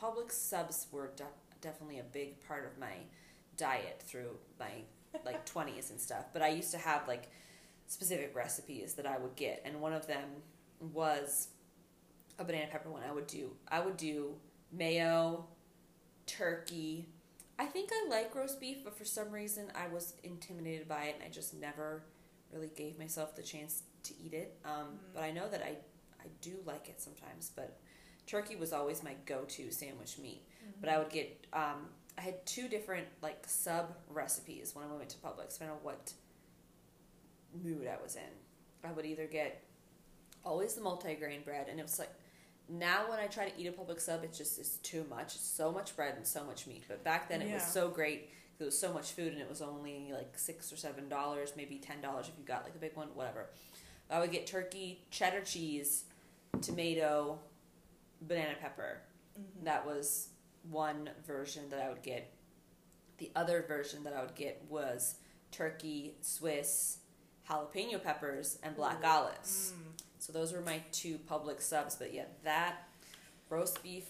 Publix 0.00 0.32
Subs 0.32 0.86
were 0.92 1.08
de- 1.16 1.24
definitely 1.60 1.98
a 1.98 2.04
big 2.04 2.40
part 2.46 2.64
of 2.64 2.78
my 2.78 2.92
diet 3.56 4.02
through 4.06 4.38
my 4.58 4.70
like 5.24 5.44
20s 5.52 5.90
and 5.90 6.00
stuff. 6.00 6.26
But 6.32 6.42
I 6.42 6.48
used 6.48 6.70
to 6.72 6.78
have 6.78 7.08
like 7.08 7.30
specific 7.86 8.34
recipes 8.36 8.94
that 8.94 9.06
I 9.06 9.18
would 9.18 9.34
get, 9.36 9.62
and 9.64 9.80
one 9.80 9.92
of 9.92 10.06
them 10.06 10.28
was 10.80 11.48
a 12.38 12.44
banana 12.44 12.68
pepper 12.70 12.90
one. 12.90 13.02
I 13.02 13.12
would 13.12 13.26
do 13.26 13.56
I 13.68 13.80
would 13.80 13.96
do 13.96 14.34
mayo, 14.70 15.46
turkey. 16.26 17.08
I 17.58 17.66
think 17.66 17.90
I 17.92 18.08
like 18.08 18.34
roast 18.34 18.60
beef, 18.60 18.78
but 18.84 18.96
for 18.96 19.04
some 19.04 19.30
reason 19.32 19.70
I 19.74 19.88
was 19.92 20.14
intimidated 20.22 20.88
by 20.88 21.04
it, 21.04 21.16
and 21.16 21.24
I 21.24 21.28
just 21.28 21.54
never 21.54 22.02
really 22.52 22.70
gave 22.76 22.98
myself 22.98 23.34
the 23.36 23.42
chance 23.42 23.82
to 24.04 24.14
eat 24.24 24.32
it. 24.32 24.58
Um, 24.64 24.70
Mm. 24.72 25.14
But 25.14 25.22
I 25.24 25.30
know 25.32 25.48
that 25.48 25.62
I 25.62 25.76
I 26.20 26.26
do 26.40 26.54
like 26.66 26.88
it 26.88 27.00
sometimes. 27.00 27.50
But 27.54 27.78
turkey 28.26 28.56
was 28.56 28.72
always 28.72 29.02
my 29.02 29.14
go-to 29.26 29.70
sandwich 29.70 30.18
meat. 30.18 30.42
But 30.80 30.88
I 30.90 30.98
would 30.98 31.10
get 31.10 31.46
um, 31.52 31.88
I 32.16 32.20
had 32.22 32.44
two 32.46 32.68
different 32.68 33.06
like 33.22 33.44
sub 33.46 33.94
recipes 34.08 34.74
when 34.74 34.84
I 34.84 34.88
went 34.96 35.08
to 35.10 35.16
Publix. 35.18 35.60
I 35.60 35.66
don't 35.66 35.74
know 35.76 35.80
what 35.82 36.12
mood 37.62 37.86
I 37.88 38.00
was 38.02 38.16
in. 38.16 38.88
I 38.88 38.92
would 38.92 39.06
either 39.06 39.26
get 39.26 39.62
always 40.44 40.74
the 40.74 40.80
multigrain 40.80 41.44
bread, 41.44 41.66
and 41.68 41.78
it 41.80 41.82
was 41.82 41.98
like 41.98 42.12
now 42.68 43.08
when 43.08 43.18
I 43.18 43.26
try 43.26 43.48
to 43.48 43.60
eat 43.60 43.66
a 43.66 43.72
Publix 43.72 44.00
sub, 44.02 44.24
it's 44.24 44.36
just 44.38 44.58
it's 44.58 44.76
too 44.76 45.04
much. 45.08 45.34
It's 45.34 45.46
so 45.46 45.72
much 45.72 45.96
bread 45.96 46.14
and 46.16 46.26
so 46.26 46.44
much 46.44 46.66
meat. 46.66 46.84
But 46.88 47.02
back 47.04 47.28
then 47.28 47.40
it 47.42 47.46
was 47.52 47.62
Yeah. 47.62 47.66
so 47.66 47.88
great. 47.88 48.30
It 48.58 48.64
was 48.64 48.78
so 48.78 48.92
much 48.92 49.12
food, 49.12 49.32
and 49.32 49.40
it 49.40 49.48
was 49.48 49.62
only 49.62 50.10
like 50.12 50.36
six 50.38 50.72
or 50.72 50.76
seven 50.76 51.08
dollars, 51.08 51.52
maybe 51.56 51.78
ten 51.78 52.00
dollars 52.00 52.28
if 52.28 52.36
you 52.38 52.44
got 52.44 52.64
like 52.64 52.74
a 52.74 52.78
big 52.78 52.96
one, 52.96 53.08
whatever. 53.14 53.50
I 54.10 54.18
would 54.20 54.32
get 54.32 54.46
turkey, 54.46 55.04
cheddar 55.10 55.42
cheese, 55.42 56.04
tomato, 56.60 57.38
banana 58.20 58.56
pepper. 58.60 59.02
Mhm. 59.38 59.64
That 59.64 59.86
was 59.86 60.30
one 60.68 61.10
version 61.26 61.68
that 61.70 61.80
I 61.80 61.88
would 61.88 62.02
get. 62.02 62.32
The 63.18 63.30
other 63.36 63.62
version 63.62 64.02
that 64.04 64.12
I 64.12 64.22
would 64.22 64.34
get 64.34 64.62
was 64.68 65.16
turkey, 65.52 66.16
Swiss, 66.20 66.98
jalapeno 67.48 68.02
peppers, 68.02 68.58
and 68.62 68.74
black 68.76 69.02
Ooh. 69.02 69.06
olives. 69.06 69.72
Mm. 69.76 69.87
So 70.18 70.32
those 70.32 70.52
were 70.52 70.60
my 70.60 70.82
two 70.92 71.18
Publix 71.30 71.62
subs. 71.62 71.96
But 71.96 72.12
yeah, 72.12 72.24
that 72.44 72.88
roast 73.50 73.82
beef, 73.82 74.04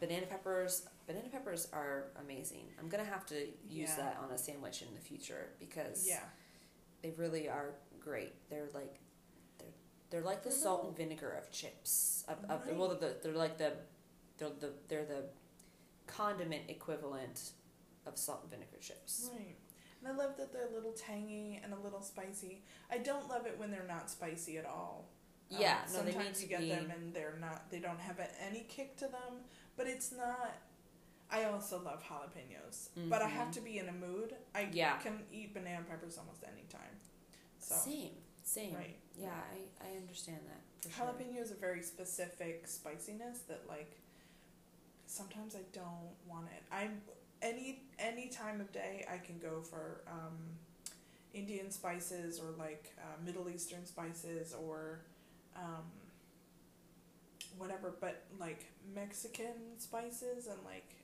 banana 0.00 0.26
peppers. 0.26 0.86
Banana 1.06 1.28
peppers 1.30 1.68
are 1.72 2.04
amazing. 2.20 2.66
I'm 2.78 2.88
gonna 2.88 3.04
have 3.04 3.26
to 3.26 3.46
use 3.68 3.90
Yeah. 3.90 3.96
that 3.96 4.16
on 4.22 4.30
a 4.30 4.38
sandwich 4.38 4.82
in 4.82 4.92
the 4.94 5.00
future 5.00 5.50
because 5.58 6.06
Yeah. 6.06 6.22
they 7.02 7.10
really 7.12 7.48
are 7.48 7.74
great. 8.00 8.32
They're 8.50 8.68
like 8.74 8.98
they're 10.10 10.20
like 10.20 10.42
the 10.42 10.50
They're 10.50 10.58
salt 10.58 10.80
little- 10.80 10.88
and 10.90 10.96
vinegar 10.98 11.30
of 11.32 11.50
chips. 11.50 12.22
Of, 12.28 12.44
of 12.50 12.66
Right. 12.66 12.76
well, 12.76 12.94
they're, 12.96 13.14
they're 13.22 13.32
like 13.32 13.56
the 13.56 13.72
they're 14.36 14.50
the 14.50 14.72
they're 14.88 15.06
the 15.06 15.24
condiment 16.06 16.68
equivalent 16.68 17.52
of 18.06 18.18
salt 18.18 18.42
and 18.42 18.50
vinegar 18.50 18.76
chips. 18.80 19.30
Right. 19.32 19.56
And 20.00 20.08
I 20.08 20.10
love 20.16 20.36
that 20.36 20.52
they're 20.52 20.66
a 20.68 20.74
little 20.74 20.92
tangy 20.92 21.60
and 21.62 21.72
a 21.72 21.78
little 21.78 22.02
spicy. 22.02 22.62
I 22.90 22.98
don't 22.98 23.28
love 23.28 23.46
it 23.46 23.56
when 23.58 23.70
they're 23.70 23.86
not 23.86 24.10
spicy 24.10 24.58
at 24.58 24.66
all. 24.66 25.08
Um, 25.54 25.60
Yeah, 25.60 25.78
no, 25.92 25.98
they 26.00 26.04
need 26.06 26.12
sometimes 26.14 26.36
to 26.38 26.42
you 26.44 26.48
get 26.48 26.60
be. 26.60 26.68
them 26.68 26.90
and 26.90 27.14
they're 27.14 27.36
not. 27.40 27.70
They 27.70 27.78
don't 27.78 27.98
have 28.00 28.18
a- 28.18 28.42
any 28.42 28.60
kick 28.68 28.96
to 28.98 29.06
them, 29.08 29.44
but 29.76 29.86
it's 29.86 30.12
not. 30.12 30.56
I 31.30 31.44
also 31.44 31.78
love 31.82 32.02
jalapenos, 32.02 32.88
but 33.08 33.22
I 33.22 33.28
have 33.28 33.48
Mhm. 33.48 33.52
to 33.54 33.60
be 33.62 33.78
in 33.78 33.88
a 33.88 33.92
mood. 33.92 34.36
I 34.54 34.62
Yeah. 34.72 34.98
can 34.98 35.26
eat 35.32 35.54
banana 35.54 35.84
peppers 35.84 36.18
almost 36.18 36.44
any 36.44 36.64
time. 36.64 37.00
So 37.58 37.74
Same, 37.76 38.22
same. 38.42 38.74
right, 38.74 38.98
Yeah, 39.16 39.30
I, 39.32 39.86
I 39.86 39.96
understand 39.96 40.40
that 40.48 40.60
for 40.82 40.90
sure. 40.90 41.06
jalapeno 41.06 41.38
is 41.40 41.50
a 41.50 41.54
very 41.54 41.82
specific 41.82 42.66
spiciness 42.66 43.40
that 43.48 43.66
like 43.66 43.96
sometimes 45.06 45.54
I 45.54 45.62
don't 45.72 46.14
want 46.26 46.48
it. 46.50 46.62
I'm 46.70 47.02
any 47.40 47.84
any 47.98 48.28
time 48.28 48.60
of 48.60 48.70
day 48.72 49.06
I 49.08 49.18
can 49.18 49.38
go 49.38 49.62
for 49.62 50.02
um, 50.06 50.58
Indian 51.32 51.70
spices 51.70 52.38
or 52.40 52.50
like 52.52 52.92
uh, 52.98 53.16
Middle 53.24 53.48
Eastern 53.48 53.86
spices 53.86 54.52
or 54.54 55.00
um, 55.56 55.84
whatever, 57.58 57.94
but 58.00 58.24
like 58.38 58.66
Mexican 58.94 59.78
spices 59.78 60.46
and 60.46 60.58
like 60.64 60.94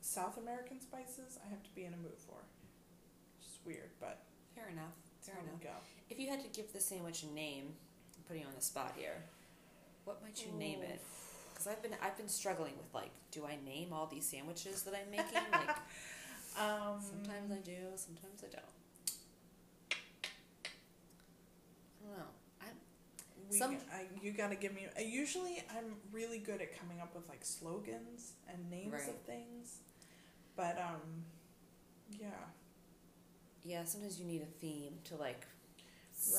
South 0.00 0.38
American 0.38 0.80
spices, 0.80 1.38
I 1.44 1.48
have 1.50 1.62
to 1.62 1.70
be 1.74 1.84
in 1.84 1.92
a 1.92 1.96
mood 1.96 2.18
for. 2.26 2.36
It's 3.40 3.58
weird, 3.64 3.90
but 4.00 4.22
Fair 4.54 4.68
enough. 4.70 4.94
Fair 5.20 5.36
enough. 5.42 5.60
go. 5.62 5.70
If 6.08 6.18
you 6.18 6.30
had 6.30 6.40
to 6.42 6.48
give 6.48 6.72
the 6.72 6.80
sandwich 6.80 7.24
a 7.24 7.34
name, 7.34 7.74
I'm 8.16 8.22
putting 8.26 8.42
you 8.42 8.48
on 8.48 8.54
the 8.54 8.62
spot 8.62 8.94
here. 8.96 9.22
What 10.04 10.22
might 10.22 10.42
you 10.42 10.52
name 10.58 10.80
it? 10.82 11.00
Because 11.52 11.66
I've 11.66 11.82
been 11.82 11.92
I've 12.02 12.16
been 12.16 12.28
struggling 12.28 12.72
with 12.78 12.94
like, 12.94 13.10
do 13.32 13.44
I 13.44 13.58
name 13.64 13.92
all 13.92 14.06
these 14.06 14.24
sandwiches 14.26 14.82
that 14.82 14.94
I'm 14.94 15.10
making? 15.10 15.42
Like 15.52 15.76
Um, 16.58 17.00
sometimes 17.00 17.52
I 17.52 17.58
do, 17.58 17.76
sometimes 17.96 18.40
I 18.42 18.48
don't. 18.48 18.64
I 22.00 22.08
don't 22.08 22.16
know. 22.16 22.30
I 22.62 22.66
We, 23.50 23.58
Some- 23.58 23.76
I, 23.92 24.06
you 24.22 24.32
got 24.32 24.50
to 24.50 24.56
give 24.56 24.74
me. 24.74 24.86
Uh, 24.96 25.02
usually, 25.02 25.62
I'm 25.70 25.94
really 26.12 26.38
good 26.38 26.60
at 26.60 26.78
coming 26.78 27.00
up 27.00 27.14
with 27.14 27.28
like 27.28 27.44
slogans 27.44 28.32
and 28.48 28.68
names 28.70 28.92
Right. 28.92 29.08
of 29.08 29.16
things, 29.22 29.78
but 30.56 30.76
um, 30.78 31.24
yeah, 32.10 32.28
yeah, 33.62 33.84
sometimes 33.84 34.18
you 34.20 34.26
need 34.26 34.42
a 34.42 34.46
theme 34.60 34.94
to 35.04 35.16
like 35.16 35.46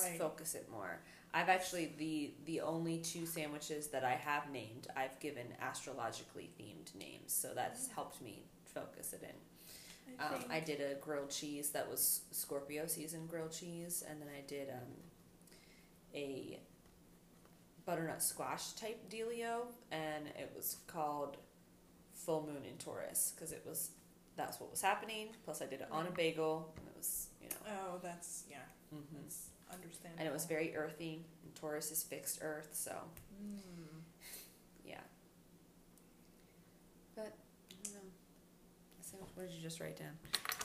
Right. 0.04 0.18
focus 0.18 0.56
it 0.56 0.68
more. 0.72 1.00
I've 1.34 1.50
actually 1.50 1.94
the 1.98 2.34
the 2.46 2.62
only 2.62 2.98
two 3.00 3.26
sandwiches 3.26 3.88
that 3.90 4.04
I 4.04 4.14
have 4.16 4.50
named, 4.52 4.88
I've 4.96 5.20
given 5.20 5.48
astrologically 5.62 6.50
themed 6.60 6.94
names, 6.96 7.32
so 7.34 7.54
that's 7.54 7.88
helped 7.90 8.22
me 8.22 8.44
focus 8.74 9.14
it 9.14 9.24
in. 9.24 10.16
I 10.20 10.26
Um, 10.36 10.44
I 10.50 10.60
did 10.62 10.82
a 10.82 10.96
grilled 10.96 11.30
cheese 11.30 11.70
that 11.72 11.90
was 11.90 12.22
Scorpio 12.32 12.88
season 12.88 13.28
grilled 13.28 13.52
cheese, 13.52 14.04
and 14.10 14.20
then 14.22 14.30
I 14.30 14.42
did 14.48 14.70
um, 14.70 14.94
a 16.14 16.60
butternut 17.88 18.22
squash 18.22 18.74
type 18.74 19.10
dealio, 19.10 19.62
and 19.92 20.28
it 20.38 20.52
was 20.56 20.78
called 20.86 21.38
Full 22.14 22.44
Moon 22.46 22.64
in 22.70 22.78
Taurus 22.78 23.34
because 23.36 23.52
it 23.52 23.64
was 23.66 23.90
that's 24.36 24.60
what 24.60 24.70
was 24.70 24.82
happening. 24.82 25.30
Plus, 25.46 25.64
I 25.64 25.66
did 25.66 25.82
it 25.82 25.88
on 25.92 26.06
a 26.06 26.12
bagel, 26.12 26.72
and 26.78 26.86
it 26.88 26.94
was 26.96 27.30
you 27.42 27.50
know, 27.50 27.56
Oh, 27.68 28.00
that's 28.04 28.44
yeah, 28.50 28.58
Mm-hmm. 28.94 29.16
that's 29.24 29.48
understandable. 29.74 30.20
and 30.20 30.28
it 30.30 30.34
was 30.34 30.46
very 30.46 30.76
earthy. 30.76 31.26
And 31.44 31.56
Taurus 31.56 31.90
is 31.92 32.04
fixed 32.04 32.40
earth, 32.44 32.70
so 32.74 32.92
Mm. 33.42 33.58
yeah. 34.86 35.00
But 37.16 37.34
I 37.72 37.84
don't 37.84 37.94
know. 37.94 39.28
What 39.36 39.48
did 39.48 39.56
you 39.56 39.62
just 39.62 39.80
write 39.80 39.98
down? 39.98 40.18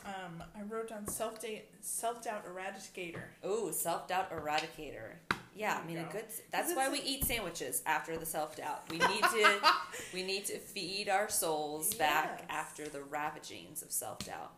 Um, 0.04 0.42
I 0.58 0.62
wrote 0.62 0.88
down 0.88 1.06
self 1.06 1.40
date 1.40 1.66
self 1.80 2.22
doubt 2.24 2.44
eradicator. 2.46 3.22
Oh, 3.44 3.70
self 3.70 4.08
doubt 4.08 4.30
eradicator. 4.32 5.12
Yeah, 5.54 5.78
I 5.82 5.86
mean 5.86 5.96
you 5.96 6.06
a 6.08 6.12
good. 6.12 6.24
That's 6.50 6.74
why 6.74 6.88
we 6.88 7.00
eat 7.00 7.24
sandwiches 7.24 7.82
after 7.86 8.16
the 8.16 8.26
self 8.26 8.56
doubt. 8.56 8.84
We 8.90 8.98
need 8.98 9.22
to 9.22 9.58
we 10.14 10.22
need 10.22 10.46
to 10.46 10.58
feed 10.58 11.08
our 11.08 11.28
souls 11.28 11.94
back 11.94 12.44
after 12.48 12.88
the 12.88 13.02
ravagings 13.02 13.82
of 13.82 13.90
self 13.90 14.18
doubt. 14.20 14.52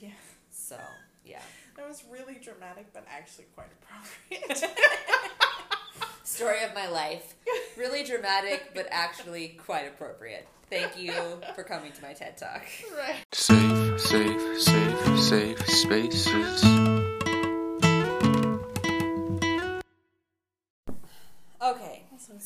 Yeah, 0.00 0.10
So 0.50 0.78
yeah, 1.24 1.42
that 1.76 1.88
was 1.88 2.04
really 2.10 2.38
dramatic, 2.42 2.92
but 2.92 3.06
actually 3.10 3.46
quite 3.54 3.68
appropriate. 3.82 4.70
story 6.24 6.62
of 6.64 6.74
my 6.74 6.88
life. 6.88 7.34
Really 7.76 8.04
dramatic, 8.04 8.70
but 8.72 8.86
actually 8.92 9.58
quite 9.66 9.88
appropriate. 9.88 10.46
Thank 10.70 10.96
you 10.96 11.12
for 11.56 11.64
coming 11.64 11.90
to 11.90 12.02
my 12.02 12.12
TED 12.12 12.36
Talk. 12.36 12.62
right. 12.96 13.16
Safe, 13.32 14.00
safe, 14.00 14.60
safe, 14.62 15.18
safe 15.18 15.66
spaces. 15.68 16.83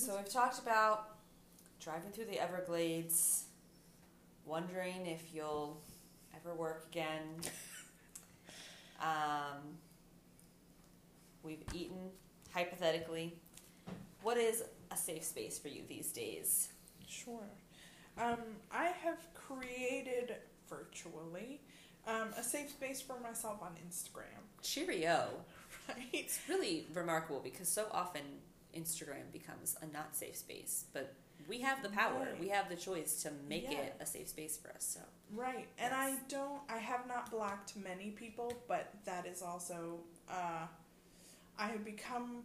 So 0.09 0.17
we've 0.17 0.33
talked 0.33 0.59
about 0.59 1.19
driving 1.81 2.11
through 2.11 2.25
the 2.25 2.41
Everglades, 2.41 3.45
wondering 4.47 5.05
if 5.05 5.35
you'll 5.35 5.83
ever 6.35 6.55
work 6.55 6.87
again. 6.91 7.21
Um, 9.01 9.79
we've 11.45 11.63
eaten, 11.73 12.11
hypothetically. 12.53 13.37
What 14.23 14.37
is 14.37 14.65
a 14.91 14.97
safe 14.97 15.23
space 15.23 15.57
for 15.57 15.69
you 15.69 15.83
these 15.89 16.11
days? 16.11 16.71
Sure. 17.07 17.47
Um, 18.21 18.41
I 18.73 18.87
have 18.87 19.19
created 19.35 20.35
virtually 20.69 21.61
um, 22.09 22.31
a 22.37 22.43
safe 22.43 22.71
space 22.71 23.01
for 23.01 23.21
myself 23.21 23.63
on 23.63 23.77
Instagram. 23.89 24.43
Cheerio. 24.63 25.29
Right. 25.89 26.09
It's 26.13 26.41
really 26.49 26.87
remarkable 26.93 27.41
because 27.41 27.69
so 27.69 27.87
often 27.93 28.21
Instagram 28.77 29.31
becomes 29.33 29.77
a 29.83 29.87
not 29.87 30.15
safe 30.17 30.37
space, 30.37 30.85
but 30.93 31.15
we 31.49 31.61
have 31.61 31.83
the 31.83 31.89
power, 31.89 32.21
Right. 32.33 32.41
we 32.41 32.49
have 32.49 32.69
the 32.69 32.77
choice 32.77 33.23
to 33.23 33.31
make 33.49 33.65
Yeah. 33.71 33.79
it 33.83 33.97
a 34.01 34.07
safe 34.07 34.29
space 34.29 34.57
for 34.59 34.71
us. 34.71 34.85
So 34.85 35.01
Right. 35.31 35.69
And 35.79 35.95
I 35.95 36.17
don't, 36.29 36.63
I 36.69 36.79
have 36.79 37.07
not 37.07 37.31
blocked 37.31 37.77
many 37.77 38.11
people, 38.11 38.53
but 38.67 38.93
that 39.05 39.27
is 39.27 39.43
also, 39.43 40.01
uh, 40.29 40.67
I 41.59 41.67
have 41.69 41.85
become 41.85 42.45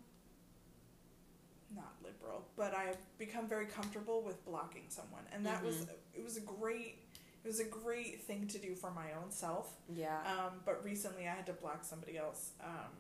not 1.76 1.94
liberal, 2.04 2.46
but 2.56 2.74
I 2.76 2.84
have 2.84 2.98
become 3.18 3.48
very 3.48 3.66
comfortable 3.66 4.22
with 4.22 4.44
blocking 4.46 4.86
someone. 4.90 5.24
And 5.32 5.46
that 5.46 5.64
was, 5.64 5.88
it 6.14 6.24
was 6.24 6.38
a 6.38 6.42
great, 6.42 7.00
it 7.44 7.48
was 7.48 7.60
a 7.60 7.66
great 7.66 8.22
thing 8.22 8.48
to 8.48 8.60
do 8.60 8.76
for 8.76 8.92
my 8.92 9.14
own 9.14 9.32
self. 9.32 9.74
yeah, 9.90 10.22
Um, 10.24 10.62
but 10.66 10.84
recently 10.84 11.28
I 11.28 11.32
had 11.34 11.46
to 11.48 11.54
block 11.54 11.84
somebody 11.84 12.18
else. 12.18 12.52
Um, 12.62 12.92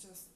just 0.00 0.26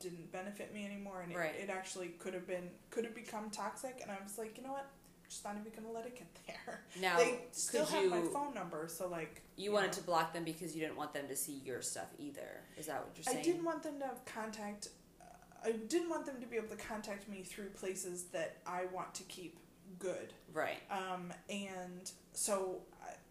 didn't 0.00 0.32
benefit 0.32 0.72
me 0.74 0.84
anymore, 0.84 1.20
and 1.22 1.32
it, 1.32 1.36
Right. 1.38 1.54
it 1.54 1.70
actually 1.70 2.08
could 2.18 2.34
have 2.34 2.46
been 2.46 2.70
could 2.90 3.04
have 3.04 3.14
become 3.14 3.50
toxic. 3.50 4.00
And 4.02 4.10
I 4.10 4.16
was 4.22 4.38
like, 4.38 4.56
you 4.56 4.64
know 4.64 4.72
what? 4.72 4.84
I'm 4.84 5.28
just 5.30 5.44
not 5.44 5.54
even 5.60 5.70
gonna 5.72 5.92
let 5.94 6.06
it 6.06 6.16
get 6.16 6.26
there. 6.46 6.80
now 7.00 7.16
they 7.18 7.40
still 7.52 7.86
have 7.86 8.06
my 8.10 8.20
phone 8.22 8.54
number, 8.54 8.88
so 8.88 9.08
like 9.08 9.42
you 9.56 9.72
wanted 9.72 9.88
know. 9.88 9.92
to 9.94 10.02
block 10.02 10.32
them 10.32 10.44
because 10.44 10.74
you 10.74 10.80
didn't 10.80 10.96
want 10.96 11.12
them 11.14 11.28
to 11.28 11.36
see 11.36 11.60
your 11.64 11.82
stuff 11.82 12.08
either. 12.18 12.62
Is 12.76 12.86
that 12.86 13.00
what 13.06 13.10
you're 13.16 13.24
saying? 13.24 13.38
I 13.38 13.42
didn't 13.42 13.64
want 13.64 13.82
them 13.82 13.98
to 14.00 14.06
have 14.06 14.24
contact. 14.24 14.88
Uh, 15.20 15.24
I 15.68 15.72
didn't 15.72 16.08
want 16.08 16.26
them 16.26 16.40
to 16.40 16.46
be 16.46 16.56
able 16.56 16.68
to 16.68 16.76
contact 16.82 17.28
me 17.28 17.42
through 17.42 17.68
places 17.70 18.24
that 18.32 18.56
I 18.66 18.86
want 18.86 19.14
to 19.14 19.22
keep 19.24 19.58
good. 19.98 20.32
Right. 20.52 20.78
Um, 20.90 21.32
and 21.50 22.10
so, 22.32 22.80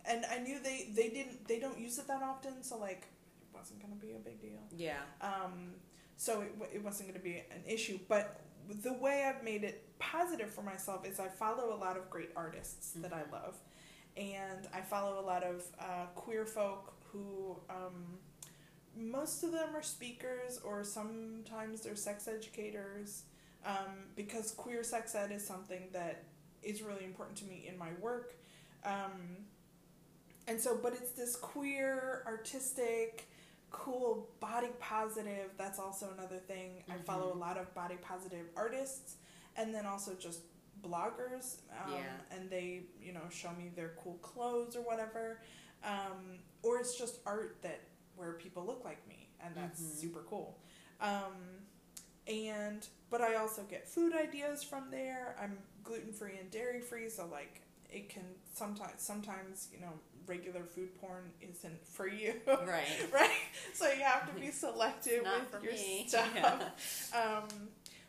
and 0.05 0.26
I 0.32 0.38
knew 0.39 0.59
they 0.61 0.89
they 0.93 1.09
didn't 1.09 1.47
they 1.47 1.59
don't 1.59 1.80
use 1.80 1.97
it 1.97 2.07
that 2.07 2.22
often, 2.22 2.61
so 2.63 2.78
like 2.78 3.07
it 3.41 3.47
wasn't 3.57 3.82
gonna 3.82 3.95
be 3.95 4.11
a 4.11 4.20
big 4.20 4.39
deal. 4.39 4.59
Yeah. 4.78 4.99
Um, 5.22 5.74
so 6.20 6.41
it, 6.41 6.53
it 6.74 6.84
wasn't 6.84 7.07
going 7.07 7.17
to 7.17 7.24
be 7.24 7.38
an 7.38 7.63
issue. 7.65 7.97
But 8.09 8.41
the 8.84 8.91
way 8.91 9.24
I've 9.24 9.41
made 9.41 9.63
it 9.63 9.88
positive 9.99 10.51
for 10.51 10.61
myself 10.61 11.07
is 11.07 11.17
I 11.17 11.30
follow 11.30 11.74
a 11.74 11.80
lot 11.80 11.95
of 11.95 12.09
great 12.09 12.32
artists 12.36 12.91
that 12.97 13.13
I 13.13 13.22
love. 13.32 13.55
And 14.17 14.67
I 14.74 14.82
follow 14.82 15.22
a 15.22 15.26
lot 15.26 15.43
of 15.43 15.63
uh, 15.80 16.07
queer 16.15 16.45
folk 16.45 16.93
who, 17.05 17.55
um, 17.70 18.20
most 18.97 19.43
of 19.43 19.53
them 19.53 19.70
are 19.74 19.82
speakers 19.82 20.59
or 20.65 20.84
sometimes 20.84 21.82
they're 21.82 21.95
sex 21.95 22.28
educators 22.28 23.24
um, 23.65 24.09
because 24.17 24.51
queer 24.51 24.84
sex 24.84 25.15
ed 25.15 25.32
is 25.32 25.47
something 25.47 25.84
that 25.93 26.26
is 26.61 26.82
really 26.82 27.05
important 27.05 27.38
to 27.38 27.45
me 27.45 27.65
in 27.65 27.78
my 27.78 27.91
work. 28.01 28.36
Um, 28.84 29.38
and 30.49 30.59
so, 30.59 30.78
but 30.84 30.91
it's 30.91 31.11
this 31.11 31.38
queer, 31.38 32.24
artistic, 32.28 33.30
cool 33.72 34.28
body 34.39 34.70
positive 34.80 35.51
that's 35.57 35.80
also 35.80 36.09
another 36.17 36.38
thing 36.38 36.84
i 36.89 36.95
follow 36.97 37.32
a 37.34 37.38
lot 37.38 37.57
of 37.57 37.74
body 37.76 37.95
positive 38.01 38.45
artists 38.55 39.15
and 39.57 39.74
then 39.74 39.86
also 39.86 40.13
just 40.20 40.41
bloggers 40.82 41.57
um, 41.86 41.91
Yeah. 41.93 42.36
and 42.36 42.49
they 42.49 42.84
you 43.01 43.11
know 43.13 43.22
show 43.30 43.51
me 43.51 43.70
their 43.76 43.91
cool 44.01 44.17
clothes 44.22 44.76
or 44.76 44.82
whatever 44.82 45.41
um, 45.84 46.39
or 46.63 46.80
it's 46.80 46.97
just 46.97 47.20
art 47.26 47.57
that 47.61 47.82
where 48.15 48.34
people 48.34 48.65
look 48.65 48.84
like 48.84 49.05
me 49.07 49.28
and 49.43 49.53
that's 49.55 49.82
Mhm. 49.82 49.95
super 49.97 50.24
cool 50.30 50.57
um, 51.01 51.36
and 52.28 52.88
but 53.09 53.22
I 53.22 53.36
also 53.36 53.63
get 53.63 53.88
food 53.88 54.13
ideas 54.13 54.61
from 54.63 54.91
there. 54.91 55.36
I'm 55.41 55.57
gluten 55.84 56.13
free 56.13 56.38
and 56.39 56.51
dairy 56.51 56.80
free, 56.82 57.09
so 57.09 57.26
like 57.26 57.61
it 57.89 58.07
can 58.09 58.24
sometimes 58.53 59.01
sometimes 59.01 59.70
you 59.74 59.80
know 59.80 59.93
regular 60.30 60.63
food 60.63 60.89
porn 61.01 61.23
isn't 61.41 61.86
for 61.88 62.07
you, 62.07 62.36
Right. 62.47 62.86
right? 63.13 63.32
So 63.73 63.91
you 63.91 64.03
have 64.03 64.34
to 64.34 64.39
be 64.39 64.51
selective 64.51 65.23
with 65.51 65.63
your 65.63 65.73
me. 65.73 66.05
stuff. 66.07 66.30
Yeah. 66.36 66.69
Um, 67.19 67.47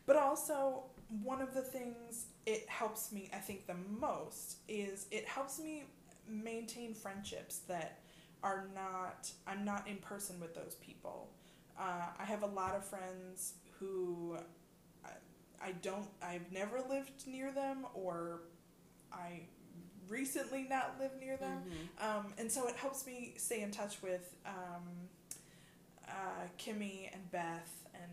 but 0.06 0.16
also, 0.16 0.84
one 1.22 1.40
of 1.42 1.54
the 1.54 1.62
things 1.62 2.26
it 2.46 2.68
helps 2.68 3.10
me, 3.12 3.30
I 3.32 3.38
think, 3.38 3.66
the 3.66 3.76
most 4.00 4.58
is 4.68 5.06
it 5.10 5.26
helps 5.26 5.58
me 5.60 5.84
maintain 6.28 6.94
friendships 6.94 7.58
that 7.68 7.98
are 8.42 8.68
not, 8.74 9.30
I'm 9.46 9.64
not 9.64 9.88
in 9.88 9.96
person 9.98 10.40
with 10.40 10.54
those 10.54 10.76
people. 10.80 11.30
Uh, 11.78 12.06
I 12.18 12.24
have 12.24 12.42
a 12.42 12.46
lot 12.46 12.74
of 12.74 12.84
friends 12.84 13.54
who 13.78 14.36
I, 15.04 15.10
I 15.62 15.72
don't, 15.82 16.06
I've 16.22 16.50
never 16.52 16.80
lived 16.88 17.26
near 17.26 17.52
them 17.52 17.86
or 17.94 18.42
I 19.12 19.42
recently 20.10 20.64
not 20.68 20.96
live 21.00 21.12
near 21.18 21.36
them. 21.38 21.62
Mhm. 21.98 22.04
Um, 22.04 22.34
and 22.36 22.50
so 22.52 22.66
it 22.68 22.76
helps 22.76 23.06
me 23.06 23.34
stay 23.38 23.62
in 23.62 23.70
touch 23.70 24.02
with 24.02 24.34
um, 24.44 25.08
uh, 26.08 26.46
Kimmy 26.58 27.12
and 27.12 27.30
Beth 27.30 27.84
and 27.94 28.10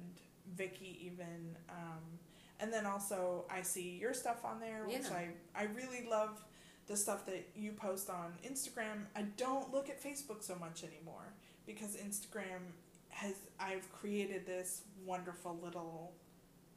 Vicky 0.56 0.98
even. 1.06 1.58
Um, 1.70 2.20
and 2.60 2.72
then 2.72 2.86
also 2.86 3.46
I 3.50 3.62
see 3.64 3.98
your 3.98 4.14
stuff 4.14 4.46
on 4.46 4.60
there, 4.60 4.86
which 4.88 5.12
I, 5.12 5.30
I 5.56 5.64
really 5.64 6.06
love 6.10 6.44
the 6.88 6.96
stuff 6.96 7.26
that 7.26 7.48
you 7.56 7.74
post 7.74 8.10
on 8.10 8.34
Instagram. 8.48 9.06
I 9.16 9.24
don't 9.36 9.74
look 9.74 9.90
at 9.90 10.02
Facebook 10.02 10.42
so 10.44 10.56
much 10.56 10.84
anymore 10.84 11.34
because 11.66 11.98
Instagram 11.98 12.62
has 13.10 13.34
I've 13.60 13.92
created 13.92 14.46
this 14.46 14.84
wonderful 15.06 15.58
little 15.62 16.14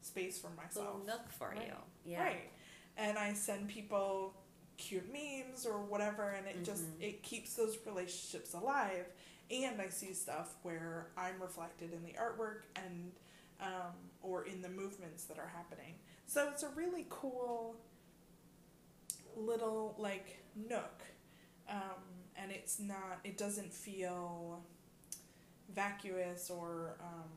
space 0.02 0.38
for 0.38 0.50
myself. 0.50 0.86
Little 0.86 1.04
nook 1.06 1.30
for 1.30 1.50
Right. 1.50 1.66
you. 1.66 2.12
Yeah. 2.12 2.22
Right. 2.24 2.50
And 2.96 3.18
I 3.18 3.34
send 3.34 3.68
people 3.68 4.34
cute 4.80 5.08
memes 5.12 5.66
or 5.66 5.78
whatever 5.78 6.30
and 6.30 6.46
it 6.48 6.64
just 6.64 6.84
Mhm. 6.84 7.02
it 7.02 7.22
keeps 7.22 7.54
those 7.54 7.78
relationships 7.86 8.54
alive 8.54 9.06
and 9.50 9.80
I 9.80 9.88
see 9.90 10.14
stuff 10.14 10.56
where 10.62 11.10
I'm 11.16 11.40
reflected 11.40 11.92
in 11.92 12.02
the 12.02 12.12
artwork 12.14 12.62
and 12.76 13.12
um, 13.60 13.94
or 14.22 14.44
in 14.46 14.62
the 14.62 14.68
movements 14.70 15.24
that 15.24 15.38
are 15.38 15.48
happening. 15.48 15.98
So 16.26 16.48
it's 16.50 16.62
a 16.62 16.70
really 16.70 17.06
cool 17.10 17.76
little 19.36 19.94
like 19.98 20.38
nook. 20.56 21.02
Um, 21.68 22.02
and 22.36 22.50
it's 22.50 22.78
not 22.80 23.20
it 23.24 23.36
doesn't 23.36 23.72
feel 23.72 24.64
vacuous 25.74 26.50
or 26.50 26.96
um, 27.00 27.30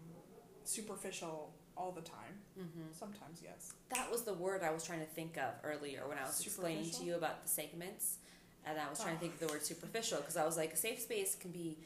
superficial 0.64 1.54
all 1.76 1.92
the 1.92 2.02
time. 2.02 2.36
Mm-hmm. 2.60 2.82
Sometimes 2.98 3.40
yes. 3.44 3.74
That 3.94 4.10
was 4.12 4.24
the 4.24 4.34
word 4.34 4.64
I 4.64 4.72
was 4.72 4.84
trying 4.84 5.00
to 5.00 5.06
think 5.06 5.38
of 5.38 5.54
earlier 5.64 6.08
when 6.08 6.18
I 6.18 6.24
was 6.26 6.40
explaining 6.46 6.90
to 6.92 7.04
you 7.04 7.16
about 7.16 7.44
the 7.44 7.50
segments, 7.50 8.18
and 8.66 8.80
I 8.80 8.90
was 8.90 9.00
trying 9.00 9.16
to 9.16 9.18
Oh. 9.18 9.20
think 9.22 9.34
of 9.34 9.40
the 9.40 9.48
word 9.48 9.64
superficial 9.64 10.18
because 10.20 10.38
I 10.38 10.46
was 10.46 10.58
like, 10.58 10.74
a 10.74 10.78
safe 10.78 11.00
space 11.02 11.36
can 11.36 11.52
be, 11.52 11.78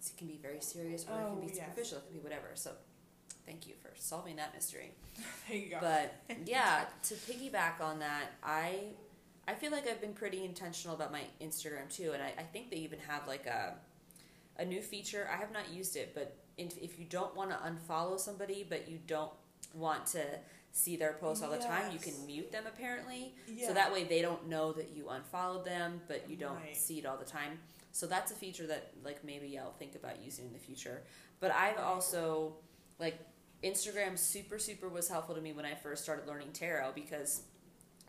it 0.00 0.12
can 0.16 0.26
be 0.26 0.38
very 0.42 0.60
serious 0.60 1.04
or 1.08 1.12
it 1.18 1.22
Oh, 1.24 1.30
can 1.36 1.40
be 1.40 1.46
yes. 1.54 1.56
superficial. 1.56 1.98
It 1.98 2.04
can 2.06 2.12
be 2.14 2.20
whatever. 2.20 2.48
So, 2.54 2.72
thank 3.46 3.66
you 3.66 3.74
for 3.82 3.90
solving 3.96 4.36
that 4.36 4.54
mystery. 4.54 4.92
There 5.48 5.56
you 5.58 5.70
go. 5.70 5.78
But 5.80 6.14
yeah, 6.46 6.86
to 7.04 7.14
piggyback 7.14 7.80
on 7.80 7.98
that, 8.00 8.32
I 8.42 8.78
I 9.46 9.52
feel 9.54 9.70
like 9.70 9.86
I've 9.86 10.00
been 10.00 10.14
pretty 10.14 10.42
intentional 10.42 10.96
about 10.96 11.12
my 11.12 11.20
Instagram 11.40 11.94
too, 11.94 12.12
and 12.12 12.22
I, 12.22 12.32
I 12.38 12.42
think 12.44 12.70
they 12.70 12.78
even 12.78 12.98
have 13.00 13.26
like 13.28 13.46
a 13.46 13.74
a 14.58 14.64
new 14.64 14.80
feature. 14.80 15.28
I 15.30 15.36
have 15.36 15.52
not 15.52 15.70
used 15.70 15.96
it, 15.96 16.12
but 16.14 16.34
if 16.58 16.98
you 16.98 17.04
don't 17.04 17.34
want 17.34 17.50
to 17.50 17.56
unfollow 17.56 18.18
somebody, 18.18 18.64
but 18.68 18.88
you 18.88 18.98
don't 19.06 19.32
want 19.74 20.06
to 20.06 20.22
see 20.72 20.96
their 20.96 21.14
posts 21.14 21.42
all 21.42 21.50
the 21.50 21.58
time, 21.58 21.92
you 21.92 21.98
can 21.98 22.14
mute 22.26 22.50
them 22.50 22.64
apparently. 22.66 23.34
yeah. 23.48 23.68
So 23.68 23.74
that 23.74 23.92
way 23.92 24.04
they 24.04 24.22
don't 24.22 24.48
know 24.48 24.72
that 24.72 24.90
you 24.94 25.08
unfollowed 25.08 25.64
them, 25.64 26.00
but 26.08 26.28
you 26.28 26.36
don't 26.36 26.56
Right. 26.56 26.76
see 26.76 26.98
it 26.98 27.06
all 27.06 27.16
the 27.16 27.24
time. 27.24 27.60
So 27.92 28.06
that's 28.08 28.32
a 28.32 28.34
feature 28.34 28.66
that 28.66 28.90
like 29.04 29.22
maybe 29.24 29.56
I'll 29.58 29.72
think 29.72 29.94
about 29.94 30.20
using 30.20 30.46
in 30.46 30.52
the 30.52 30.58
future. 30.58 31.02
But 31.40 31.52
I've 31.52 31.78
also 31.78 32.56
like 32.98 33.18
Instagram 33.62 34.18
super 34.18 34.58
super 34.58 34.88
was 34.88 35.08
helpful 35.08 35.34
to 35.36 35.40
me 35.40 35.52
when 35.52 35.64
I 35.64 35.74
first 35.74 36.02
started 36.02 36.26
learning 36.26 36.52
tarot 36.52 36.92
because 36.94 37.42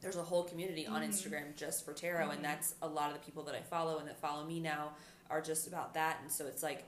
there's 0.02 0.16
a 0.18 0.24
whole 0.24 0.44
community 0.44 0.86
on 0.88 1.02
Mhm. 1.04 1.10
Instagram 1.10 1.56
just 1.56 1.86
for 1.86 1.94
tarot 1.94 2.28
Mhm. 2.30 2.36
and 2.36 2.46
that's 2.46 2.76
a 2.82 2.88
lot 2.88 3.12
of 3.12 3.18
the 3.20 3.24
people 3.26 3.44
that 3.44 3.56
I 3.56 3.62
follow 3.62 4.00
and 4.00 4.08
that 4.08 4.18
follow 4.20 4.44
me 4.44 4.60
now 4.60 4.96
are 5.30 5.42
just 5.42 5.68
about 5.68 5.94
that 5.94 6.20
and 6.22 6.32
so 6.32 6.46
it's 6.48 6.62
like 6.64 6.84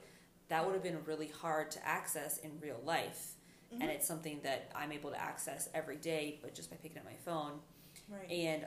that 0.48 0.64
would 0.64 0.74
have 0.74 0.82
been 0.82 0.98
really 1.04 1.28
hard 1.28 1.70
to 1.72 1.86
access 1.86 2.38
in 2.38 2.58
real 2.60 2.80
life 2.84 3.34
and 3.70 3.82
Mhm. 3.82 3.88
it's 3.88 4.06
something 4.06 4.40
that 4.44 4.70
I'm 4.74 4.92
able 4.92 5.10
to 5.10 5.20
access 5.20 5.68
every 5.74 5.96
day 5.96 6.38
but 6.42 6.54
just 6.54 6.70
by 6.70 6.76
picking 6.76 6.98
up 6.98 7.04
my 7.04 7.16
phone 7.16 7.60
right. 8.08 8.30
and 8.30 8.66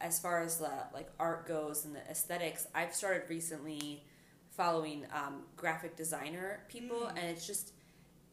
as 0.00 0.20
far 0.20 0.42
as 0.42 0.58
the 0.58 0.70
like 0.92 1.08
art 1.18 1.46
goes 1.46 1.84
and 1.86 1.94
the 1.94 2.00
aesthetics, 2.10 2.66
I've 2.74 2.94
started 2.94 3.30
recently 3.30 4.04
following 4.50 5.06
um, 5.12 5.44
graphic 5.56 5.96
designer 5.96 6.64
people, 6.68 6.98
Mm. 7.06 7.10
and 7.16 7.18
it's 7.30 7.46
just 7.46 7.72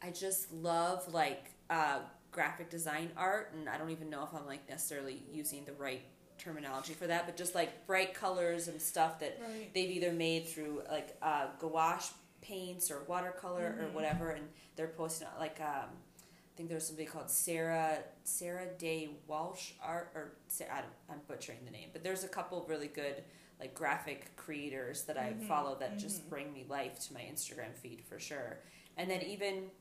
I 0.02 0.10
just 0.10 0.52
love 0.52 1.14
like 1.14 1.52
uh, 1.70 2.00
graphic 2.32 2.70
design 2.72 3.12
art, 3.16 3.54
and 3.54 3.70
I 3.70 3.78
don't 3.78 3.92
even 3.92 4.10
know 4.10 4.24
if 4.24 4.34
I'm 4.34 4.46
like 4.48 4.68
necessarily 4.68 5.24
using 5.32 5.64
the 5.64 5.74
right 5.74 6.02
terminology 6.40 6.94
for 6.94 7.08
that, 7.08 7.26
but 7.28 7.38
just 7.38 7.54
like 7.56 7.86
bright 7.86 8.14
colors 8.16 8.68
and 8.68 8.82
stuff 8.82 9.20
that 9.20 9.38
right. 9.42 9.72
they've 9.74 9.92
either 9.92 10.12
made 10.12 10.48
through 10.50 10.82
like 10.90 11.16
uh, 11.22 11.48
gouache 11.60 12.12
paints 12.42 12.92
or 12.92 13.04
watercolor 13.08 13.76
or 13.80 13.88
Mhm. 13.88 13.94
whatever, 13.94 14.32
and 14.32 14.48
they're 14.76 14.88
posting 14.90 15.28
like 15.40 15.60
um, 15.62 15.90
I 15.90 16.58
think 16.58 16.70
there's 16.70 16.86
somebody 16.88 17.08
called 17.08 17.30
Sarah 17.30 18.00
Sarah 18.24 18.68
Day 18.78 19.10
Walsh 19.28 19.72
Art 19.84 20.12
or 20.16 20.34
I 20.62 20.82
I'm 21.12 21.22
butchering 21.28 21.60
the 21.66 21.72
name, 21.72 21.90
but 21.94 22.04
there's 22.04 22.24
a 22.24 22.28
couple 22.28 22.66
really 22.68 22.88
good 22.88 23.24
like 23.60 23.74
graphic 23.74 24.36
creators 24.36 25.04
that 25.04 25.18
I 25.18 25.34
Mhm, 25.34 25.48
follow 25.48 25.76
that 25.80 26.00
just 26.00 26.24
mhm. 26.26 26.30
bring 26.30 26.52
me 26.54 26.66
life 26.68 27.00
to 27.08 27.14
my 27.14 27.22
Instagram 27.22 27.76
feed 27.76 28.02
for 28.04 28.20
sure, 28.20 28.60
and 28.98 29.10
then 29.10 29.22
even 29.22 29.72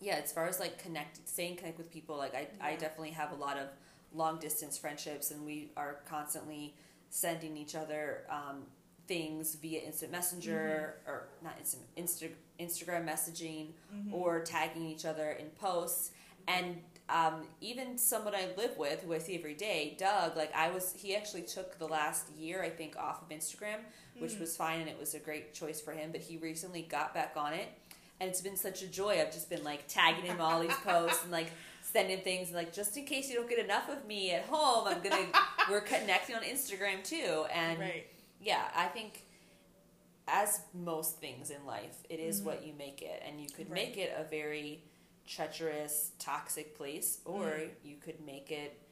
yeah, 0.00 0.20
as 0.22 0.32
far 0.32 0.46
as 0.46 0.60
like 0.60 0.78
connect 0.78 1.26
staying 1.28 1.56
connected 1.56 1.78
with 1.78 1.90
people, 1.90 2.16
like 2.16 2.34
I 2.34 2.48
I 2.60 2.72
definitely 2.76 3.10
have 3.12 3.32
a 3.32 3.36
lot 3.36 3.56
of 3.58 3.68
long 4.12 4.38
distance 4.38 4.78
friendships, 4.78 5.30
and 5.30 5.44
we 5.44 5.70
are 5.76 6.00
constantly 6.08 6.74
sending 7.10 7.56
each 7.56 7.74
other 7.74 8.24
um, 8.30 8.64
things 9.08 9.54
via 9.56 9.80
instant 9.80 10.12
messenger 10.12 10.96
or 11.06 11.28
not 11.42 11.54
instant 11.58 11.82
Insta, 11.96 12.30
Instagram 12.60 13.06
messaging 13.08 13.68
Mhm. 13.94 14.12
or 14.12 14.40
tagging 14.40 14.84
each 14.86 15.04
other 15.04 15.30
in 15.32 15.48
posts. 15.50 16.12
And 16.46 16.82
um, 17.10 17.46
even 17.62 17.96
someone 17.96 18.34
I 18.34 18.48
live 18.56 18.76
with, 18.76 19.00
who 19.02 19.14
I 19.14 19.18
see 19.18 19.34
every 19.34 19.54
day, 19.54 19.96
Doug, 19.98 20.36
like 20.36 20.54
I 20.54 20.70
was, 20.70 20.92
he 20.92 21.16
actually 21.16 21.42
took 21.42 21.78
the 21.78 21.88
last 21.88 22.28
year, 22.36 22.62
I 22.62 22.68
think, 22.68 22.96
off 22.98 23.22
of 23.22 23.30
Instagram, 23.30 23.78
which 24.18 24.32
Mm. 24.32 24.40
was 24.40 24.56
fine 24.56 24.80
and 24.80 24.90
it 24.90 24.98
was 25.00 25.14
a 25.14 25.18
great 25.18 25.54
choice 25.54 25.80
for 25.80 25.92
him. 25.92 26.12
But 26.12 26.20
he 26.20 26.36
recently 26.36 26.82
got 26.82 27.14
back 27.14 27.32
on 27.36 27.54
it, 27.54 27.68
and 28.20 28.28
it's 28.28 28.42
been 28.42 28.56
such 28.56 28.82
a 28.82 28.86
joy. 28.86 29.20
I've 29.22 29.32
just 29.32 29.48
been 29.48 29.64
like 29.64 29.88
tagging 29.88 30.26
him 30.26 30.38
all 30.40 30.60
these 30.60 30.74
posts 30.84 31.22
and 31.22 31.32
like 31.32 31.50
sending 31.82 32.20
things 32.20 32.52
like 32.52 32.74
just 32.74 32.94
in 32.98 33.06
case 33.06 33.30
you 33.30 33.36
don't 33.36 33.48
get 33.48 33.58
enough 33.58 33.88
of 33.88 34.04
me 34.06 34.32
at 34.32 34.44
home, 34.44 34.86
I'm 34.86 35.00
gonna 35.00 35.28
we're 35.70 35.80
connecting 35.80 36.34
on 36.36 36.42
Instagram 36.42 37.02
too. 37.02 37.46
And 37.50 37.78
right. 37.78 38.06
Yeah, 38.40 38.70
I 38.74 38.86
think 38.86 39.24
as 40.26 40.60
most 40.74 41.18
things 41.20 41.50
in 41.50 41.64
life, 41.64 41.96
it 42.10 42.20
is 42.20 42.40
Mhm. 42.40 42.44
what 42.44 42.62
you 42.66 42.74
make 42.74 43.00
it, 43.02 43.22
and 43.24 43.40
you 43.40 43.48
could 43.48 43.70
Right. 43.70 43.88
make 43.88 43.96
it 43.96 44.12
a 44.16 44.24
very 44.24 44.84
treacherous, 45.26 46.12
toxic 46.18 46.74
place, 46.74 47.20
or 47.24 47.50
Mm. 47.50 47.74
you 47.82 47.96
could 47.96 48.20
make 48.20 48.50
it 48.50 48.82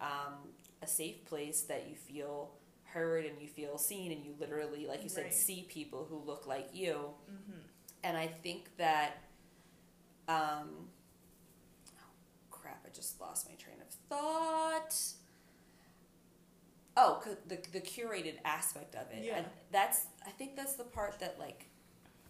um, 0.00 0.52
a 0.82 0.86
safe 0.86 1.24
place 1.24 1.62
that 1.62 1.86
you 1.88 1.94
feel 1.96 2.58
heard 2.84 3.24
and 3.24 3.40
you 3.40 3.48
feel 3.48 3.78
seen, 3.78 4.12
and 4.12 4.24
you 4.24 4.34
literally, 4.38 4.86
like 4.86 5.02
you 5.02 5.08
said, 5.08 5.32
see 5.32 5.62
people 5.64 6.04
who 6.04 6.18
look 6.18 6.46
like 6.46 6.74
you. 6.74 7.14
Mm-hmm. 7.30 7.60
And 8.02 8.16
I 8.16 8.26
think 8.28 8.76
that, 8.76 9.16
um, 10.28 10.90
oh 11.96 12.10
crap, 12.50 12.84
I 12.84 12.90
just 12.90 13.20
lost 13.20 13.48
my 13.48 13.54
train 13.54 13.80
of 13.80 13.88
thought. 14.08 14.94
Oh, 16.96 17.22
the 17.48 17.56
the 17.72 17.80
curated 17.80 18.34
aspect 18.44 18.94
of 18.94 19.10
it, 19.10 19.24
Yeah. 19.24 19.36
and 19.38 19.46
that's 19.72 20.06
I 20.26 20.30
think 20.30 20.54
that's 20.56 20.74
the 20.74 20.84
part 20.84 21.18
that 21.20 21.38
like, 21.38 21.66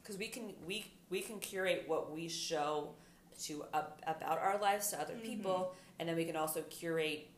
because 0.03 0.17
we 0.17 0.29
can 0.29 0.55
we 0.67 0.87
we 1.11 1.21
can 1.21 1.39
curate 1.39 1.85
what 1.87 2.11
we 2.13 2.29
show 2.29 2.95
to 3.43 3.65
up, 3.75 4.01
about 4.07 4.39
our 4.39 4.59
lives 4.59 4.89
to 4.91 5.01
other 5.01 5.15
Mhm. 5.15 5.23
people, 5.23 5.75
and 5.99 6.09
then 6.09 6.17
we 6.17 6.25
can 6.25 6.37
also 6.37 6.63
curate 6.63 7.29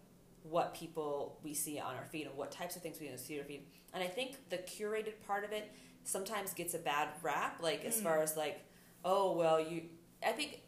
what 0.44 0.72
people 0.74 1.40
we 1.42 1.52
see 1.52 1.80
on 1.80 1.96
our 1.96 2.04
feed 2.06 2.26
and 2.28 2.36
what 2.36 2.52
types 2.52 2.76
of 2.76 2.82
things 2.82 3.00
we 3.00 3.08
see 3.16 3.34
on 3.34 3.40
our 3.40 3.46
feed. 3.48 3.66
And 3.92 4.04
I 4.04 4.06
think 4.08 4.48
the 4.50 4.58
curated 4.58 5.14
part 5.26 5.42
of 5.42 5.50
it 5.52 5.72
sometimes 6.04 6.54
gets 6.54 6.74
a 6.74 6.78
bad 6.78 7.08
rap, 7.22 7.60
like 7.60 7.84
as 7.84 7.98
Mm. 7.98 8.02
far 8.04 8.22
as 8.22 8.36
like, 8.36 8.60
oh 9.04 9.32
well, 9.32 9.58
you. 9.58 9.88
I 10.22 10.30
think 10.32 10.60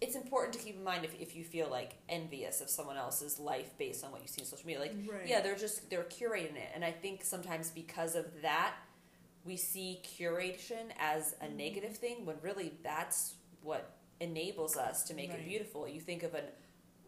it's 0.00 0.14
important 0.14 0.52
to 0.52 0.58
keep 0.58 0.76
in 0.76 0.84
mind 0.84 1.04
if 1.04 1.14
if 1.20 1.34
you 1.34 1.42
feel 1.44 1.68
like 1.70 1.96
envious 2.08 2.60
of 2.60 2.68
someone 2.68 2.96
else's 2.96 3.38
life 3.38 3.76
based 3.78 4.04
on 4.04 4.12
what 4.12 4.20
you 4.22 4.28
see 4.28 4.42
on 4.42 4.46
social 4.46 4.66
media, 4.66 4.80
like 4.80 4.94
Right. 5.10 5.26
yeah, 5.26 5.40
they're 5.40 5.56
just 5.56 5.88
they're 5.90 6.04
curating 6.04 6.56
it, 6.56 6.70
and 6.74 6.84
I 6.84 6.92
think 6.92 7.24
sometimes 7.24 7.70
because 7.70 8.14
of 8.14 8.26
that, 8.42 8.74
we 9.44 9.56
see 9.56 10.02
curation 10.04 10.90
as 10.98 11.34
a 11.40 11.46
Mhm. 11.46 11.56
negative 11.56 11.96
thing 11.96 12.26
when 12.26 12.36
really 12.42 12.74
that's 12.82 13.34
what 13.62 13.92
enables 14.20 14.76
us 14.76 15.04
to 15.04 15.14
make 15.14 15.30
Right. 15.30 15.40
it 15.40 15.46
beautiful. 15.48 15.88
You 15.88 16.00
think 16.00 16.22
of 16.22 16.34
an 16.34 16.44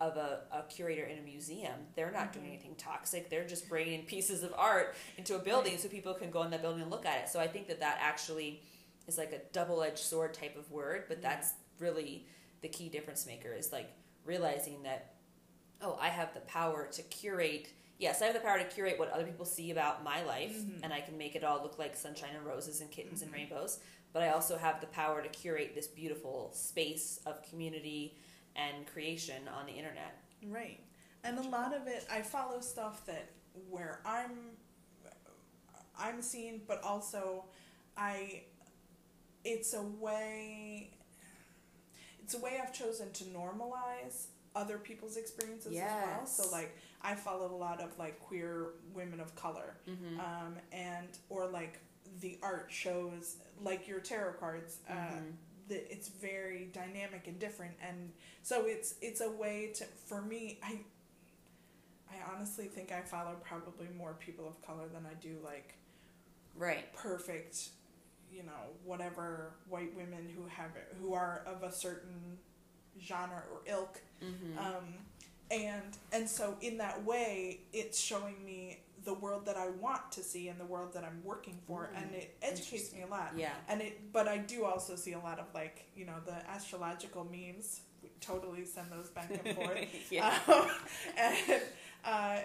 of 0.01 0.17
a, 0.17 0.47
a 0.53 0.63
curator 0.73 1.03
in 1.05 1.19
a 1.19 1.23
museum, 1.23 1.89
they're 1.97 2.13
not 2.13 2.27
Mm-hmm. 2.31 2.33
doing 2.41 2.47
anything 2.53 2.77
toxic. 2.77 3.29
They're 3.31 3.45
just 3.49 3.69
bringing 3.69 4.07
pieces 4.07 4.45
of 4.45 4.55
art 4.57 4.95
into 5.17 5.35
a 5.35 5.41
building 5.41 5.77
so 5.77 5.89
people 5.89 6.15
can 6.15 6.31
go 6.31 6.45
in 6.45 6.53
that 6.53 6.63
building 6.63 6.83
and 6.83 6.91
look 6.91 7.05
at 7.05 7.21
it. 7.25 7.29
So 7.29 7.41
I 7.41 7.49
think 7.49 7.67
that 7.67 7.81
that 7.81 7.99
actually 8.01 8.63
is 9.09 9.19
like 9.19 9.33
a 9.33 9.41
double 9.53 9.83
edged 9.83 9.99
sword 9.99 10.35
type 10.35 10.57
of 10.57 10.71
word, 10.71 11.07
but 11.09 11.21
that's 11.21 11.55
really 11.81 12.29
the 12.61 12.69
key 12.69 12.89
difference 12.89 13.27
maker 13.27 13.53
is 13.53 13.73
like 13.73 13.91
realizing 14.25 14.83
that 14.85 15.15
oh, 15.81 15.97
I 16.01 16.09
have 16.09 16.35
the 16.35 16.41
power 16.41 16.89
to 16.91 17.03
curate. 17.05 17.69
Yes, 17.99 18.21
I 18.21 18.25
have 18.27 18.35
the 18.35 18.41
power 18.41 18.59
to 18.59 18.65
curate 18.65 18.99
what 18.99 19.11
other 19.13 19.25
people 19.25 19.45
see 19.45 19.71
about 19.71 20.03
my 20.03 20.23
life, 20.25 20.57
Mhm. 20.57 20.81
and 20.83 20.93
I 20.93 21.01
can 21.01 21.17
make 21.17 21.37
it 21.37 21.45
all 21.45 21.63
look 21.63 21.79
like 21.79 21.95
sunshine 21.97 22.35
and 22.35 22.45
roses 22.45 22.81
and 22.81 22.91
kittens 22.91 23.23
and 23.23 23.31
Mhm. 23.31 23.35
rainbows. 23.37 23.79
But 24.13 24.23
I 24.23 24.31
also 24.31 24.57
have 24.59 24.81
the 24.81 24.89
power 24.89 25.23
to 25.23 25.29
curate 25.29 25.77
this 25.77 25.87
beautiful 25.87 26.51
space 26.53 27.21
of 27.27 27.43
community 27.43 28.17
and 28.57 28.87
creation 28.89 29.47
on 29.47 29.67
the 29.67 29.73
internet. 29.73 30.17
Right. 30.43 30.81
And 31.23 31.39
a 31.39 31.43
lot 31.43 31.73
of 31.73 31.87
it, 31.87 32.05
I 32.11 32.23
follow 32.23 32.61
stuff 32.61 33.07
that 33.07 33.29
where 33.69 34.01
I'm, 34.05 34.57
I'm 35.97 36.23
seen, 36.23 36.63
but 36.67 36.83
also, 36.83 37.45
I, 37.97 38.45
it's 39.45 39.75
a 39.75 39.83
way, 39.83 40.91
it's 42.29 42.35
a 42.35 42.45
way 42.45 42.61
I've 42.63 42.75
chosen 42.75 43.11
to 43.13 43.25
normalize 43.25 44.27
other 44.55 44.77
people's 44.77 45.17
experiences 45.17 45.73
as 45.73 45.79
well. 46.05 46.27
So 46.27 46.51
like, 46.53 46.77
I 47.01 47.15
follow 47.15 47.47
a 47.51 47.57
lot 47.57 47.81
of 47.81 47.99
like 47.99 48.21
queer 48.21 48.67
women 48.93 49.19
of 49.19 49.35
color, 49.35 49.77
Mm-hmm. 49.89 50.21
um, 50.21 50.55
and 50.73 51.09
or 51.31 51.47
like 51.47 51.79
the 52.21 52.39
art 52.43 52.67
shows 52.69 53.37
like 53.63 53.89
your 53.89 54.01
tarot 54.01 54.35
cards. 54.35 54.79
Uh, 54.89 54.93
Mhm. 54.93 55.33
that 55.69 55.91
it's 55.93 56.09
very 56.09 56.71
dynamic 56.73 57.27
and 57.27 57.39
different 57.39 57.75
and 57.87 58.11
so 58.43 58.65
it's 58.65 58.95
it's 59.03 59.21
a 59.21 59.31
way 59.31 59.71
to 59.75 59.85
for 59.85 60.23
me 60.23 60.59
i 60.63 60.79
i 62.11 62.15
honestly 62.35 62.65
think 62.65 62.91
i 62.91 63.03
follow 63.03 63.37
probably 63.45 63.87
more 63.95 64.15
people 64.19 64.49
of 64.49 64.61
color 64.67 64.89
than 64.89 65.05
i 65.05 65.13
do 65.21 65.37
like 65.45 65.75
Right. 66.57 66.91
perfect 66.95 67.69
you 68.33 68.43
know 68.43 68.63
whatever 68.85 69.53
white 69.69 69.95
women 69.97 70.29
who 70.35 70.47
have 70.47 70.71
who 71.01 71.15
are 71.15 71.43
of 71.47 71.63
a 71.63 71.73
certain 71.73 72.39
genre 73.01 73.43
or 73.53 73.61
ilk 73.67 74.01
Mm-hmm. 74.23 74.59
um 74.59 74.95
and 75.51 75.97
and 76.13 76.29
so 76.29 76.57
in 76.61 76.79
that 76.79 77.05
way 77.05 77.61
it's 77.73 78.01
showing 78.01 78.45
me 78.45 78.81
the 79.05 79.15
world 79.15 79.47
that 79.47 79.57
i 79.57 79.69
want 79.81 80.11
to 80.11 80.23
see 80.25 80.49
and 80.49 80.59
the 80.59 80.65
world 80.65 80.93
that 80.95 81.05
i'm 81.05 81.21
working 81.25 81.57
for 81.69 81.91
and 81.95 82.13
it 82.15 82.37
educates 82.43 82.93
me 82.93 83.03
a 83.03 83.07
lot 83.07 83.33
yeah. 83.37 83.53
and 83.69 83.81
it 83.81 84.13
but 84.13 84.27
i 84.27 84.37
do 84.37 84.65
also 84.65 84.97
see 84.97 85.13
a 85.13 85.19
lot 85.21 85.39
of 85.39 85.47
like 85.55 85.85
you 85.95 86.05
know 86.05 86.17
the 86.27 86.35
astrological 86.51 87.25
memes 87.25 87.83
we 88.03 88.11
totally 88.21 88.65
send 88.65 88.91
those 88.91 89.09
back 89.11 89.31
and 89.31 89.55
forth 89.57 89.79
yeah. 90.11 90.37
um, 90.49 90.67
and 91.17 91.37
uh, 92.05 92.37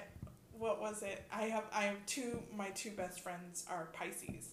what 0.58 0.80
was 0.80 1.02
it 1.02 1.26
i 1.34 1.44
have 1.44 1.64
i 1.74 1.82
have 1.84 1.98
two 2.06 2.40
my 2.56 2.70
two 2.70 2.92
best 2.92 3.20
friends 3.22 3.66
are 3.70 3.88
pisces 3.94 4.52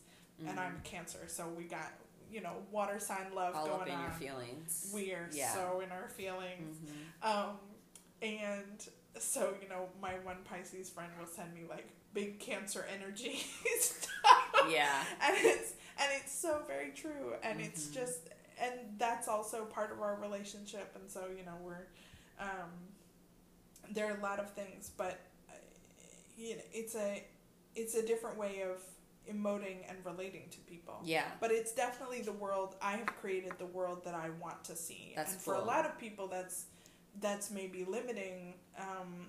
and 0.49 0.59
i'm 0.61 0.81
cancer 0.85 1.19
so 1.27 1.47
we 1.57 1.65
got 1.65 1.93
you 2.33 2.41
know 2.41 2.53
water 2.71 2.99
sign 3.01 3.27
love 3.35 3.55
Mm-hmm. 3.55 3.59
all 3.59 3.67
going 3.79 3.81
up 3.83 3.87
in 3.89 3.95
on 3.95 4.03
your 4.03 4.11
feelings. 4.13 4.91
we 4.95 5.13
are 5.13 5.29
Yeah. 5.33 5.53
so 5.55 5.81
in 5.81 5.91
our 5.91 6.09
feelings 6.09 6.77
Mhm. 6.79 7.29
um, 7.29 7.57
and 8.23 8.89
so 9.19 9.55
you 9.63 9.69
know 9.69 9.89
my 10.01 10.15
one 10.25 10.39
pisces 10.45 10.89
friend 10.91 11.11
will 11.19 11.27
send 11.27 11.53
me 11.55 11.63
like 11.69 11.89
big 12.15 12.39
cancer 12.41 12.87
energy 12.95 13.41
stuff 13.81 14.67
Yeah. 14.69 15.03
and 15.23 15.37
it's 15.39 15.73
and 15.99 16.11
it's 16.21 16.33
so 16.33 16.63
very 16.67 16.91
true 16.93 17.35
and 17.43 17.61
it's 17.61 17.87
Mhm. 17.89 17.95
just 17.95 18.21
and 18.61 18.75
that's 18.99 19.27
also 19.27 19.65
part 19.65 19.91
of 19.91 20.01
our 20.01 20.17
relationship 20.17 20.95
and 20.95 21.11
so 21.11 21.27
you 21.37 21.45
know 21.45 21.57
we're 21.63 21.87
um 22.39 22.71
there 23.93 24.13
are 24.13 24.17
a 24.19 24.23
lot 24.23 24.39
of 24.39 24.51
things 24.53 24.91
but 24.97 25.19
uh, 25.49 25.53
you 26.37 26.57
know 26.57 26.63
it's 26.73 26.95
a 26.95 27.25
it's 27.75 27.95
a 27.95 28.07
different 28.07 28.37
way 28.39 28.63
of 28.63 28.81
emoting 29.29 29.79
and 29.89 29.99
relating 30.05 30.49
to 30.51 30.59
people 30.61 30.95
Yeah. 31.05 31.25
but 31.41 31.51
it's 31.51 31.73
definitely 31.73 32.23
the 32.23 32.33
world 32.33 32.75
i 32.83 32.93
have 32.93 33.07
created 33.07 33.53
the 33.59 33.67
world 33.67 34.05
that 34.05 34.15
i 34.15 34.31
want 34.41 34.63
to 34.65 34.77
see 34.77 35.13
That's 35.17 35.33
and 35.33 35.41
for 35.41 35.55
a 35.55 35.65
lot 35.65 35.85
of 35.87 35.99
people 35.99 36.27
that's 36.29 36.67
that's 37.21 37.51
maybe 37.51 37.85
limiting 37.85 38.55
um 38.79 39.27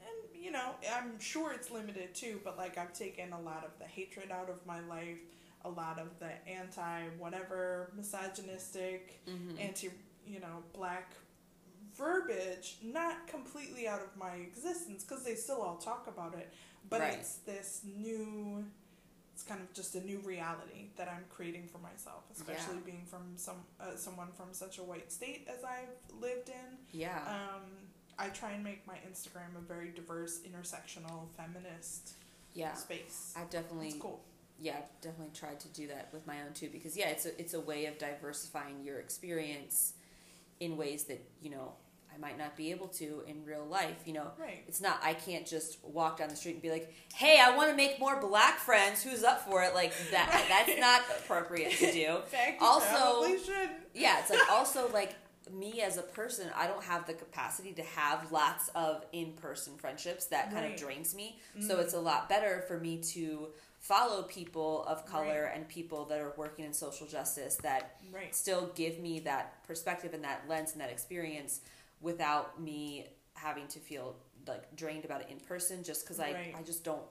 and 0.00 0.42
you 0.42 0.50
know 0.50 0.70
i'm 0.96 1.18
sure 1.20 1.52
it's 1.52 1.70
limited 1.70 2.14
too 2.14 2.40
but 2.44 2.56
like 2.58 2.76
i've 2.78 2.92
taken 2.92 3.32
a 3.32 3.40
lot 3.40 3.64
of 3.64 3.70
the 3.78 3.84
hatred 3.84 4.30
out 4.30 4.48
of 4.50 4.64
my 4.66 4.80
life 4.80 5.20
a 5.64 5.68
lot 5.70 5.98
of 5.98 6.08
the 6.18 6.30
anti 6.48 7.02
whatever 7.18 7.90
misogynistic 7.96 9.20
Mm-hmm. 9.28 9.58
anti 9.58 9.90
you 10.26 10.40
know 10.40 10.62
black 10.72 11.12
verbiage 11.96 12.78
not 12.82 13.26
completely 13.26 13.86
out 13.86 14.00
of 14.00 14.08
my 14.18 14.34
existence 14.36 15.04
because 15.04 15.24
they 15.24 15.34
still 15.34 15.62
all 15.62 15.76
talk 15.76 16.06
about 16.08 16.34
it 16.34 16.52
but 16.90 17.00
Right. 17.00 17.14
it's 17.14 17.36
this 17.46 17.80
new 17.84 18.64
it's 19.34 19.42
kind 19.42 19.60
of 19.60 19.72
just 19.74 19.94
a 19.96 20.00
new 20.06 20.18
reality 20.20 20.86
that 20.96 21.08
i'm 21.08 21.24
creating 21.28 21.66
for 21.66 21.78
myself 21.78 22.22
especially 22.32 22.78
being 22.86 23.02
from 23.04 23.22
some 23.36 23.56
uh, 23.80 23.96
someone 23.96 24.28
from 24.36 24.46
such 24.52 24.78
a 24.78 24.82
white 24.82 25.10
state 25.12 25.46
as 25.48 25.64
i've 25.64 26.20
lived 26.20 26.48
in 26.48 26.78
yeah. 26.92 27.18
um, 27.26 27.62
i 28.18 28.28
try 28.28 28.52
and 28.52 28.62
make 28.62 28.86
my 28.86 28.96
instagram 29.10 29.56
a 29.58 29.60
very 29.60 29.90
diverse 29.90 30.40
intersectional 30.40 31.28
feminist 31.36 32.14
yeah. 32.54 32.72
space 32.74 33.34
I've 33.36 33.50
definitely 33.50 33.88
it's 33.88 33.96
cool 33.96 34.20
yeah, 34.60 34.76
I've 34.78 35.00
definitely 35.00 35.34
tried 35.34 35.60
to 35.60 35.68
do 35.68 35.88
that 35.88 36.08
with 36.12 36.26
my 36.26 36.42
own 36.42 36.52
too 36.54 36.68
because 36.70 36.96
yeah, 36.96 37.08
it's 37.08 37.26
a 37.26 37.40
it's 37.40 37.54
a 37.54 37.60
way 37.60 37.86
of 37.86 37.98
diversifying 37.98 38.84
your 38.84 38.98
experience 38.98 39.94
in 40.60 40.76
ways 40.76 41.04
that, 41.04 41.22
you 41.42 41.50
know, 41.50 41.72
I 42.14 42.18
might 42.20 42.38
not 42.38 42.56
be 42.56 42.70
able 42.70 42.88
to 42.88 43.22
in 43.26 43.44
real 43.44 43.64
life, 43.64 43.96
you 44.04 44.12
know. 44.12 44.30
right 44.38 44.62
It's 44.68 44.80
not 44.80 45.00
I 45.02 45.14
can't 45.14 45.46
just 45.46 45.78
walk 45.84 46.18
down 46.18 46.28
the 46.28 46.36
street 46.36 46.52
and 46.52 46.62
be 46.62 46.70
like, 46.70 46.92
"Hey, 47.14 47.40
I 47.40 47.56
want 47.56 47.70
to 47.70 47.76
make 47.76 47.98
more 47.98 48.20
black 48.20 48.58
friends. 48.58 49.02
Who's 49.02 49.24
up 49.24 49.40
for 49.48 49.62
it?" 49.62 49.74
Like 49.74 49.92
that 50.10 50.28
Right. 50.32 50.44
that's 50.48 50.80
not 50.80 51.02
appropriate 51.18 51.72
to 51.78 51.92
do. 51.92 52.16
in 52.16 52.22
fact 52.30 52.60
you 52.60 52.66
Also- 52.66 53.26
Yeah, 53.94 54.20
it's 54.20 54.30
like 54.30 54.50
also 54.50 54.88
like 54.92 55.14
me 55.52 55.82
as 55.82 55.98
a 55.98 56.02
person, 56.02 56.50
I 56.56 56.66
don't 56.66 56.82
have 56.84 57.06
the 57.06 57.12
capacity 57.12 57.72
to 57.74 57.82
have 57.82 58.32
lots 58.32 58.68
of 58.74 59.04
in-person 59.12 59.76
friendships. 59.76 60.26
That 60.26 60.50
kind 60.50 60.64
Right. 60.64 60.72
of 60.74 60.80
drains 60.80 61.14
me. 61.14 61.38
So 61.60 61.76
Mm. 61.76 61.80
it's 61.80 61.92
a 61.94 62.00
lot 62.00 62.28
better 62.30 62.64
for 62.66 62.78
me 62.78 62.98
to 63.12 63.48
follow 63.78 64.22
people 64.22 64.82
of 64.84 65.04
color 65.04 65.44
and 65.54 65.68
people 65.68 66.06
that 66.06 66.18
are 66.18 66.32
working 66.38 66.64
in 66.64 66.72
social 66.72 67.06
justice 67.06 67.56
that 67.56 67.96
right 68.10 68.34
still 68.34 68.68
give 68.74 68.98
me 68.98 69.18
that 69.20 69.62
perspective 69.66 70.14
and 70.14 70.24
that 70.24 70.40
lens 70.48 70.72
and 70.72 70.80
that 70.80 70.88
experience 70.88 71.60
without 72.04 72.60
me 72.60 73.06
having 73.34 73.66
to 73.68 73.80
feel 73.80 74.14
like 74.46 74.76
drained 74.76 75.04
about 75.04 75.22
it 75.22 75.28
in 75.30 75.40
person 75.40 75.82
just 75.82 76.04
because 76.04 76.18
Right. 76.18 76.36
I, 76.54 76.60
I 76.60 76.62
just 76.62 76.84
don't 76.84 77.02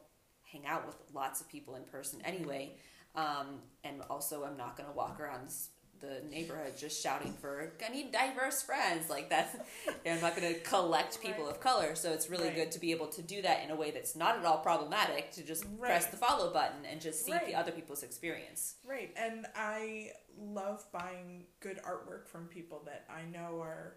hang 0.44 0.66
out 0.68 0.86
with 0.86 0.96
lots 1.14 1.42
of 1.42 1.50
people 1.50 1.76
in 1.76 1.84
person 1.84 2.22
anyway 2.24 2.76
um, 3.16 3.48
and 3.84 4.02
also 4.10 4.44
i'm 4.46 4.56
not 4.56 4.78
going 4.78 4.88
to 4.88 4.96
walk 4.96 5.20
around 5.20 5.52
the 6.00 6.22
neighborhood 6.30 6.74
just 6.78 7.02
shouting 7.02 7.34
for 7.42 7.72
i 7.84 7.90
need 7.92 8.12
diverse 8.12 8.62
friends 8.62 9.10
like 9.10 9.30
that 9.32 9.66
i'm 10.06 10.22
not 10.22 10.36
going 10.36 10.54
to 10.54 10.60
collect 10.60 11.20
people 11.22 11.46
Right. 11.46 11.54
of 11.56 11.60
color 11.60 11.96
so 11.96 12.12
it's 12.14 12.30
really 12.30 12.50
Right. 12.50 12.56
good 12.56 12.72
to 12.74 12.80
be 12.80 12.92
able 12.92 13.08
to 13.08 13.22
do 13.24 13.42
that 13.42 13.64
in 13.64 13.72
a 13.72 13.76
way 13.76 13.90
that's 13.92 14.16
not 14.16 14.38
at 14.38 14.46
all 14.46 14.60
problematic 14.60 15.32
to 15.32 15.44
just 15.44 15.64
press 15.80 16.06
the 16.08 16.18
follow 16.18 16.54
button 16.54 16.86
and 16.90 17.02
just 17.02 17.26
see 17.26 17.32
Right. 17.32 17.48
the 17.48 17.56
other 17.56 17.72
people's 17.72 18.04
experience 18.04 18.76
Right, 18.86 19.12
and 19.16 19.48
I 19.56 20.12
love 20.38 20.86
buying 20.92 21.46
good 21.62 21.80
artwork 21.84 22.28
from 22.28 22.46
people 22.48 22.84
that 22.86 23.06
I 23.10 23.24
know 23.36 23.60
are, 23.62 23.96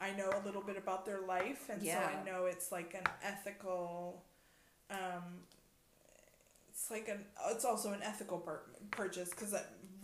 I 0.00 0.12
know 0.12 0.30
a 0.30 0.42
little 0.44 0.62
bit 0.62 0.76
about 0.76 1.04
their 1.04 1.20
life, 1.20 1.68
and 1.70 1.82
so 1.82 1.88
I 1.98 2.24
know 2.24 2.46
it's 2.46 2.70
like 2.70 2.94
an 2.94 3.04
ethical, 3.22 4.22
um, 4.90 5.42
it's 6.70 6.90
like 6.90 7.08
an, 7.08 7.24
it's 7.50 7.64
also 7.64 7.92
an 7.92 8.00
ethical 8.02 8.38
pur- 8.38 8.62
purchase 8.90 9.30
because 9.30 9.54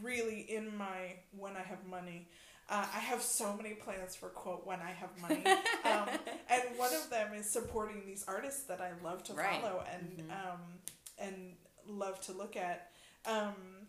really 0.02 0.40
in 0.40 0.76
my 0.76 1.14
when 1.36 1.56
I 1.56 1.62
have 1.62 1.86
money. 1.86 2.28
Uh, 2.68 2.86
I 2.94 2.98
have 2.98 3.20
so 3.20 3.54
many 3.54 3.74
plans 3.74 4.16
for 4.16 4.30
quote 4.30 4.66
when 4.66 4.80
I 4.80 4.90
have 4.90 5.10
money, 5.20 5.44
um, 5.84 6.08
and 6.48 6.62
one 6.78 6.94
of 6.94 7.10
them 7.10 7.34
is 7.34 7.48
supporting 7.50 8.06
these 8.06 8.24
artists 8.26 8.62
that 8.64 8.80
I 8.80 8.92
love 9.04 9.22
to 9.24 9.34
Right. 9.34 9.60
follow 9.60 9.84
and 9.92 10.18
Mhm. 10.30 10.30
um, 10.32 10.60
and 11.18 11.56
love 11.86 12.20
to 12.22 12.32
look 12.32 12.56
at. 12.56 12.90
Um, 13.26 13.83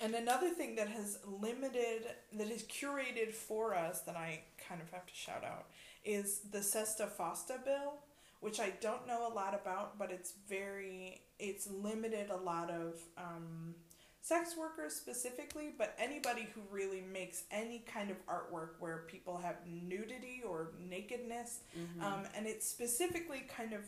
and 0.00 0.14
another 0.14 0.50
thing 0.50 0.76
that 0.76 0.88
has 0.88 1.18
limited, 1.26 2.02
that 2.34 2.50
is 2.50 2.62
curated 2.64 3.32
for 3.32 3.74
us, 3.74 4.00
that 4.02 4.16
I 4.16 4.42
kind 4.68 4.80
of 4.80 4.90
have 4.90 5.06
to 5.06 5.14
shout 5.14 5.44
out, 5.44 5.66
is 6.04 6.40
the 6.50 6.58
SESTA 6.62 7.08
FOSTA 7.18 7.64
bill, 7.64 7.94
which 8.40 8.60
I 8.60 8.72
don't 8.80 9.06
know 9.06 9.26
a 9.26 9.32
lot 9.34 9.54
about, 9.54 9.98
but 9.98 10.10
it's 10.12 10.34
very, 10.48 11.22
it's 11.38 11.68
limited 11.70 12.30
a 12.30 12.36
lot 12.36 12.70
of 12.70 12.94
um, 13.16 13.74
sex 14.20 14.54
workers 14.56 14.94
specifically, 14.94 15.72
but 15.76 15.96
anybody 15.98 16.46
who 16.54 16.60
really 16.70 17.00
makes 17.12 17.42
any 17.50 17.80
kind 17.92 18.10
of 18.10 18.16
artwork 18.26 18.70
where 18.78 18.98
people 19.08 19.38
have 19.38 19.56
nudity 19.66 20.42
or 20.48 20.68
nakedness, 20.88 21.60
Mm-hmm. 21.76 22.04
um, 22.04 22.22
and 22.36 22.46
it's 22.46 22.66
specifically 22.66 23.44
kind 23.48 23.72
of 23.72 23.80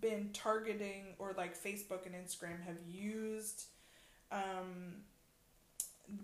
been 0.00 0.30
targeting, 0.32 1.14
or 1.18 1.34
like 1.36 1.54
Facebook 1.60 2.06
and 2.06 2.14
Instagram 2.14 2.62
have 2.64 2.78
used 2.88 3.64
um, 4.32 5.02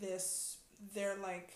this, 0.00 0.58
they're 0.94 1.16
like, 1.16 1.52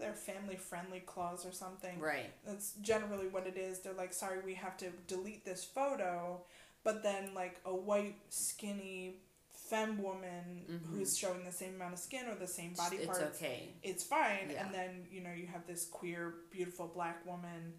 their 0.00 0.14
family 0.14 0.56
friendly 0.56 1.00
clause 1.00 1.44
or 1.44 1.52
something. 1.52 1.98
Right. 2.00 2.32
That's 2.46 2.72
generally 2.80 3.26
what 3.28 3.46
it 3.46 3.56
is. 3.58 3.80
They're 3.80 3.92
like, 3.92 4.12
sorry, 4.14 4.38
we 4.44 4.54
have 4.54 4.76
to 4.78 4.86
delete 5.06 5.44
this 5.44 5.62
photo, 5.62 6.40
but 6.82 7.02
then 7.02 7.34
like 7.34 7.60
a 7.66 7.74
white 7.74 8.16
skinny 8.30 9.16
femme 9.52 10.02
woman 10.02 10.64
Mhm. 10.68 10.86
who's 10.90 11.16
showing 11.16 11.44
the 11.44 11.52
same 11.52 11.74
amount 11.74 11.94
of 11.94 11.98
skin 12.00 12.26
or 12.28 12.34
the 12.34 12.46
same 12.46 12.72
body 12.74 12.96
it's 12.96 13.06
parts, 13.06 13.22
okay. 13.36 13.74
it's 13.82 14.02
fine. 14.04 14.50
Yeah. 14.50 14.64
And 14.64 14.74
then 14.74 15.06
you 15.10 15.20
know 15.20 15.32
you 15.32 15.46
have 15.46 15.66
this 15.66 15.84
queer, 15.86 16.34
beautiful 16.50 16.86
black 16.88 17.24
woman. 17.26 17.74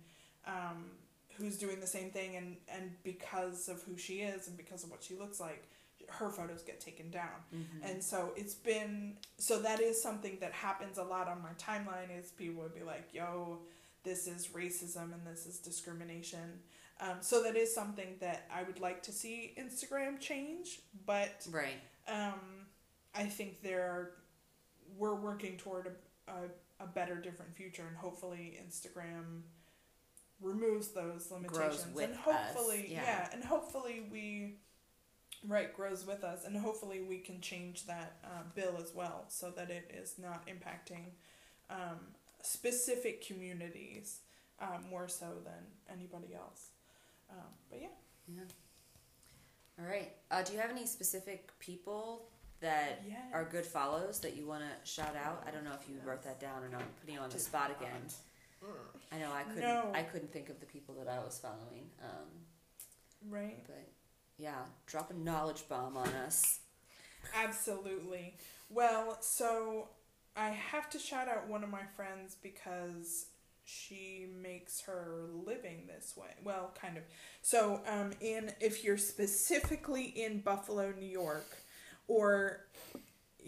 Um, 0.46 0.92
who's 1.38 1.58
doing 1.58 1.82
the 1.82 1.88
same 1.88 2.12
thing 2.12 2.38
and 2.38 2.56
and 2.70 2.92
because 3.04 3.68
of 3.68 3.82
who 3.84 3.98
she 3.98 4.22
is 4.22 4.48
and 4.48 4.56
because 4.56 4.84
of 4.86 4.92
what 4.92 5.04
she 5.04 5.16
looks 5.16 5.40
like 5.40 5.68
her 6.10 6.30
photos 6.30 6.62
get 6.64 6.80
taken 6.80 7.10
down 7.12 7.44
Mhm. 7.54 7.66
and 7.84 8.04
so 8.04 8.32
it's 8.36 8.54
been 8.56 9.18
so 9.38 9.62
that 9.62 9.80
is 9.82 10.02
something 10.02 10.38
that 10.40 10.52
happens 10.54 10.98
a 10.98 11.04
lot 11.04 11.28
on 11.28 11.42
my 11.42 11.54
timeline 11.54 12.10
is 12.18 12.32
people 12.32 12.62
would 12.64 12.74
be 12.76 12.84
like 12.84 13.14
yo 13.14 13.60
this 14.04 14.28
is 14.28 14.48
racism 14.48 15.14
and 15.14 15.26
this 15.26 15.46
is 15.46 15.60
discrimination 15.60 16.62
um, 17.02 17.18
so 17.22 17.44
that 17.44 17.56
is 17.56 17.74
something 17.74 18.16
that 18.20 18.48
i 18.54 18.64
would 18.64 18.80
like 18.80 19.02
to 19.04 19.12
see 19.12 19.54
instagram 19.58 20.20
change 20.20 20.82
but 21.06 21.46
Right. 21.52 21.82
um, 22.08 22.68
i 23.14 23.26
think 23.26 23.62
there 23.62 24.12
we're 24.98 25.16
working 25.16 25.58
toward 25.58 25.88
a, 25.88 26.32
a, 26.32 26.84
a 26.86 26.88
better 26.88 27.16
different 27.16 27.54
future 27.56 27.86
and 27.88 27.98
hopefully 27.98 28.60
instagram 28.66 29.42
removes 30.42 30.90
those 30.90 31.32
limitations 31.32 31.98
and 31.98 32.14
us, 32.14 32.20
hopefully 32.20 32.88
yeah. 32.90 33.30
and 33.34 33.44
hopefully 33.44 34.06
we 34.12 34.58
right 35.48 35.74
grows 35.76 36.06
with 36.06 36.24
us 36.24 36.46
and 36.46 36.56
hopefully 36.58 37.02
we 37.02 37.18
can 37.20 37.40
change 37.42 37.86
that 37.86 38.18
uh, 38.24 38.44
bill 38.56 38.76
as 38.82 38.94
well 38.96 39.26
so 39.28 39.50
that 39.52 39.70
it 39.70 39.92
is 39.94 40.16
not 40.20 40.46
impacting 40.48 41.06
um, 41.70 42.00
specific 42.42 43.26
communities 43.26 44.20
um, 44.60 44.84
more 44.90 45.08
so 45.08 45.28
than 45.44 45.64
anybody 45.94 46.34
else 46.34 46.70
um, 47.30 47.38
but 47.70 47.80
yeah 47.82 47.88
yeah 48.28 48.44
All 49.80 49.86
right. 49.86 50.14
Uh, 50.32 50.42
do 50.42 50.54
you 50.54 50.60
have 50.60 50.72
any 50.72 50.86
specific 50.86 51.52
people 51.60 52.30
that 52.62 53.04
Yes. 53.08 53.18
are 53.34 53.44
good 53.44 53.66
follows 53.66 54.20
that 54.22 54.36
you 54.38 54.46
want 54.48 54.64
to 54.64 54.90
shout 54.90 55.16
out? 55.16 55.44
I 55.46 55.52
don't 55.52 55.66
know 55.66 55.74
if 55.80 55.90
you 55.90 55.96
wrote 56.06 56.24
that 56.24 56.40
down 56.40 56.64
or 56.64 56.70
not. 56.70 56.82
I'm 56.82 56.88
putting 57.02 57.16
you 57.16 57.22
on 57.22 57.30
the 57.30 57.38
spot 57.40 57.72
again. 57.78 58.02
I 59.12 59.18
know 59.20 59.32
I 59.34 59.44
couldn't. 59.44 59.62
No. 59.62 59.92
I 59.94 60.02
couldn't 60.04 60.32
think 60.32 60.48
of 60.50 60.60
the 60.62 60.66
people 60.66 60.96
that 60.96 61.08
I 61.12 61.20
was 61.20 61.38
following. 61.38 61.90
Um, 62.02 62.30
right 63.30 63.60
but 63.68 63.86
yeah, 64.38 64.64
drop 64.86 65.12
a 65.12 65.14
knowledge 65.14 65.68
bomb 65.70 65.98
on 65.98 66.10
us. 66.26 66.60
Absolutely. 67.36 68.36
Well, 68.70 69.18
so 69.22 69.90
I 70.36 70.50
have 70.50 70.90
to 70.92 71.00
shout 71.00 71.28
out 71.28 71.48
one 71.48 71.64
of 71.64 71.70
my 71.70 71.84
friends 71.96 72.36
because 72.42 73.28
she 73.64 74.28
makes 74.42 74.82
her 74.82 75.26
living 75.46 75.88
this 75.88 76.16
way. 76.16 76.30
Well, 76.44 76.72
kind 76.80 76.98
of. 76.98 77.04
So, 77.42 77.82
um, 77.88 78.12
in 78.22 78.52
if 78.60 78.84
you're 78.84 78.98
specifically 78.98 80.06
in 80.06 80.40
Buffalo, 80.42 80.94
New 81.00 81.08
York, 81.08 81.58
or 82.08 82.62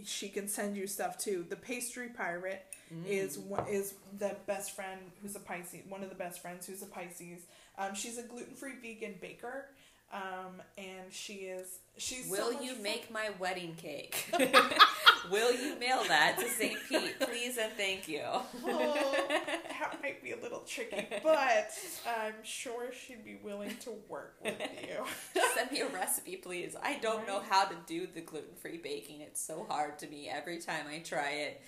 she 0.06 0.30
can 0.30 0.48
send 0.48 0.78
you 0.78 0.88
stuff 0.88 1.18
too. 1.18 1.46
The 1.50 1.56
pastry 1.56 2.10
pirate 2.10 2.64
is 3.06 3.38
one 3.38 3.68
is 3.68 3.96
the 4.18 4.36
best 4.46 4.76
friend 4.76 5.02
who's 5.22 5.36
a 5.36 5.40
Pisces. 5.40 5.82
One 5.90 6.04
of 6.04 6.10
the 6.10 6.16
best 6.16 6.42
friends 6.42 6.66
who's 6.66 6.82
a 6.82 6.86
Pisces. 6.86 7.42
Um, 7.78 7.94
she's 7.94 8.18
a 8.18 8.24
gluten 8.24 8.56
free 8.56 8.74
vegan 8.82 9.16
baker. 9.20 9.66
Um, 10.14 10.62
and 10.78 11.12
she 11.12 11.34
is 11.34 11.80
she's. 11.98 12.30
Will 12.30 12.54
much 12.54 12.64
you 12.64 12.74
fun. 12.74 12.84
make 12.84 13.12
my 13.12 13.30
wedding 13.40 13.76
cake? 13.76 14.34
Will 15.32 15.52
you 15.54 15.78
mail 15.80 16.04
that 16.08 16.38
to 16.40 16.48
St. 16.48 16.78
Pete, 16.90 17.20
please 17.20 17.58
and 17.58 17.74
thank 17.74 18.08
you? 18.08 18.22
Oh, 18.24 19.26
that 19.70 19.98
might 20.02 20.24
be 20.24 20.32
a 20.32 20.38
little 20.38 20.60
tricky, 20.60 21.06
but 21.24 21.72
I'm 22.08 22.36
sure 22.44 22.92
she'd 22.94 23.26
be 23.26 23.38
willing 23.44 23.76
to 23.82 23.92
work 24.08 24.36
with 24.42 24.56
you. 24.82 25.42
Send 25.56 25.72
me 25.72 25.82
a 25.82 25.88
recipe, 25.88 26.38
please. 26.38 26.76
I 26.82 26.98
don't 27.00 27.28
know 27.28 27.42
how 27.50 27.66
to 27.66 27.76
do 27.86 28.08
the 28.08 28.22
gluten 28.22 28.56
free 28.56 28.78
baking. 28.78 29.22
It's 29.22 29.42
so 29.42 29.66
hard 29.70 30.00
to 30.00 30.08
me 30.08 30.30
every 30.30 30.60
time 30.60 30.86
I 30.90 31.00
try 31.00 31.32
it. 31.32 31.62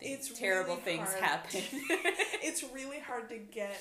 It's 0.00 0.30
terrible 0.36 0.74
really 0.74 0.82
things 0.82 1.08
hard. 1.08 1.22
happen. 1.22 1.60
it's 2.42 2.64
really 2.72 3.00
hard 3.00 3.28
to 3.30 3.38
get 3.38 3.76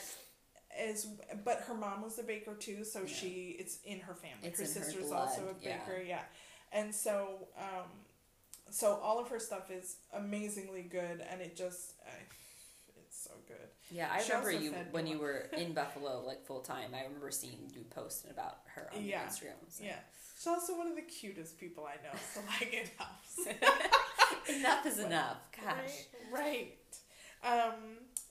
as 0.77 1.07
but 1.43 1.61
her 1.67 1.73
mom 1.73 2.01
was 2.01 2.19
a 2.19 2.23
baker 2.23 2.53
too, 2.55 2.83
so 2.83 3.05
she 3.05 3.55
it's 3.59 3.79
in 3.85 3.99
her 4.01 4.13
family. 4.13 4.37
It's 4.47 4.59
her 4.59 4.65
her 4.65 4.71
sister's 4.71 5.07
blood, 5.07 5.27
also 5.29 5.41
a 5.49 5.53
baker, 5.53 6.01
yeah. 6.05 6.21
And 6.71 6.93
so 6.93 7.47
um 7.57 7.85
so 8.69 8.99
all 9.01 9.19
of 9.19 9.29
her 9.29 9.39
stuff 9.39 9.71
is 9.71 9.97
amazingly 10.13 10.81
good 10.83 11.23
and 11.31 11.41
it 11.41 11.55
just 11.55 11.93
I, 12.05 12.11
it's 13.05 13.23
so 13.23 13.31
good. 13.47 13.55
yeah, 13.91 14.09
I 14.11 14.21
She 14.21 14.31
remember 14.33 14.51
you 14.51 14.73
when 14.91 15.07
you 15.07 15.19
were 15.19 15.49
in 15.57 15.73
Buffalo 15.81 16.23
like 16.25 16.45
full 16.45 16.59
time. 16.61 16.91
I 16.93 17.03
remember 17.03 17.31
seeing 17.31 17.71
you 17.73 17.85
posting 17.89 18.31
about 18.31 18.57
her 18.75 18.89
on 18.95 19.03
Yeah. 19.03 19.23
Instagram. 19.25 19.53
So. 19.69 19.83
Yeah. 19.85 19.95
She's 20.37 20.47
also 20.47 20.77
one 20.77 20.87
of 20.87 20.95
the 20.95 21.01
cutest 21.01 21.57
people 21.59 21.85
I 21.87 21.95
know, 22.03 22.19
so 22.33 22.41
like 22.61 22.71
it 22.73 22.91
helps. 22.97 24.49
enough 24.49 24.85
is 24.85 24.99
enough. 24.99 25.37
Gosh. 25.55 26.05
Right. 26.31 26.73
right. 27.43 27.71
Um, 27.73 27.73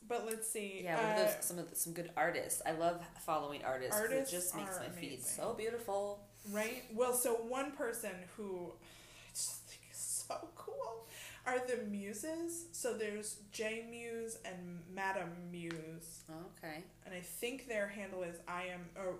but 0.09 0.26
let's 0.26 0.49
see. 0.51 0.82
Yeah, 0.84 0.99
uh, 0.99 1.24
those 1.24 1.44
some 1.44 1.59
of 1.59 1.70
the, 1.70 1.76
some 1.76 1.92
good 1.92 2.11
artists? 2.16 2.62
I 2.64 2.72
love 2.72 3.01
following 3.24 3.64
artists. 3.64 3.97
Artists 4.01 4.32
it 4.32 4.36
just 4.36 4.57
makes 4.57 4.78
my 4.78 4.88
feed 4.88 5.22
so 5.22 5.55
beautiful. 5.57 6.20
Right. 6.53 6.84
Well, 6.94 7.12
so 7.12 7.34
one 7.34 7.72
person 7.72 8.11
who 8.36 8.72
I 8.72 9.30
just 9.34 9.62
think 9.66 9.82
is 9.90 9.99
so 9.99 10.49
cool 10.55 11.07
are 11.47 11.59
the 11.66 11.84
muses. 11.88 12.66
So 12.72 12.94
there's 12.94 13.38
J 13.53 13.84
Muse 13.90 14.38
and 14.44 14.80
Madam 14.92 15.30
Muse, 15.51 16.20
Okay. 16.59 16.84
and 17.05 17.14
I 17.14 17.20
think 17.20 17.68
their 17.68 17.88
handle 17.88 18.22
is 18.22 18.36
I 18.49 18.64
am 18.66 18.86
or 18.97 19.14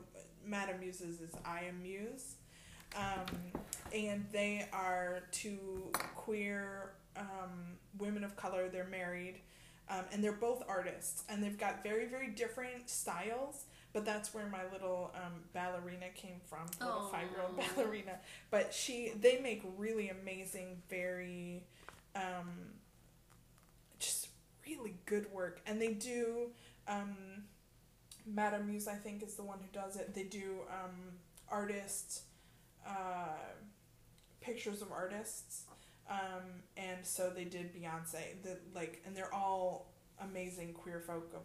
Madam 0.45 0.81
Muses 0.81 1.21
is 1.21 1.31
I 1.45 1.63
am 1.69 1.83
Muse, 1.83 2.37
um, 2.97 3.27
and 3.93 4.25
they 4.33 4.67
are 4.73 5.23
two 5.33 5.91
queer 6.15 6.93
um, 7.17 7.77
women 7.99 8.23
of 8.25 8.37
color. 8.37 8.69
They're 8.69 8.85
married. 8.85 9.41
Um, 9.89 10.05
and 10.13 10.23
they're 10.23 10.33
both 10.33 10.65
artists, 10.69 11.23
and 11.29 11.43
they've 11.43 11.59
got 11.59 11.83
very, 11.83 12.07
very 12.07 12.29
different 12.29 12.91
styles. 12.91 13.67
But 13.93 14.05
that's 14.05 14.35
where 14.35 14.47
my 14.49 14.63
little 14.73 15.15
um, 15.15 15.33
ballerina 15.55 16.07
came 16.15 16.41
from, 16.45 16.67
little 16.81 17.09
five-year-old 17.09 17.57
ballerina. 17.57 18.19
But 18.51 18.75
she, 18.75 19.13
they 19.19 19.39
make 19.41 19.63
really 19.79 20.11
amazing, 20.11 20.83
very, 20.91 21.65
um, 22.15 22.51
just 23.99 24.29
really 24.69 24.97
good 25.07 25.33
work. 25.33 25.63
And 25.67 25.81
they 25.81 25.95
do, 25.95 26.51
um, 26.89 27.17
Madame 28.27 28.67
Muse, 28.67 28.87
I 28.89 28.97
think, 28.97 29.23
is 29.23 29.35
the 29.35 29.45
one 29.45 29.61
who 29.61 29.69
does 29.73 29.97
it. 29.97 30.15
They 30.15 30.25
do 30.25 30.59
um, 30.69 31.15
artist 31.49 32.23
uh, 32.87 33.39
pictures 34.41 34.83
of 34.83 34.93
artists. 34.93 35.63
Um, 36.09 36.63
and 36.77 37.05
so 37.05 37.31
they 37.35 37.45
did 37.45 37.75
Beyonce. 37.75 38.43
The 38.43 38.59
like, 38.75 39.03
and 39.07 39.17
they're 39.17 39.33
all 39.35 39.93
amazing 40.21 40.73
queer 40.73 41.01
folk 41.01 41.33
of. 41.35 41.43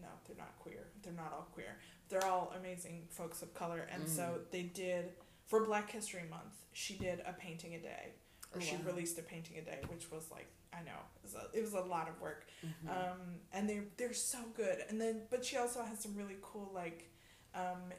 No, 0.00 0.08
they're 0.26 0.36
not 0.36 0.56
queer. 0.58 0.86
They're 1.02 1.12
not 1.14 1.32
all 1.32 1.48
queer. 1.52 1.78
They're 2.08 2.24
all 2.24 2.52
amazing 2.58 3.04
folks 3.10 3.42
of 3.42 3.54
color. 3.54 3.88
And 3.92 4.06
so 4.08 4.38
they 4.52 4.62
did 4.62 5.10
for 5.46 5.64
Black 5.64 5.90
History 5.90 6.24
Month. 6.28 6.54
She 6.72 6.94
did 6.94 7.20
a 7.26 7.32
painting 7.32 7.74
a 7.74 7.78
day, 7.80 8.12
or 8.52 8.58
Oh, 8.58 8.60
she 8.60 8.76
wow. 8.76 8.82
released 8.86 9.18
a 9.18 9.22
painting 9.22 9.56
a 9.58 9.62
day, 9.62 9.78
which 9.88 10.10
was 10.12 10.30
like 10.30 10.46
I 10.72 10.82
know 10.84 10.98
it 11.16 11.22
was 11.22 11.34
a, 11.34 11.58
it 11.58 11.62
was 11.62 11.72
a 11.72 11.80
lot 11.80 12.08
of 12.08 12.20
work. 12.20 12.46
Mm-hmm. 12.64 12.88
Um, 12.88 13.20
and 13.52 13.68
they 13.68 13.80
they're 13.96 14.12
so 14.12 14.38
good. 14.56 14.78
And 14.88 15.00
then, 15.00 15.22
but 15.30 15.44
she 15.44 15.56
also 15.56 15.82
has 15.82 15.98
some 15.98 16.14
really 16.14 16.36
cool 16.42 16.70
like, 16.74 17.10
um, 17.54 17.92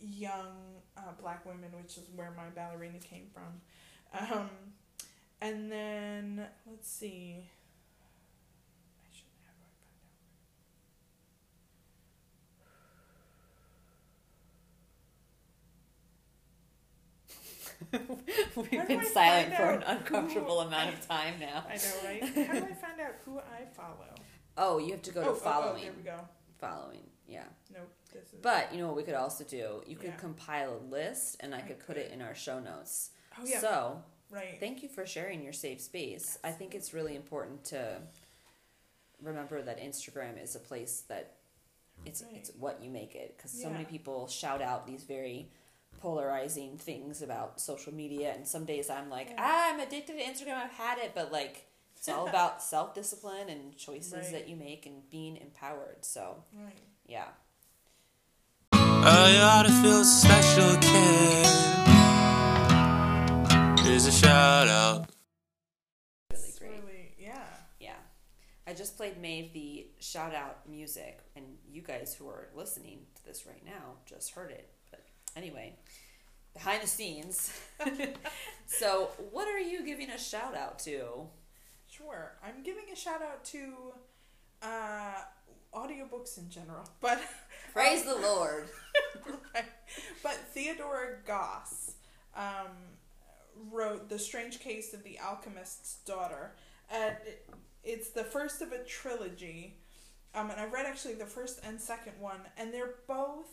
young 0.00 0.80
uh, 0.96 1.12
black 1.20 1.44
women, 1.44 1.70
which 1.80 1.96
is 1.98 2.04
where 2.14 2.32
my 2.36 2.48
ballerina 2.54 2.98
came 2.98 3.26
from. 3.32 3.60
Um, 4.30 4.50
and 5.42 5.70
then 5.70 6.46
let's 6.66 6.88
see. 6.88 7.50
I 9.04 9.08
should 9.12 9.26
how 9.44 9.52
do 9.52 9.62
I 9.66 9.70
find? 18.56 18.70
We've 18.70 18.80
How 18.80 18.86
do 18.86 18.96
been 18.98 19.04
silent 19.06 19.54
for 19.54 19.62
an 19.64 19.82
out 19.82 19.96
uncomfortable 19.98 20.60
who- 20.60 20.68
amount 20.68 20.94
of 20.94 21.06
time 21.06 21.34
now. 21.40 21.64
I 21.68 21.76
know, 21.76 21.92
right? 22.04 22.22
How 22.22 22.52
do 22.54 22.58
I 22.66 22.72
find 22.74 23.00
out 23.00 23.14
who 23.24 23.38
I 23.38 23.64
follow? 23.74 24.14
Oh, 24.56 24.78
you 24.78 24.92
have 24.92 25.02
to 25.02 25.10
go 25.12 25.22
to 25.22 25.28
oh, 25.28 25.32
oh, 25.32 25.34
following. 25.34 25.80
oh, 25.82 25.84
there 25.84 25.92
we 25.96 26.02
go. 26.02 26.28
Following, 26.58 27.00
yeah. 27.26 27.44
Nope, 27.72 27.90
this 28.12 28.24
is. 28.32 28.38
But 28.42 28.72
you 28.72 28.78
know 28.78 28.86
what 28.86 28.96
we 28.96 29.02
could 29.02 29.14
also 29.14 29.44
do? 29.44 29.82
You 29.86 29.96
could 29.96 30.10
Yeah. 30.10 30.16
compile 30.16 30.76
a 30.76 30.82
list, 30.94 31.36
and 31.40 31.54
I 31.54 31.58
I 31.58 31.62
could 31.62 31.80
put 31.84 31.96
it 31.96 32.10
in 32.12 32.22
our 32.22 32.34
show 32.34 32.60
notes. 32.60 33.10
oh 33.38 33.44
yeah, 33.46 33.58
So 33.60 34.02
right. 34.32 34.56
thank 34.58 34.82
you 34.82 34.88
for 34.88 35.06
sharing 35.06 35.42
your 35.44 35.52
safe 35.52 35.80
space. 35.80 36.38
I 36.42 36.50
think 36.50 36.74
it's 36.74 36.92
really 36.92 37.14
important 37.14 37.64
to 37.66 37.98
remember 39.22 39.62
that 39.62 39.78
Instagram 39.80 40.42
is 40.42 40.56
a 40.56 40.58
place 40.58 41.04
that 41.08 41.34
it's 42.04 42.22
Right. 42.22 42.32
it's 42.36 42.50
what 42.58 42.82
you 42.82 42.90
make 42.90 43.14
it 43.14 43.36
because 43.36 43.52
so 43.52 43.70
many 43.70 43.84
people 43.84 44.26
shout 44.26 44.60
out 44.60 44.86
these 44.86 45.04
very 45.04 45.48
polarizing 46.00 46.76
things 46.78 47.22
about 47.22 47.60
social 47.60 47.94
media 47.94 48.32
and 48.34 48.48
some 48.48 48.64
days 48.64 48.90
I'm 48.90 49.08
like 49.08 49.28
Yeah. 49.28 49.36
ah, 49.38 49.72
I'm 49.72 49.78
addicted 49.78 50.18
to 50.18 50.22
Instagram 50.24 50.56
I've 50.56 50.72
had 50.72 50.98
it 50.98 51.12
but 51.14 51.30
like 51.30 51.66
It's 51.96 52.08
all 52.08 52.26
about 52.34 52.60
self 52.60 52.94
discipline 52.94 53.48
and 53.48 53.76
choices 53.76 54.12
Right. 54.14 54.32
that 54.32 54.48
you 54.48 54.56
make 54.56 54.86
and 54.86 55.08
being 55.10 55.36
empowered. 55.36 56.04
So, 56.04 56.42
Right. 56.52 56.74
yeah. 57.06 57.28
Oh, 58.72 59.26
you 59.32 59.38
ought 59.40 59.64
to 59.66 59.72
feel 59.82 60.02
special, 60.04 60.76
kid. 60.80 61.81
Here's 63.84 64.06
a 64.06 64.12
shout 64.12 64.68
out. 64.68 65.10
Really 66.30 66.44
It's 66.44 66.58
great. 66.58 66.70
really, 66.70 67.14
yeah. 67.18 67.44
Yeah. 67.80 67.96
I 68.66 68.74
just 68.74 68.96
played 68.96 69.20
Maeve 69.20 69.52
the 69.52 69.88
shout 70.00 70.34
out 70.34 70.68
music, 70.68 71.20
and 71.34 71.44
you 71.68 71.82
guys 71.82 72.14
who 72.14 72.28
are 72.28 72.48
listening 72.54 73.00
to 73.16 73.24
this 73.24 73.44
right 73.46 73.64
now 73.64 73.96
just 74.06 74.32
heard 74.32 74.52
it. 74.52 74.70
But 74.90 75.04
anyway, 75.36 75.76
behind 76.54 76.82
the 76.82 76.86
scenes. 76.86 77.58
so, 78.66 79.10
what 79.30 79.48
are 79.48 79.58
you 79.58 79.84
giving 79.84 80.10
a 80.10 80.18
shout 80.18 80.56
out 80.56 80.78
to? 80.80 81.26
Sure. 81.88 82.32
I'm 82.42 82.62
giving 82.62 82.84
a 82.92 82.96
shout 82.96 83.20
out 83.20 83.44
to 83.46 83.74
uh, 84.62 85.14
audiobooks 85.74 86.38
in 86.38 86.48
general, 86.48 86.88
but 87.00 87.20
Praise 87.72 88.04
the 88.04 88.14
Lord. 88.14 88.68
right. 89.54 89.64
But 90.22 90.38
Theodora 90.52 91.16
Goss 91.26 91.92
um, 92.36 92.70
wrote 93.70 94.08
The 94.08 94.18
Strange 94.18 94.60
Case 94.60 94.92
of 94.94 95.02
the 95.04 95.18
Alchemist's 95.18 95.96
Daughter. 96.04 96.54
And 96.90 97.16
it- 97.26 97.48
it's 97.84 98.10
the 98.10 98.24
first 98.24 98.62
of 98.62 98.70
a 98.72 98.84
trilogy. 98.84 99.78
Um, 100.34 100.50
and 100.50 100.60
I 100.60 100.66
read 100.66 100.86
actually 100.86 101.14
the 101.14 101.26
first 101.26 101.60
and 101.64 101.80
second 101.80 102.18
one, 102.20 102.40
and 102.56 102.72
they're 102.72 102.94
both. 103.06 103.48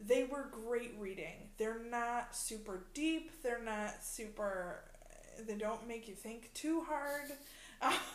They 0.00 0.24
were 0.24 0.44
great 0.44 0.94
reading. 0.98 1.50
They're 1.56 1.80
not 1.82 2.36
super 2.36 2.86
deep. 2.94 3.42
They're 3.42 3.62
not 3.62 4.04
super. 4.04 4.84
They 5.46 5.56
don't 5.56 5.86
make 5.88 6.06
you 6.06 6.14
think 6.14 6.52
too 6.54 6.82
hard. 6.82 7.32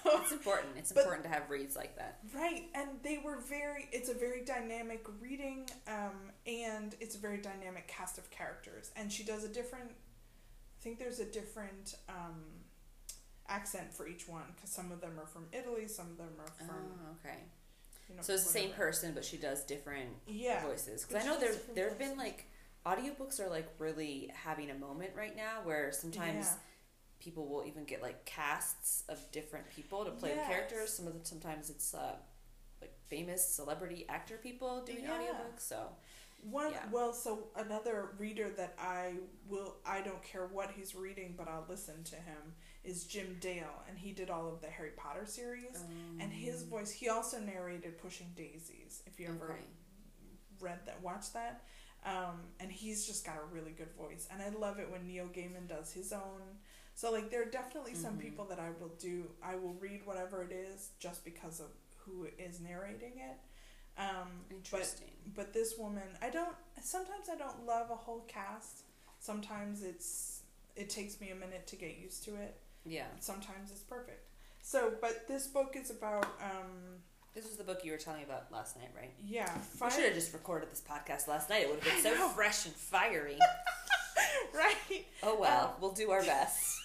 It's 0.05 0.31
important. 0.31 0.77
It's 0.77 0.91
But- 0.93 1.01
important 1.01 1.23
to 1.23 1.29
have 1.29 1.49
reads 1.49 1.75
like 1.75 1.97
that. 1.97 2.19
Right, 2.33 2.69
and 2.73 3.01
they 3.01 3.17
were 3.17 3.37
very. 3.39 3.89
It's 3.91 4.09
a 4.09 4.13
very 4.13 4.45
dynamic 4.45 5.05
reading, 5.19 5.69
um, 5.87 6.31
and 6.45 6.95
it's 7.01 7.15
a 7.15 7.19
very 7.19 7.37
dynamic 7.37 7.87
cast 7.87 8.17
of 8.17 8.29
characters. 8.29 8.91
And 8.95 9.11
she 9.11 9.23
does 9.23 9.43
a 9.43 9.49
different. 9.49 9.91
I 10.83 10.85
think 10.85 10.99
there's 10.99 11.19
a 11.19 11.25
different 11.25 11.95
um, 12.09 12.43
accent 13.47 13.93
for 13.93 14.05
each 14.05 14.27
one 14.27 14.43
because 14.53 14.69
some 14.69 14.91
of 14.91 14.99
them 14.99 15.17
are 15.17 15.25
from 15.25 15.45
Italy, 15.53 15.87
some 15.87 16.07
of 16.07 16.17
them 16.17 16.27
are 16.37 16.51
from. 16.57 16.75
Oh, 16.75 17.15
okay. 17.25 17.37
You 18.09 18.15
know, 18.17 18.21
So 18.21 18.33
it's 18.33 18.43
the 18.43 18.49
same 18.49 18.63
whatever. 18.71 18.85
person, 18.87 19.13
but 19.13 19.23
she 19.23 19.37
does 19.37 19.63
different 19.63 20.09
Yeah. 20.27 20.61
voices. 20.61 21.05
Because 21.05 21.23
I 21.23 21.25
know 21.29 21.39
there 21.39 21.53
there 21.73 21.87
have 21.87 21.97
been 21.97 22.17
like 22.17 22.49
audiobooks 22.85 23.39
are 23.39 23.47
like 23.49 23.69
really 23.79 24.29
having 24.33 24.71
a 24.71 24.75
moment 24.75 25.11
right 25.15 25.33
now 25.37 25.61
where 25.63 25.93
sometimes 25.93 26.47
Yeah. 26.47 26.55
people 27.21 27.47
will 27.47 27.63
even 27.65 27.85
get 27.85 28.01
like 28.01 28.25
casts 28.25 29.05
of 29.07 29.19
different 29.31 29.69
people 29.69 30.03
to 30.03 30.11
play 30.11 30.31
the 30.35 30.41
characters. 30.41 30.91
Some 30.91 31.07
of 31.07 31.17
the 31.17 31.25
sometimes 31.25 31.69
it's 31.69 31.93
uh, 31.93 32.17
like 32.81 32.93
famous 33.07 33.47
celebrity 33.47 34.05
actor 34.09 34.35
people 34.35 34.83
doing 34.83 35.05
Yeah. 35.05 35.11
audiobooks. 35.11 35.61
So 35.61 35.87
One 36.49 36.71
Yeah. 36.71 36.85
well, 36.91 37.13
so 37.13 37.49
another 37.55 38.15
reader 38.17 38.49
that 38.51 38.75
I 38.77 39.15
will 39.47 39.77
I 39.85 40.01
don't 40.01 40.21
care 40.23 40.47
what 40.47 40.71
he's 40.71 40.93
reading, 40.95 41.35
but 41.37 41.47
I'll 41.47 41.65
listen 41.69 42.03
to 42.05 42.15
him 42.15 42.55
is 42.83 43.05
Jim 43.05 43.37
Dale, 43.39 43.81
and 43.87 43.97
he 43.97 44.11
did 44.11 44.29
all 44.29 44.47
of 44.49 44.59
the 44.61 44.67
Harry 44.69 44.91
Potter 44.91 45.25
series. 45.25 45.81
And 46.19 46.31
his 46.31 46.63
voice, 46.63 46.91
he 46.91 47.07
also 47.09 47.39
narrated 47.39 47.97
Pushing 47.97 48.33
Daisies. 48.35 49.01
If 49.05 49.19
you 49.19 49.27
ever 49.29 49.53
Okay. 49.53 49.63
read 50.59 50.85
that, 50.85 51.01
watch 51.01 51.31
that. 51.33 51.63
Um, 52.05 52.51
and 52.59 52.69
he's 52.69 53.05
just 53.07 53.25
got 53.25 53.37
a 53.37 53.43
really 53.45 53.71
good 53.71 53.91
voice, 53.93 54.27
and 54.29 54.41
I 54.41 54.49
love 54.49 54.79
it 54.79 54.91
when 54.91 55.07
Neil 55.07 55.27
Gaiman 55.29 55.67
does 55.69 55.93
his 55.93 56.11
own. 56.11 56.59
So 56.95 57.11
like, 57.11 57.31
there 57.31 57.41
are 57.41 57.49
definitely 57.49 57.95
some 57.95 58.17
Mhm. 58.17 58.21
people 58.21 58.45
that 58.47 58.59
I 58.59 58.71
will 58.71 58.93
do. 58.99 59.33
I 59.41 59.55
will 59.55 59.73
read 59.75 60.05
whatever 60.05 60.43
it 60.43 60.51
is 60.51 60.91
just 60.99 61.23
because 61.23 61.61
of 61.61 61.71
who 61.99 62.25
is 62.37 62.59
narrating 62.59 63.17
it. 63.19 63.39
Um, 63.97 64.05
but 64.49 64.55
interesting. 64.57 65.07
but 65.35 65.53
this 65.53 65.75
woman, 65.77 66.03
I 66.21 66.29
don't. 66.29 66.55
Sometimes 66.81 67.29
I 67.31 67.35
don't 67.35 67.65
love 67.65 67.91
a 67.91 67.95
whole 67.95 68.25
cast. 68.27 68.81
Sometimes 69.19 69.83
it's 69.83 70.41
it 70.75 70.89
takes 70.89 71.21
me 71.21 71.29
a 71.29 71.35
minute 71.35 71.67
to 71.67 71.75
get 71.75 71.97
used 71.97 72.23
to 72.25 72.35
it. 72.35 72.55
yeah, 72.85 73.05
Sometimes 73.19 73.71
it's 73.71 73.81
perfect. 73.81 74.27
So, 74.61 74.93
but 75.01 75.27
this 75.27 75.47
book 75.47 75.75
is 75.79 75.91
about 75.91 76.25
um 76.41 77.01
this 77.35 77.45
was 77.45 77.57
the 77.57 77.63
book 77.63 77.81
you 77.83 77.91
were 77.91 77.97
telling 77.97 78.19
me 78.21 78.25
about 78.25 78.51
last 78.51 78.77
night, 78.77 78.89
right? 78.95 79.13
yeah 79.25 79.49
We 79.81 79.89
should 79.91 80.03
have 80.05 80.13
just 80.13 80.33
recorded 80.33 80.71
this 80.71 80.81
podcast 80.87 81.27
last 81.27 81.49
night. 81.49 81.63
It 81.63 81.69
would 81.69 81.79
have 81.83 82.03
been 82.03 82.13
so 82.17 82.29
fresh 82.29 82.65
and 82.65 82.73
fiery. 82.75 83.37
right 84.55 85.05
Oh 85.23 85.37
well, 85.39 85.65
Um, 85.67 85.71
we'll 85.81 85.91
do 85.93 86.11
our 86.11 86.23
best. 86.23 86.77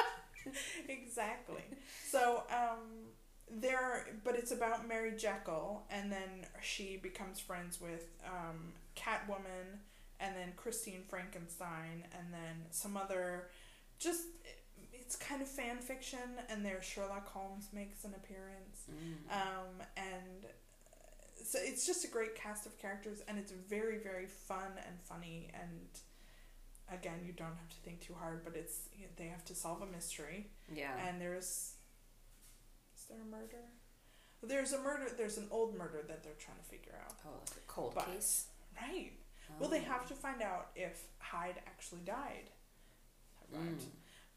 exactly. 0.88 1.62
So 2.08 2.42
um 2.50 3.09
there, 3.52 4.06
but 4.24 4.36
it's 4.36 4.52
about 4.52 4.86
Mary 4.88 5.12
Jekyll, 5.16 5.82
and 5.90 6.10
then 6.12 6.46
she 6.62 6.96
becomes 6.96 7.40
friends 7.40 7.80
with 7.80 8.06
um 8.24 8.72
Catwoman, 8.96 9.78
and 10.20 10.36
then 10.36 10.52
Christine 10.56 11.02
Frankenstein, 11.08 12.04
and 12.18 12.32
then 12.32 12.66
some 12.70 12.96
other 12.96 13.48
just. 13.98 14.22
It's 14.92 15.16
kind 15.16 15.42
of 15.42 15.48
fan 15.48 15.78
fiction, 15.78 16.20
and 16.48 16.64
there 16.64 16.80
Sherlock 16.80 17.26
Holmes 17.28 17.68
makes 17.72 18.04
an 18.04 18.14
appearance. 18.14 18.84
Mm. 18.88 19.32
Um, 19.34 19.86
and 19.96 20.46
so 21.44 21.58
it's 21.60 21.84
just 21.84 22.04
a 22.04 22.08
great 22.08 22.36
cast 22.36 22.64
of 22.64 22.78
characters, 22.78 23.20
and 23.26 23.36
it's 23.36 23.50
very, 23.50 23.98
very 23.98 24.26
fun 24.26 24.70
and 24.86 25.00
funny. 25.02 25.50
And 25.52 25.88
again, 26.96 27.24
you 27.26 27.32
don't 27.32 27.56
have 27.56 27.68
to 27.70 27.76
think 27.84 28.00
too 28.06 28.14
hard, 28.14 28.44
but 28.44 28.54
it's 28.54 28.82
they 29.16 29.26
have 29.26 29.44
to 29.46 29.54
solve 29.54 29.82
a 29.82 29.86
mystery, 29.86 30.46
Yeah. 30.72 30.92
and 31.08 31.20
there's 31.20 31.72
there 33.10 33.20
a 33.20 33.30
murder? 33.30 33.64
There's 34.42 34.72
a 34.72 34.80
murder. 34.80 35.10
There's 35.16 35.36
an 35.38 35.48
old 35.50 35.76
murder 35.76 36.02
that 36.08 36.22
they're 36.24 36.32
trying 36.38 36.56
to 36.58 36.64
figure 36.64 36.94
out. 37.04 37.12
oh, 37.26 37.30
like 37.40 37.56
a 37.58 37.66
cold 37.66 37.92
but- 37.94 38.06
case. 38.06 38.46
Right. 38.80 39.12
Well, 39.58 39.68
they 39.68 39.80
Oh. 39.80 39.90
have 39.92 40.06
to 40.08 40.14
find 40.14 40.40
out 40.42 40.70
if 40.76 41.02
Hyde 41.18 41.60
actually 41.66 42.00
died. 42.02 42.50
Right. 43.52 43.62
Mm. 43.78 43.84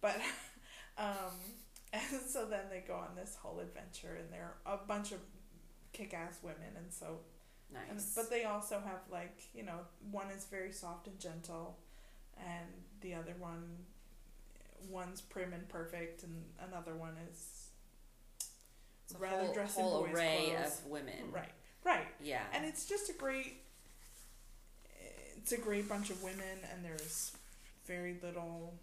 But 0.01 0.19
um 0.97 1.31
and 1.93 2.19
so 2.27 2.45
then 2.47 2.65
they 2.71 2.79
go 2.85 2.95
on 2.95 3.15
this 3.15 3.35
whole 3.41 3.59
adventure 3.59 4.15
and 4.19 4.31
they're 4.33 4.55
a 4.65 4.77
bunch 4.77 5.11
of 5.11 5.19
kick 5.93 6.13
ass 6.15 6.39
women 6.41 6.75
and 6.75 6.91
so 6.91 7.19
Nice. 7.71 7.81
and, 7.91 8.01
but 8.15 8.29
they 8.31 8.43
also 8.45 8.81
have 8.83 8.99
like, 9.11 9.43
you 9.53 9.63
know, 9.63 9.79
one 10.11 10.29
is 10.31 10.45
very 10.45 10.71
soft 10.71 11.05
and 11.07 11.19
gentle 11.19 11.77
and 12.37 12.65
the 13.01 13.13
other 13.13 13.35
one 13.39 13.85
one's 14.89 15.21
prim 15.21 15.53
and 15.53 15.69
perfect 15.69 16.23
and 16.23 16.43
another 16.67 16.95
one 16.95 17.13
is 17.31 17.62
It's 19.05 19.13
a 19.15 19.17
rather 19.17 19.45
whole, 19.45 19.53
dressed 19.53 19.77
in 19.77 19.83
boys' 19.85 20.13
array 20.13 20.51
clothes. 20.55 20.79
of 20.79 20.85
women. 20.87 21.31
right. 21.31 21.49
Right. 21.83 22.07
Yeah. 22.21 22.41
And 22.53 22.65
it's 22.65 22.85
just 22.85 23.09
a 23.09 23.13
great 23.13 23.57
it's 25.37 25.51
a 25.51 25.57
great 25.57 25.89
bunch 25.89 26.09
of 26.09 26.23
women 26.23 26.59
and 26.71 26.85
there's 26.85 27.33
very 27.85 28.17
little 28.23 28.73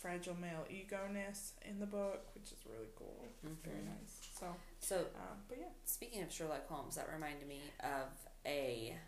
fragile 0.00 0.34
male 0.40 0.64
ego-ness 0.70 1.52
in 1.68 1.78
the 1.78 1.84
book, 1.86 2.26
which 2.34 2.50
is 2.52 2.58
really 2.66 2.88
cool. 2.96 3.26
Very 3.64 3.76
Mhm. 3.80 3.84
nice. 3.86 4.20
So, 4.40 4.56
So 4.80 4.96
um, 5.16 5.44
but 5.48 5.58
yeah. 5.58 5.68
speaking 5.84 6.22
of 6.22 6.32
Sherlock 6.32 6.66
Holmes, 6.68 6.96
that 6.96 7.08
reminded 7.12 7.46
me 7.46 7.60
of 7.80 8.08
a. 8.46 8.98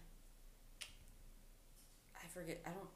I 2.22 2.27
forget. 2.29 2.61
I 2.66 2.70
don't. 2.70 2.89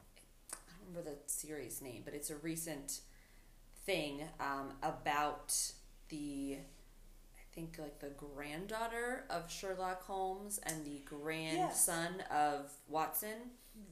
I 0.52 0.56
don't 0.78 0.88
remember 0.88 1.10
the 1.10 1.16
series 1.26 1.80
name, 1.82 2.02
but 2.04 2.14
it's 2.14 2.30
a 2.30 2.36
recent 2.36 3.00
thing 3.84 4.22
um, 4.40 4.74
about 4.82 5.54
the. 6.08 6.58
I 7.36 7.60
think 7.60 7.76
like 7.78 7.98
the 7.98 8.10
granddaughter 8.10 9.24
of 9.30 9.50
Sherlock 9.50 10.02
Holmes 10.04 10.60
and 10.62 10.84
the 10.84 11.00
grandson 11.04 12.22
of 12.30 12.70
Watson, 12.88 13.50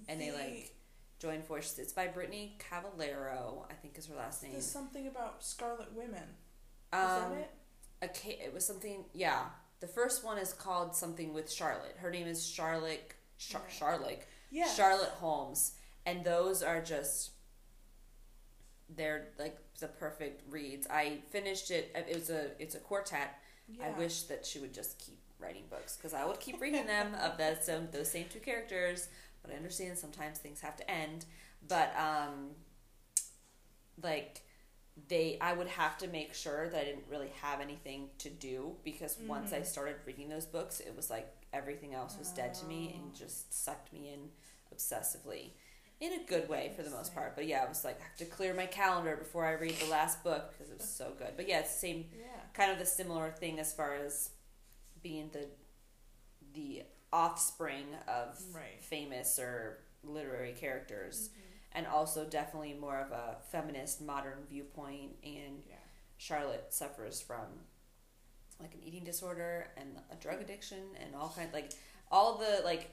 and 0.09 0.21
they 0.21 0.31
like 0.31 0.73
join 1.19 1.43
forces. 1.43 1.79
It's 1.79 1.93
by 1.93 2.07
Brittany 2.07 2.57
Cavallaro, 2.61 3.65
I 3.71 3.75
think 3.75 3.99
is 3.99 4.07
her 4.07 4.15
last 4.15 4.43
name. 4.43 4.53
There's 4.53 4.71
something 4.71 5.07
about 5.07 5.43
Scarlet 5.45 5.93
Women. 5.95 6.23
Is 6.93 6.99
Um, 7.01 7.33
that 7.33 7.39
it? 7.41 7.51
a 8.03 8.09
ca- 8.09 8.39
it 8.45 8.53
was 8.55 8.65
something 8.67 9.07
yeah 9.15 9.47
the 9.81 9.89
first 9.89 10.23
one 10.23 10.39
is 10.39 10.53
called 10.53 10.95
something 10.95 11.33
with 11.35 11.51
charlotte 11.51 11.97
her 11.97 12.11
name 12.11 12.27
is 12.27 12.47
charlotte 12.47 13.13
Char- 13.39 13.63
Yeah. 13.67 13.75
charlotte 13.75 14.27
Yeah. 14.51 14.69
charlotte 14.75 15.11
holmes 15.13 15.73
and 16.05 16.23
those 16.25 16.63
are 16.63 16.81
just 16.83 17.31
they're 18.95 19.29
like 19.39 19.57
the 19.81 19.89
perfect 19.89 20.43
reads. 20.51 20.87
I 20.89 21.19
finished 21.31 21.71
it 21.71 21.91
it 21.95 22.15
was 22.15 22.31
a 22.31 22.51
it's 22.61 22.75
a 22.75 22.81
quartet. 22.81 23.35
I 23.83 23.91
wish 23.99 24.23
that 24.25 24.47
she 24.47 24.59
would 24.61 24.73
just 24.75 24.99
keep 24.99 25.19
writing 25.39 25.65
books 25.69 25.97
because 25.97 26.15
i 26.15 26.25
would 26.25 26.41
keep 26.41 26.59
reading 26.63 26.87
them 26.87 27.15
of 27.17 27.37
that 27.37 27.63
so 27.63 27.87
those 27.93 28.11
same 28.11 28.25
two 28.33 28.39
characters 28.41 29.09
but 29.43 29.53
i 29.53 29.55
understand 29.57 29.99
sometimes 29.99 30.39
things 30.39 30.61
have 30.63 30.77
to 30.77 30.91
end. 30.91 31.27
But 31.69 31.93
um 31.99 32.53
like 34.03 34.43
they 35.09 35.37
i 35.41 35.53
would 35.53 35.67
have 35.67 35.99
to 35.99 36.07
make 36.09 36.33
sure 36.35 36.69
that 36.71 36.81
i 36.81 36.85
didn't 36.85 37.05
really 37.11 37.31
have 37.43 37.61
anything 37.61 38.09
to 38.19 38.31
do 38.31 38.75
because 38.85 39.19
once 39.27 39.53
i 39.53 39.61
Mhm. 39.61 39.67
started 39.67 39.97
reading 40.07 40.29
those 40.29 40.47
books 40.47 40.81
it 40.81 40.95
was 40.97 41.11
like 41.11 41.29
everything 41.53 41.93
else 41.95 42.17
was 42.19 42.31
dead 42.31 42.55
to 42.55 42.65
me 42.67 42.93
Oh. 42.95 42.99
and 42.99 43.15
just 43.15 43.53
sucked 43.53 43.93
me 43.93 44.09
in 44.13 44.31
obsessively 44.75 45.51
in 46.01 46.13
a 46.13 46.25
good 46.27 46.49
way 46.49 46.73
for 46.77 46.83
the 46.83 46.91
most 46.91 47.15
part. 47.15 47.35
But 47.35 47.47
yeah, 47.47 47.63
I 47.65 47.69
was 47.69 47.85
like, 47.85 47.99
I 48.01 48.05
have 48.05 48.17
to 48.19 48.25
clear 48.27 48.53
my 48.55 48.67
calendar 48.67 49.17
before 49.17 49.47
I 49.47 49.53
read 49.53 49.75
the 49.79 49.87
last 49.91 50.23
book 50.23 50.53
because 50.53 50.71
it 50.71 50.79
was 50.79 50.89
so 50.89 51.13
good. 51.19 51.33
But 51.37 51.49
yeah, 51.49 51.61
it's 51.61 51.73
the 51.73 51.79
same 51.79 52.05
Yeah. 52.19 52.27
kind 52.53 52.71
of 52.71 52.79
the 52.79 52.87
similar 52.87 53.31
thing 53.31 53.59
as 53.59 53.73
far 53.73 53.95
as 53.95 54.31
being 55.03 55.31
the 55.33 55.49
the 56.53 56.83
offspring 57.13 57.87
of 58.09 58.39
Right. 58.55 58.83
famous 58.83 59.39
or 59.39 59.79
literary 60.03 60.53
characters 60.53 61.29
mm-hmm. 61.31 61.41
and 61.79 61.87
also 61.87 62.25
definitely 62.25 62.75
more 62.75 62.99
of 62.99 63.11
a 63.13 63.37
feminist 63.51 64.01
modern 64.01 64.45
viewpoint 64.49 65.17
and 65.23 65.63
Yeah. 65.69 65.77
Charlotte 66.19 66.73
suffers 66.73 67.21
from 67.21 67.45
like 68.59 68.75
an 68.75 68.83
eating 68.83 69.05
disorder 69.05 69.69
and 69.77 69.99
a 70.11 70.17
drug 70.17 70.41
addiction 70.41 70.79
and 71.03 71.15
all 71.15 71.29
kind 71.37 71.53
like 71.53 71.73
all 72.11 72.39
the 72.39 72.63
like 72.65 72.91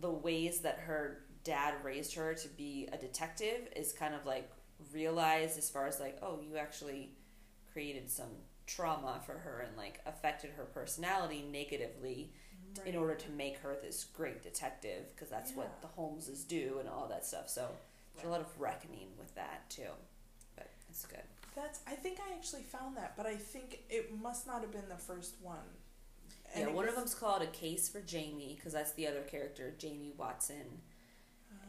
the 0.00 0.10
ways 0.10 0.60
that 0.60 0.78
her 0.80 1.24
dad 1.46 1.74
raised 1.84 2.14
her 2.14 2.34
to 2.34 2.48
be 2.48 2.88
a 2.92 2.96
detective 2.98 3.68
is 3.76 3.92
kind 3.92 4.14
of 4.14 4.26
like 4.26 4.50
realized 4.92 5.56
as 5.56 5.70
far 5.70 5.86
as 5.86 6.00
like 6.00 6.18
oh 6.22 6.40
you 6.46 6.56
actually 6.56 7.10
created 7.72 8.10
some 8.10 8.28
trauma 8.66 9.20
for 9.24 9.32
her 9.38 9.64
and 9.66 9.76
like 9.76 10.00
affected 10.06 10.50
her 10.56 10.64
personality 10.64 11.44
negatively 11.50 12.32
Right. 12.78 12.88
in 12.88 12.96
order 12.96 13.14
to 13.14 13.30
make 13.30 13.56
her 13.58 13.74
this 13.80 14.04
great 14.04 14.42
detective 14.42 15.04
because 15.14 15.30
that's 15.30 15.52
Yeah. 15.52 15.58
what 15.58 15.80
the 15.80 15.88
Holmeses 15.96 16.46
do 16.46 16.76
and 16.80 16.88
all 16.88 17.06
that 17.08 17.24
stuff 17.24 17.48
so 17.48 17.68
there's 18.14 18.26
a 18.26 18.30
lot 18.30 18.40
of 18.42 18.60
reckoning 18.60 19.08
with 19.18 19.34
that 19.36 19.70
too 19.70 19.92
but 20.56 20.68
it's 20.90 21.06
good 21.06 21.22
That's. 21.54 21.80
I 21.86 21.92
think 21.94 22.18
I 22.20 22.34
actually 22.34 22.64
found 22.64 22.98
that, 22.98 23.16
but 23.16 23.24
I 23.24 23.34
think 23.36 23.80
it 23.88 24.12
must 24.20 24.46
not 24.46 24.60
have 24.60 24.72
been 24.72 24.88
the 24.90 24.96
first 25.10 25.36
one. 25.40 25.68
And 26.54 26.68
yeah, 26.68 26.74
one 26.74 26.84
of 26.84 26.90
was- 26.94 27.04
them's 27.04 27.14
called 27.14 27.40
A 27.40 27.46
Case 27.46 27.88
for 27.88 28.00
Jamie 28.02 28.54
because 28.56 28.74
that's 28.74 28.92
the 28.92 29.06
other 29.06 29.22
character, 29.22 29.74
Jamie 29.78 30.12
Watson. 30.18 30.82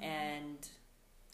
And 0.02 0.68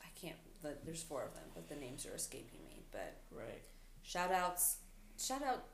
I 0.01 0.07
can't. 0.19 0.35
The, 0.61 0.75
there's 0.85 1.03
four 1.03 1.23
of 1.23 1.33
them, 1.33 1.43
but 1.53 1.67
the 1.69 1.75
names 1.75 2.05
are 2.05 2.15
escaping 2.15 2.59
me. 2.67 2.83
But 2.91 3.17
Right. 3.31 3.61
shout 4.03 4.31
outs, 4.31 4.77
shout 5.19 5.41
out. 5.43 5.65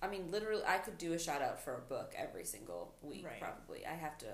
I 0.00 0.06
mean, 0.08 0.30
literally, 0.30 0.62
I 0.66 0.78
could 0.78 0.96
do 0.98 1.12
a 1.12 1.18
shout 1.18 1.42
out 1.42 1.60
for 1.60 1.74
a 1.74 1.80
book 1.80 2.14
every 2.16 2.44
single 2.44 2.94
week. 3.02 3.24
Right. 3.26 3.40
Probably, 3.40 3.84
I 3.84 3.94
have 3.94 4.16
to 4.18 4.26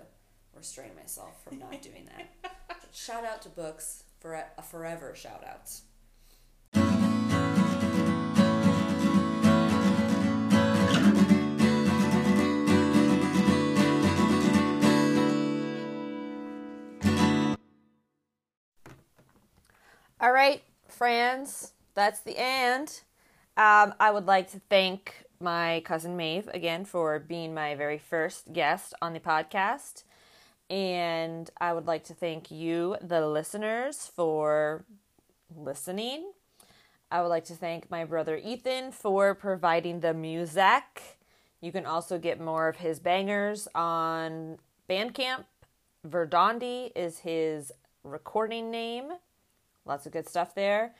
restrain 0.55 0.91
myself 0.95 1.43
from 1.43 1.59
not 1.59 1.81
doing 1.83 2.07
that. 2.17 2.53
Shout 2.93 3.25
out 3.25 3.43
to 3.43 3.49
books 3.49 4.05
for 4.21 4.35
a, 4.35 4.45
a 4.57 4.62
forever 4.62 5.15
shout 5.17 5.43
outs. 5.45 5.83
All 20.25 20.33
right, 20.33 20.62
friends, 20.89 21.75
that's 21.93 22.20
the 22.20 22.39
end. 22.39 23.03
Um, 23.59 23.93
I 24.01 24.11
would 24.11 24.25
like 24.25 24.51
to 24.53 24.61
thank 24.70 25.27
my 25.39 25.83
cousin 25.85 26.16
Maeve 26.16 26.49
again 26.55 26.87
for 26.87 27.18
being 27.18 27.53
my 27.53 27.75
very 27.75 27.99
first 27.99 28.51
guest 28.55 28.95
on 29.03 29.12
the 29.12 29.20
podcast. 29.20 30.05
And 30.70 31.51
I 31.61 31.75
would 31.75 31.87
like 31.87 32.05
to 32.05 32.14
thank 32.14 32.51
you, 32.51 32.97
the 33.03 33.29
listeners, 33.29 34.11
for 34.16 34.87
listening. 35.55 36.33
I 37.11 37.20
would 37.20 37.29
like 37.29 37.45
to 37.45 37.55
thank 37.55 37.91
my 37.91 38.07
brother 38.07 38.41
Ethan 38.43 38.93
for 38.93 39.35
providing 39.35 40.01
the 40.01 40.14
music. 40.14 41.18
You 41.61 41.70
can 41.70 41.85
also 41.85 42.18
get 42.18 42.41
more 42.41 42.68
of 42.68 42.77
his 42.77 42.99
bangers 42.99 43.68
on 43.75 44.57
Bandcamp. 44.89 45.45
Verdandi 46.09 46.93
is 46.97 47.18
his 47.18 47.72
recording 48.05 48.70
name. 48.70 49.12
Lots 49.85 50.07
of 50.07 50.12
good 50.12 50.28
stuff 50.28 50.55
there. 50.55 50.95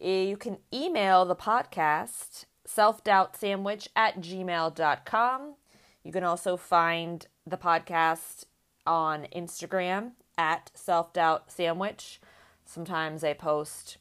Eh, 0.00 0.22
You 0.24 0.36
can 0.36 0.58
email 0.72 1.24
the 1.24 1.36
podcast, 1.36 2.44
selfdoubtsandwich 2.66 3.88
at 3.96 4.20
gmail.com. 4.20 5.54
You 6.04 6.12
can 6.12 6.24
also 6.24 6.56
find 6.56 7.26
the 7.46 7.56
podcast 7.56 8.44
on 8.86 9.26
Instagram 9.34 10.12
at 10.36 10.70
selfdoubtsandwich. 10.76 12.18
Sometimes 12.64 13.24
I 13.24 13.32
post 13.32 13.98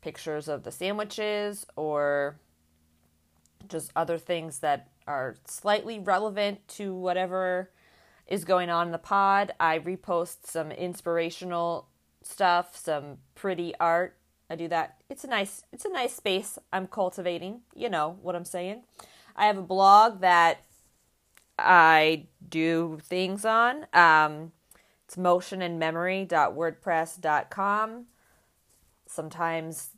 pictures 0.00 0.48
of 0.48 0.64
the 0.64 0.72
sandwiches 0.72 1.66
or 1.76 2.38
just 3.68 3.90
other 3.96 4.18
things 4.18 4.58
that 4.58 4.88
are 5.06 5.36
slightly 5.46 5.98
relevant 5.98 6.66
to 6.68 6.94
whatever 6.94 7.70
is 8.26 8.44
going 8.44 8.68
on 8.70 8.86
in 8.88 8.92
the 8.92 8.98
pod. 8.98 9.52
I 9.60 9.78
repost 9.78 10.46
some 10.46 10.70
inspirational 10.70 11.88
stuff, 12.24 12.76
some 12.76 13.18
pretty 13.34 13.74
art. 13.78 14.16
I 14.50 14.56
do 14.56 14.68
that. 14.68 14.96
It's 15.08 15.24
a 15.24 15.28
nice 15.28 15.64
it's 15.72 15.84
a 15.84 15.90
nice 15.90 16.14
space 16.14 16.58
I'm 16.72 16.86
cultivating. 16.86 17.60
You 17.74 17.88
know 17.88 18.18
what 18.22 18.36
I'm 18.36 18.44
saying. 18.44 18.82
I 19.36 19.46
have 19.46 19.58
a 19.58 19.62
blog 19.62 20.20
that 20.20 20.64
I 21.58 22.26
do 22.48 23.00
things 23.02 23.44
on. 23.44 23.86
Um, 23.92 24.52
it's 25.06 25.16
motionandmemory.wordpress.com. 25.16 28.06
Sometimes 29.06 29.90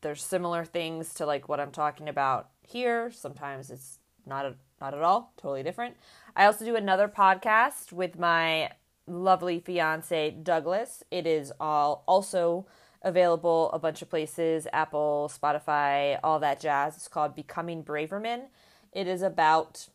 there's 0.00 0.22
similar 0.22 0.64
things 0.64 1.12
to 1.14 1.26
like 1.26 1.48
what 1.48 1.58
I'm 1.60 1.72
talking 1.72 2.08
about 2.08 2.48
here. 2.66 3.10
Sometimes 3.10 3.70
it's 3.70 3.98
not 4.26 4.46
a, 4.46 4.54
not 4.80 4.94
at 4.94 5.02
all, 5.02 5.34
totally 5.36 5.62
different. 5.62 5.96
I 6.34 6.46
also 6.46 6.64
do 6.64 6.74
another 6.76 7.08
podcast 7.08 7.92
with 7.92 8.18
my 8.18 8.70
lovely 9.10 9.60
fiance 9.60 10.30
Douglas. 10.30 11.02
It 11.10 11.26
is 11.26 11.52
all 11.60 12.04
also 12.06 12.66
available 13.02 13.70
a 13.72 13.78
bunch 13.78 14.02
of 14.02 14.10
places, 14.10 14.66
Apple, 14.72 15.30
Spotify, 15.32 16.18
all 16.22 16.38
that 16.40 16.60
jazz. 16.60 16.96
It's 16.96 17.08
called 17.08 17.34
Becoming 17.34 17.82
Braverman. 17.82 18.44
It 18.92 19.06
is 19.06 19.22
about 19.22 19.88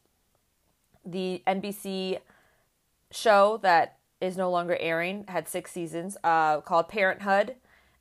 the 1.06 1.44
NBC 1.46 2.20
show 3.12 3.60
that 3.62 3.98
is 4.22 4.38
no 4.38 4.50
longer 4.50 4.78
airing, 4.80 5.26
had 5.28 5.48
six 5.48 5.72
seasons, 5.72 6.18
uh, 6.24 6.62
called 6.62 6.90
Parenthood, 6.90 7.56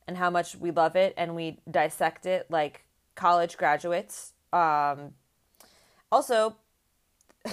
and 0.07 0.17
how 0.17 0.29
much 0.29 0.55
we 0.55 0.71
love 0.71 0.95
it 0.95 1.13
and 1.17 1.35
we 1.35 1.59
dissect 1.69 2.25
it 2.25 2.49
like 2.49 2.85
college 3.15 3.57
graduates. 3.57 4.33
Um, 4.51 5.13
also, 6.11 6.55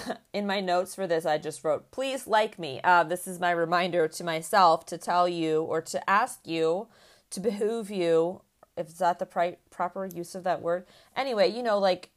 in 0.32 0.46
my 0.46 0.60
notes 0.60 0.94
for 0.94 1.06
this, 1.06 1.26
I 1.26 1.38
just 1.38 1.64
wrote, 1.64 1.90
please 1.90 2.26
like 2.26 2.58
me. 2.58 2.80
Uh, 2.82 3.04
this 3.04 3.26
is 3.26 3.40
my 3.40 3.50
reminder 3.50 4.08
to 4.08 4.24
myself 4.24 4.86
to 4.86 4.98
tell 4.98 5.28
you 5.28 5.62
or 5.62 5.80
to 5.82 6.10
ask 6.10 6.46
you 6.46 6.88
to 7.30 7.40
behoove 7.40 7.90
you, 7.90 8.42
if 8.76 8.96
that 8.98 9.18
the 9.18 9.26
pri- 9.26 9.56
proper 9.70 10.06
use 10.06 10.34
of 10.34 10.44
that 10.44 10.62
word. 10.62 10.86
Anyway, 11.16 11.48
you 11.48 11.62
know, 11.62 11.78
like 11.78 12.10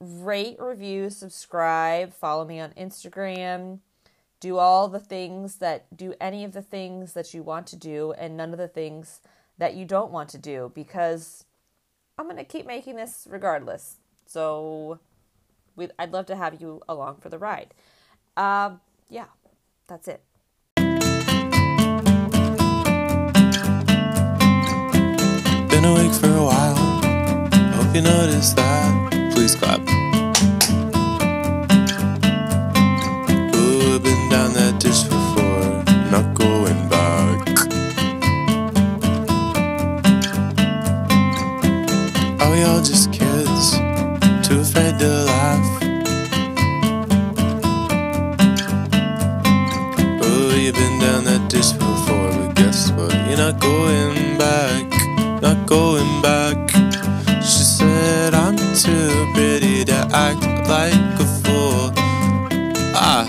rate, 0.00 0.56
review, 0.58 1.10
subscribe, 1.10 2.12
follow 2.12 2.44
me 2.44 2.60
on 2.60 2.70
Instagram, 2.70 3.80
do 4.40 4.58
all 4.58 4.88
the 4.88 5.00
things 5.00 5.56
that 5.56 5.96
do 5.96 6.14
any 6.20 6.44
of 6.44 6.52
the 6.52 6.62
things 6.62 7.14
that 7.14 7.32
you 7.32 7.42
want 7.42 7.66
to 7.68 7.76
do 7.76 8.12
and 8.12 8.36
none 8.36 8.52
of 8.52 8.58
the 8.58 8.68
things 8.68 9.20
that 9.58 9.74
you 9.74 9.84
don't 9.84 10.12
want 10.12 10.28
to 10.28 10.38
do 10.38 10.70
because 10.74 11.44
I'm 12.18 12.26
going 12.26 12.36
to 12.36 12.44
keep 12.44 12.66
making 12.66 12.96
this 12.96 13.26
regardless. 13.28 13.96
So 14.26 15.00
we 15.76 15.88
I'd 15.98 16.12
love 16.12 16.26
to 16.26 16.36
have 16.36 16.60
you 16.60 16.82
along 16.88 17.16
for 17.20 17.28
the 17.28 17.38
ride. 17.38 17.74
Um, 18.36 18.80
yeah, 19.08 19.26
that's 19.86 20.08
it. 20.08 20.22
Been 20.76 21.02
awake 25.84 26.12
for 26.12 26.28
a 26.28 26.44
while. 26.44 26.74
Hope 27.74 27.94
you 27.94 28.02
noticed 28.02 28.56
that. 28.56 29.30
Please 29.32 29.54
clap. 29.54 29.80
Not 53.52 53.60
going 53.60 54.36
back, 54.38 54.90
not 55.40 55.68
going 55.68 56.20
back. 56.20 56.68
She 57.42 57.62
said, 57.62 58.34
I'm 58.34 58.56
too 58.74 59.30
pretty 59.34 59.84
to 59.84 59.98
act 60.12 60.44
like 60.68 61.20
a 61.20 61.26
fool. 61.42 61.92
Ah. 62.96 63.24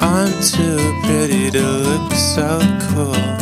I'm 0.00 0.32
too 0.42 0.78
pretty 1.04 1.50
to 1.50 1.60
look 1.60 2.12
so 2.12 2.58
cool. 2.94 3.39